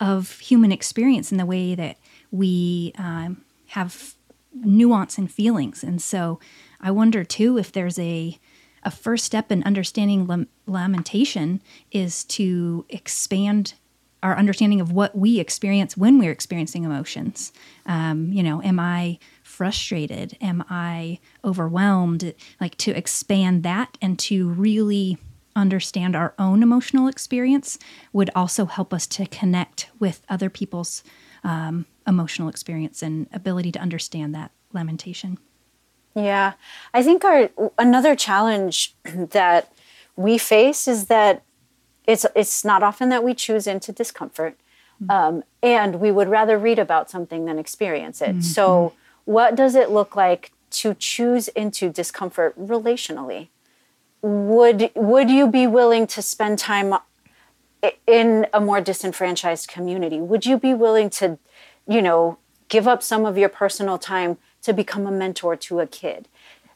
of 0.00 0.38
human 0.40 0.72
experience 0.72 1.32
in 1.32 1.38
the 1.38 1.46
way 1.46 1.74
that 1.74 1.96
we 2.30 2.92
um, 2.98 3.42
have 3.68 4.14
nuance 4.52 5.18
and 5.18 5.30
feelings. 5.30 5.82
And 5.82 6.00
so 6.00 6.38
I 6.80 6.90
wonder 6.90 7.24
too 7.24 7.58
if 7.58 7.72
there's 7.72 7.98
a 7.98 8.38
a 8.86 8.90
first 8.90 9.24
step 9.24 9.50
in 9.50 9.64
understanding 9.64 10.28
lam- 10.28 10.46
lamentation 10.66 11.60
is 11.90 12.24
to 12.24 12.86
expand 12.88 13.74
our 14.22 14.38
understanding 14.38 14.80
of 14.80 14.92
what 14.92 15.14
we 15.14 15.40
experience 15.40 15.96
when 15.96 16.18
we're 16.18 16.30
experiencing 16.30 16.84
emotions. 16.84 17.52
Um, 17.84 18.32
you 18.32 18.42
know, 18.42 18.62
am 18.62 18.78
I 18.78 19.18
frustrated? 19.42 20.38
Am 20.40 20.64
I 20.70 21.18
overwhelmed? 21.44 22.32
Like 22.60 22.76
to 22.78 22.92
expand 22.92 23.64
that 23.64 23.98
and 24.00 24.18
to 24.20 24.48
really 24.48 25.18
understand 25.56 26.14
our 26.14 26.34
own 26.38 26.62
emotional 26.62 27.08
experience 27.08 27.78
would 28.12 28.30
also 28.34 28.66
help 28.66 28.94
us 28.94 29.06
to 29.08 29.26
connect 29.26 29.90
with 29.98 30.22
other 30.28 30.48
people's 30.48 31.02
um, 31.42 31.86
emotional 32.06 32.48
experience 32.48 33.02
and 33.02 33.26
ability 33.32 33.72
to 33.72 33.80
understand 33.80 34.34
that 34.34 34.52
lamentation. 34.72 35.38
Yeah, 36.16 36.54
I 36.94 37.02
think 37.02 37.24
our 37.24 37.50
another 37.78 38.16
challenge 38.16 38.94
that 39.04 39.72
we 40.16 40.38
face 40.38 40.88
is 40.88 41.06
that 41.06 41.42
it's 42.06 42.26
it's 42.34 42.64
not 42.64 42.82
often 42.82 43.10
that 43.10 43.22
we 43.22 43.34
choose 43.34 43.66
into 43.66 43.92
discomfort, 43.92 44.56
mm-hmm. 45.02 45.10
um, 45.10 45.44
and 45.62 46.00
we 46.00 46.10
would 46.10 46.28
rather 46.28 46.58
read 46.58 46.78
about 46.78 47.10
something 47.10 47.44
than 47.44 47.58
experience 47.58 48.22
it. 48.22 48.30
Mm-hmm. 48.30 48.40
So, 48.40 48.94
what 49.26 49.54
does 49.54 49.74
it 49.74 49.90
look 49.90 50.16
like 50.16 50.52
to 50.70 50.94
choose 50.94 51.48
into 51.48 51.90
discomfort 51.90 52.58
relationally? 52.58 53.48
Would 54.22 54.90
would 54.94 55.30
you 55.30 55.46
be 55.46 55.66
willing 55.66 56.06
to 56.08 56.22
spend 56.22 56.58
time 56.58 56.94
in 58.06 58.46
a 58.54 58.60
more 58.60 58.80
disenfranchised 58.80 59.68
community? 59.68 60.18
Would 60.20 60.46
you 60.46 60.58
be 60.58 60.72
willing 60.72 61.10
to 61.10 61.38
you 61.86 62.02
know, 62.02 62.38
give 62.68 62.88
up 62.88 63.02
some 63.02 63.24
of 63.24 63.38
your 63.38 63.48
personal 63.48 63.98
time 63.98 64.38
to 64.66 64.72
become 64.72 65.06
a 65.06 65.10
mentor 65.12 65.56
to 65.56 65.80
a 65.80 65.86
kid. 65.86 66.28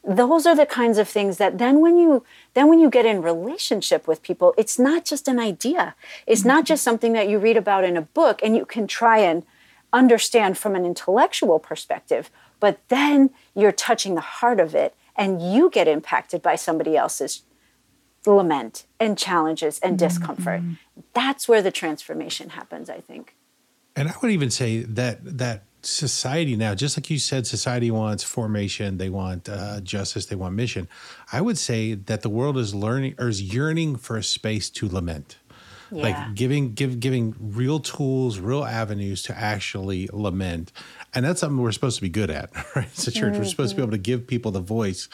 Those 0.03 0.47
are 0.47 0.55
the 0.55 0.65
kinds 0.65 0.97
of 0.97 1.07
things 1.07 1.37
that 1.37 1.59
then 1.59 1.79
when 1.79 1.97
you 1.97 2.23
then 2.55 2.67
when 2.67 2.79
you 2.79 2.89
get 2.89 3.05
in 3.05 3.21
relationship 3.21 4.07
with 4.07 4.23
people 4.23 4.55
it's 4.57 4.79
not 4.79 5.05
just 5.05 5.27
an 5.27 5.39
idea. 5.39 5.93
It's 6.25 6.43
not 6.43 6.65
just 6.65 6.83
something 6.83 7.13
that 7.13 7.29
you 7.29 7.37
read 7.37 7.57
about 7.57 7.83
in 7.83 7.97
a 7.97 8.01
book 8.01 8.39
and 8.41 8.55
you 8.55 8.65
can 8.65 8.87
try 8.87 9.19
and 9.19 9.43
understand 9.93 10.57
from 10.57 10.75
an 10.75 10.85
intellectual 10.85 11.59
perspective 11.59 12.31
but 12.59 12.79
then 12.87 13.29
you're 13.53 13.71
touching 13.73 14.15
the 14.15 14.21
heart 14.21 14.59
of 14.59 14.73
it 14.73 14.95
and 15.15 15.41
you 15.53 15.69
get 15.69 15.87
impacted 15.87 16.41
by 16.41 16.55
somebody 16.55 16.95
else's 16.95 17.43
lament 18.25 18.85
and 18.99 19.17
challenges 19.17 19.79
and 19.79 19.99
discomfort. 19.99 20.61
Mm-hmm. 20.61 21.01
that's 21.13 21.47
where 21.49 21.61
the 21.61 21.71
transformation 21.71 22.51
happens 22.51 22.89
i 22.89 22.99
think. 22.99 23.35
And 23.95 24.07
I 24.07 24.13
would 24.21 24.31
even 24.31 24.49
say 24.49 24.79
that 24.79 25.37
that 25.37 25.65
society 25.83 26.55
now, 26.55 26.75
just 26.75 26.97
like 26.97 27.09
you 27.09 27.19
said, 27.19 27.47
society 27.47 27.91
wants 27.91 28.23
formation, 28.23 28.97
they 28.97 29.09
want 29.09 29.49
uh, 29.49 29.81
justice, 29.81 30.25
they 30.25 30.35
want 30.35 30.55
mission. 30.55 30.87
I 31.31 31.41
would 31.41 31.57
say 31.57 31.93
that 31.93 32.21
the 32.21 32.29
world 32.29 32.57
is 32.57 32.73
learning 32.73 33.15
or 33.17 33.27
is 33.27 33.41
yearning 33.41 33.95
for 33.95 34.17
a 34.17 34.23
space 34.23 34.69
to 34.71 34.87
lament. 34.87 35.37
Yeah. 35.91 36.03
Like 36.03 36.35
giving 36.35 36.73
give 36.73 37.01
giving 37.01 37.35
real 37.37 37.81
tools, 37.81 38.39
real 38.39 38.63
avenues 38.63 39.23
to 39.23 39.37
actually 39.37 40.07
lament, 40.13 40.71
and 41.13 41.25
that's 41.25 41.41
something 41.41 41.61
we're 41.61 41.73
supposed 41.73 41.97
to 41.97 42.01
be 42.01 42.09
good 42.09 42.29
at, 42.29 42.49
right? 42.75 42.87
As 42.97 43.07
a 43.07 43.11
church, 43.11 43.33
mm-hmm. 43.33 43.41
we're 43.41 43.47
supposed 43.47 43.71
to 43.71 43.75
be 43.75 43.81
able 43.81 43.91
to 43.91 43.97
give 43.97 44.25
people 44.25 44.51
the 44.51 44.61
voice 44.61 45.09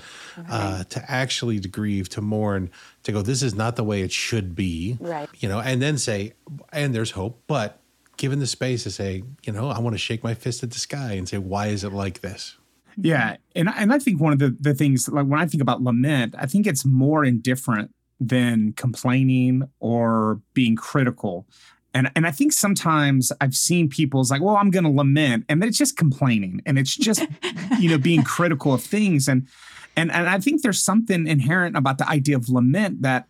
uh, 0.47 0.83
to 0.83 1.11
actually 1.11 1.59
to 1.59 1.67
grieve, 1.67 2.09
to 2.09 2.21
mourn, 2.21 2.69
to 3.03 3.11
go. 3.11 3.23
This 3.23 3.41
is 3.41 3.55
not 3.55 3.75
the 3.75 3.83
way 3.83 4.03
it 4.03 4.11
should 4.11 4.55
be, 4.55 4.97
right? 4.99 5.27
You 5.39 5.49
know, 5.49 5.59
and 5.59 5.81
then 5.81 5.97
say, 5.97 6.33
and 6.71 6.93
there's 6.93 7.11
hope, 7.11 7.41
but 7.47 7.81
given 8.17 8.39
the 8.39 8.47
space 8.47 8.83
to 8.83 8.91
say, 8.91 9.23
you 9.43 9.53
know, 9.53 9.69
I 9.69 9.79
want 9.79 9.93
to 9.93 9.99
shake 9.99 10.23
my 10.23 10.33
fist 10.33 10.63
at 10.63 10.71
the 10.71 10.79
sky 10.79 11.13
and 11.13 11.27
say, 11.27 11.37
why 11.37 11.67
is 11.67 11.83
it 11.83 11.93
like 11.93 12.21
this? 12.21 12.57
Yeah. 12.97 13.37
And, 13.55 13.69
and 13.69 13.93
I 13.93 13.99
think 13.99 14.19
one 14.19 14.33
of 14.33 14.39
the, 14.39 14.55
the 14.59 14.73
things, 14.73 15.07
like 15.07 15.27
when 15.27 15.39
I 15.39 15.45
think 15.45 15.61
about 15.61 15.83
lament, 15.83 16.35
I 16.37 16.47
think 16.47 16.65
it's 16.65 16.83
more 16.85 17.23
indifferent 17.23 17.91
than 18.19 18.73
complaining 18.73 19.69
or 19.79 20.41
being 20.53 20.75
critical. 20.75 21.45
And, 21.93 22.11
and 22.15 22.25
I 22.25 22.31
think 22.31 22.53
sometimes 22.53 23.31
I've 23.39 23.55
seen 23.55 23.87
people's 23.87 24.31
like, 24.31 24.41
well, 24.41 24.57
I'm 24.57 24.71
going 24.71 24.83
to 24.83 24.89
lament. 24.89 25.45
And 25.47 25.61
then 25.61 25.69
it's 25.69 25.77
just 25.77 25.95
complaining 25.95 26.61
and 26.65 26.79
it's 26.79 26.95
just, 26.95 27.25
you 27.79 27.89
know, 27.89 27.97
being 27.97 28.23
critical 28.23 28.73
of 28.73 28.83
things. 28.83 29.27
And, 29.27 29.47
And 29.95 30.11
and 30.11 30.29
I 30.29 30.39
think 30.39 30.61
there's 30.61 30.81
something 30.81 31.27
inherent 31.27 31.75
about 31.75 31.97
the 31.97 32.07
idea 32.07 32.35
of 32.35 32.49
lament 32.49 33.01
that 33.01 33.25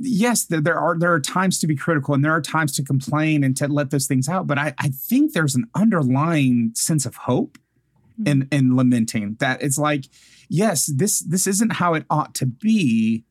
yes, 0.00 0.44
there, 0.44 0.60
there, 0.60 0.78
are 0.78 0.98
there 0.98 1.12
are 1.12 1.20
times 1.20 1.58
to 1.60 1.66
be 1.66 1.76
critical 1.76 2.14
and 2.14 2.24
there 2.24 2.32
are 2.32 2.40
times 2.40 2.72
to 2.72 2.82
complain 2.82 3.44
and 3.44 3.56
to 3.58 3.68
let 3.68 3.90
those 3.90 4.06
things 4.06 4.28
out. 4.28 4.46
But 4.46 4.58
I, 4.58 4.74
I 4.78 4.88
think 4.88 5.32
there's 5.32 5.54
an 5.54 5.66
underlying 5.74 6.72
sense 6.74 7.06
of 7.06 7.14
hope 7.14 7.58
hmm. 8.16 8.26
in 8.26 8.48
in 8.50 8.76
lamenting 8.76 9.36
that 9.40 9.62
it's 9.62 9.78
like, 9.78 10.06
yes, 10.48 10.86
this 10.86 11.20
this 11.20 11.46
isn't 11.46 11.74
how 11.74 11.94
it 11.94 12.04
ought 12.10 12.34
to 12.36 12.46
be, 12.46 13.24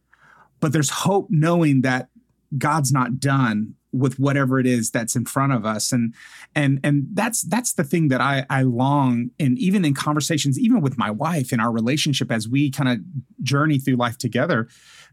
but 0.60 0.72
there's 0.72 0.90
hope 0.90 1.28
knowing 1.30 1.82
that 1.82 2.10
God's 2.58 2.92
not 2.92 3.20
done 3.20 3.76
with 3.92 4.20
whatever 4.20 4.60
it 4.60 4.68
is 4.68 4.92
that's 4.92 5.16
in 5.16 5.26
front 5.26 5.52
of 5.52 5.66
us 5.66 5.92
and 5.92 6.14
and 6.56 6.80
and 6.84 7.08
that's 7.14 7.44
that's 7.44 7.74
the 7.74 7.84
thing 7.84 8.08
that 8.08 8.22
i 8.22 8.46
i 8.50 8.62
long 8.62 9.30
and 9.40 9.58
even 9.60 9.86
in 9.86 9.94
conversations 9.94 10.60
even 10.60 10.82
with 10.82 10.98
my 10.98 11.12
wife 11.12 11.54
in 11.54 11.60
our 11.60 11.72
relationship 11.72 12.32
as 12.32 12.48
we 12.48 12.72
kind 12.72 12.90
of 12.90 13.00
journey 13.44 13.80
through 13.80 13.96
life 13.96 14.18
together 14.18 14.68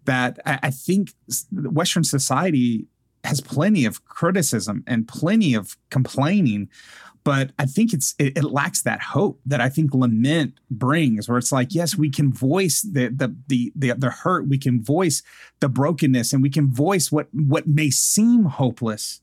that 0.04 0.38
I, 0.46 0.58
I 0.64 0.70
think 0.70 1.12
western 1.52 2.04
society 2.04 2.86
has 3.24 3.40
plenty 3.40 3.84
of 3.84 4.04
criticism 4.04 4.84
and 4.86 5.06
plenty 5.06 5.54
of 5.54 5.76
complaining 5.90 6.68
but 7.26 7.50
I 7.58 7.66
think 7.66 7.92
it's 7.92 8.14
it, 8.20 8.38
it, 8.38 8.44
lacks 8.44 8.82
that 8.82 9.02
hope 9.02 9.40
that 9.46 9.60
I 9.60 9.68
think 9.68 9.92
lament 9.92 10.60
brings, 10.70 11.28
where 11.28 11.38
it's 11.38 11.50
like, 11.50 11.74
yes, 11.74 11.96
we 11.98 12.08
can 12.08 12.32
voice 12.32 12.82
the, 12.82 13.08
the 13.08 13.34
the 13.48 13.72
the 13.74 13.94
the, 13.98 14.10
hurt, 14.10 14.48
we 14.48 14.58
can 14.58 14.80
voice 14.80 15.24
the 15.58 15.68
brokenness, 15.68 16.32
and 16.32 16.40
we 16.40 16.50
can 16.50 16.72
voice 16.72 17.10
what 17.10 17.26
what 17.32 17.66
may 17.66 17.90
seem 17.90 18.44
hopeless, 18.44 19.22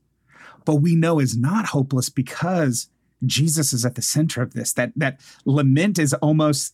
but 0.65 0.75
we 0.75 0.95
know 0.95 1.19
is 1.19 1.37
not 1.37 1.65
hopeless 1.65 2.09
because 2.09 2.89
Jesus 3.25 3.73
is 3.73 3.85
at 3.85 3.95
the 3.95 4.01
center 4.01 4.41
of 4.41 4.53
this. 4.53 4.73
That 4.73 4.91
that 4.95 5.21
lament 5.45 5.99
is 5.99 6.13
almost 6.15 6.73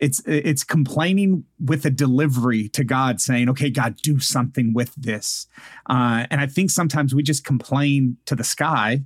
it's 0.00 0.20
it's 0.26 0.64
complaining 0.64 1.44
with 1.62 1.84
a 1.84 1.90
delivery 1.90 2.68
to 2.70 2.84
God, 2.84 3.20
saying, 3.20 3.48
"Okay, 3.50 3.70
God, 3.70 3.96
do 3.96 4.18
something 4.18 4.72
with 4.72 4.94
this." 4.94 5.46
Uh, 5.88 6.26
and 6.30 6.40
I 6.40 6.46
think 6.46 6.70
sometimes 6.70 7.14
we 7.14 7.22
just 7.22 7.44
complain 7.44 8.16
to 8.26 8.34
the 8.34 8.44
sky 8.44 9.02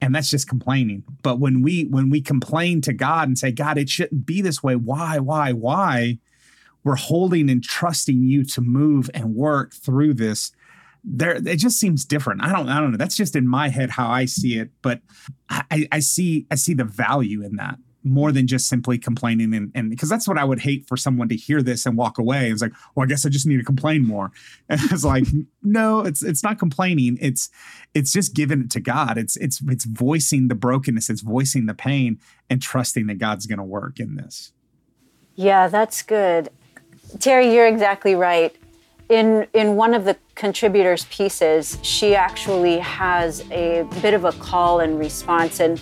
and 0.00 0.14
that's 0.14 0.30
just 0.30 0.48
complaining 0.48 1.04
but 1.22 1.38
when 1.38 1.62
we 1.62 1.84
when 1.84 2.10
we 2.10 2.20
complain 2.20 2.80
to 2.80 2.92
god 2.92 3.28
and 3.28 3.38
say 3.38 3.52
god 3.52 3.78
it 3.78 3.88
shouldn't 3.88 4.26
be 4.26 4.40
this 4.40 4.62
way 4.62 4.76
why 4.76 5.18
why 5.18 5.52
why 5.52 6.18
we're 6.82 6.96
holding 6.96 7.50
and 7.50 7.62
trusting 7.62 8.22
you 8.22 8.44
to 8.44 8.60
move 8.60 9.10
and 9.12 9.34
work 9.34 9.74
through 9.74 10.14
this 10.14 10.52
there 11.02 11.36
it 11.36 11.56
just 11.56 11.78
seems 11.78 12.04
different 12.04 12.42
i 12.42 12.52
don't 12.52 12.68
i 12.68 12.78
don't 12.78 12.90
know 12.90 12.96
that's 12.96 13.16
just 13.16 13.34
in 13.34 13.46
my 13.46 13.68
head 13.68 13.90
how 13.90 14.08
i 14.08 14.24
see 14.24 14.58
it 14.58 14.70
but 14.82 15.00
i 15.48 15.88
i 15.92 15.98
see 15.98 16.46
i 16.50 16.54
see 16.54 16.74
the 16.74 16.84
value 16.84 17.42
in 17.42 17.56
that 17.56 17.78
more 18.02 18.32
than 18.32 18.46
just 18.46 18.68
simply 18.68 18.98
complaining 18.98 19.52
and, 19.54 19.70
and 19.74 19.90
because 19.90 20.08
that's 20.08 20.26
what 20.26 20.38
I 20.38 20.44
would 20.44 20.60
hate 20.60 20.86
for 20.88 20.96
someone 20.96 21.28
to 21.28 21.36
hear 21.36 21.62
this 21.62 21.84
and 21.84 21.96
walk 21.96 22.18
away. 22.18 22.50
It's 22.50 22.62
like, 22.62 22.72
well, 22.94 23.04
I 23.04 23.06
guess 23.06 23.26
I 23.26 23.28
just 23.28 23.46
need 23.46 23.58
to 23.58 23.64
complain 23.64 24.06
more. 24.06 24.30
And 24.68 24.80
it's 24.90 25.04
like, 25.04 25.26
no, 25.62 26.00
it's 26.00 26.22
it's 26.22 26.44
not 26.44 26.58
complaining. 26.58 27.18
It's 27.20 27.50
it's 27.92 28.12
just 28.12 28.34
giving 28.34 28.60
it 28.60 28.70
to 28.70 28.80
God. 28.80 29.18
It's 29.18 29.36
it's 29.36 29.60
it's 29.66 29.84
voicing 29.84 30.48
the 30.48 30.54
brokenness, 30.54 31.10
it's 31.10 31.22
voicing 31.22 31.66
the 31.66 31.74
pain 31.74 32.20
and 32.48 32.62
trusting 32.62 33.06
that 33.08 33.18
God's 33.18 33.46
gonna 33.46 33.64
work 33.64 33.98
in 33.98 34.14
this. 34.14 34.52
Yeah, 35.34 35.66
that's 35.68 36.02
good. 36.02 36.50
Terry, 37.18 37.52
you're 37.52 37.66
exactly 37.66 38.14
right. 38.14 38.54
In 39.10 39.46
in 39.54 39.76
one 39.76 39.92
of 39.92 40.04
the 40.04 40.16
contributors' 40.36 41.04
pieces, 41.06 41.78
she 41.82 42.14
actually 42.14 42.78
has 42.78 43.44
a 43.50 43.82
bit 44.00 44.14
of 44.14 44.24
a 44.24 44.32
call 44.32 44.80
and 44.80 44.98
response 44.98 45.60
and 45.60 45.80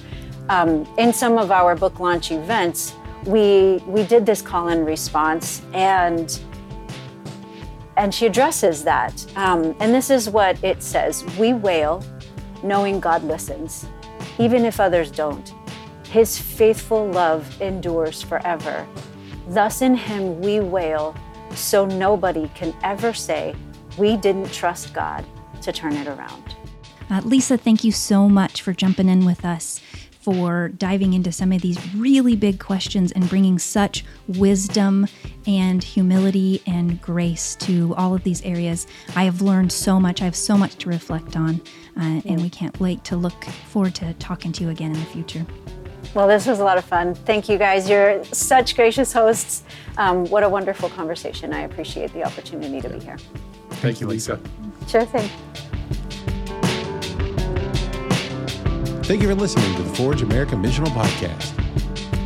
um, 0.49 0.89
in 0.97 1.13
some 1.13 1.37
of 1.37 1.51
our 1.51 1.77
book 1.77 2.01
launch 2.01 2.31
events, 2.31 2.95
we 3.27 3.83
we 3.87 4.05
did 4.05 4.25
this 4.25 4.41
call 4.41 4.69
and 4.69 4.87
response, 4.87 5.63
and 5.75 6.41
and 7.97 8.15
she 8.15 8.27
addresses 8.27 8.83
that. 8.85 9.25
Um, 9.37 9.75
and 9.81 9.95
this 9.95 10.09
is 10.09 10.31
what 10.31 10.63
it 10.65 10.83
says: 10.83 11.25
We 11.39 11.53
wail, 11.53 12.03
knowing 12.63 12.99
God 12.99 13.25
listens, 13.25 13.87
even 14.39 14.65
if 14.65 14.81
others 14.81 15.11
don't. 15.11 15.53
His 16.05 16.39
faithful 16.39 17.07
love 17.07 17.61
endures 17.61 18.23
forever. 18.23 18.87
Thus, 19.49 19.83
in 19.83 19.95
Him 19.95 20.41
we 20.41 20.61
wail, 20.61 21.15
so 21.55 21.87
nobody 21.87 22.51
can 22.55 22.75
ever 22.83 23.13
say 23.13 23.55
we 23.97 24.17
didn't 24.17 24.53
trust 24.53 24.95
God 24.95 25.25
to 25.63 25.73
turn 25.73 25.95
it 25.95 26.07
around. 26.07 26.57
Uh, 27.11 27.21
Lisa, 27.25 27.57
thank 27.57 27.85
you 27.85 27.93
so 27.93 28.29
much 28.29 28.63
for 28.63 28.73
jumping 28.73 29.09
in 29.09 29.25
with 29.25 29.45
us 29.45 29.81
for 30.29 30.69
diving 30.69 31.15
into 31.15 31.33
some 31.33 31.53
of 31.53 31.63
these 31.63 31.95
really 31.95 32.37
big 32.37 32.59
questions 32.61 33.13
and 33.13 33.31
bringing 33.31 33.59
such 33.59 34.05
wisdom 34.27 35.07
and 35.47 35.83
humility 35.83 36.63
and 36.67 37.01
grace 37.01 37.55
to 37.57 37.95
all 37.97 38.15
of 38.15 38.23
these 38.25 38.43
areas. 38.43 38.87
I 39.17 39.25
have 39.25 39.41
learned 39.41 39.73
so 39.73 39.99
much. 39.99 40.21
I 40.21 40.27
have 40.27 40.37
so 40.37 40.59
much 40.59 40.77
to 40.77 40.91
reflect 40.91 41.35
on, 41.35 41.63
uh, 41.97 42.21
and 42.27 42.43
we 42.43 42.51
can't 42.51 42.79
wait 42.79 43.05
to 43.05 43.17
look 43.17 43.43
forward 43.45 43.95
to 43.97 44.13
talking 44.15 44.53
to 44.53 44.65
you 44.65 44.69
again 44.69 44.93
in 44.93 45.01
the 45.01 45.07
future. 45.07 45.47
Well, 46.15 46.27
this 46.27 46.47
was 46.47 46.59
a 46.59 46.65
lot 46.65 46.79
of 46.79 46.85
fun. 46.85 47.15
Thank 47.15 47.49
you 47.49 47.59
guys. 47.59 47.89
You're 47.89 48.25
such 48.25 48.75
gracious 48.75 49.13
hosts. 49.13 49.63
Um, 49.97 50.27
what 50.27 50.43
a 50.43 50.49
wonderful 50.49 50.89
conversation. 50.91 51.53
I 51.53 51.61
appreciate 51.61 52.13
the 52.13 52.25
opportunity 52.25 52.81
to 52.81 52.89
be 52.89 52.99
here. 52.99 53.19
Thank 53.71 54.01
you, 54.01 54.07
Lisa. 54.07 54.41
Sure 54.89 55.05
thing. 55.05 55.29
Thank 59.05 59.23
you 59.23 59.29
for 59.29 59.35
listening 59.35 59.75
to 59.77 59.83
the 59.83 59.95
Forge 59.95 60.23
America 60.23 60.55
Missional 60.55 60.89
Podcast. 60.89 61.53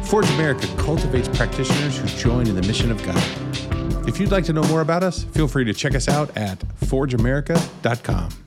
Forge 0.07 0.29
America 0.31 0.67
cultivates 0.77 1.29
practitioners 1.29 1.97
who 1.97 2.07
join 2.19 2.47
in 2.47 2.55
the 2.55 2.63
mission 2.63 2.91
of 2.91 3.03
God. 3.05 4.09
If 4.09 4.19
you'd 4.19 4.33
like 4.33 4.45
to 4.45 4.53
know 4.53 4.65
more 4.65 4.81
about 4.81 5.03
us, 5.03 5.23
feel 5.25 5.47
free 5.47 5.65
to 5.65 5.73
check 5.73 5.95
us 5.95 6.09
out 6.09 6.37
at 6.37 6.59
forgeamerica.com. 6.81 8.42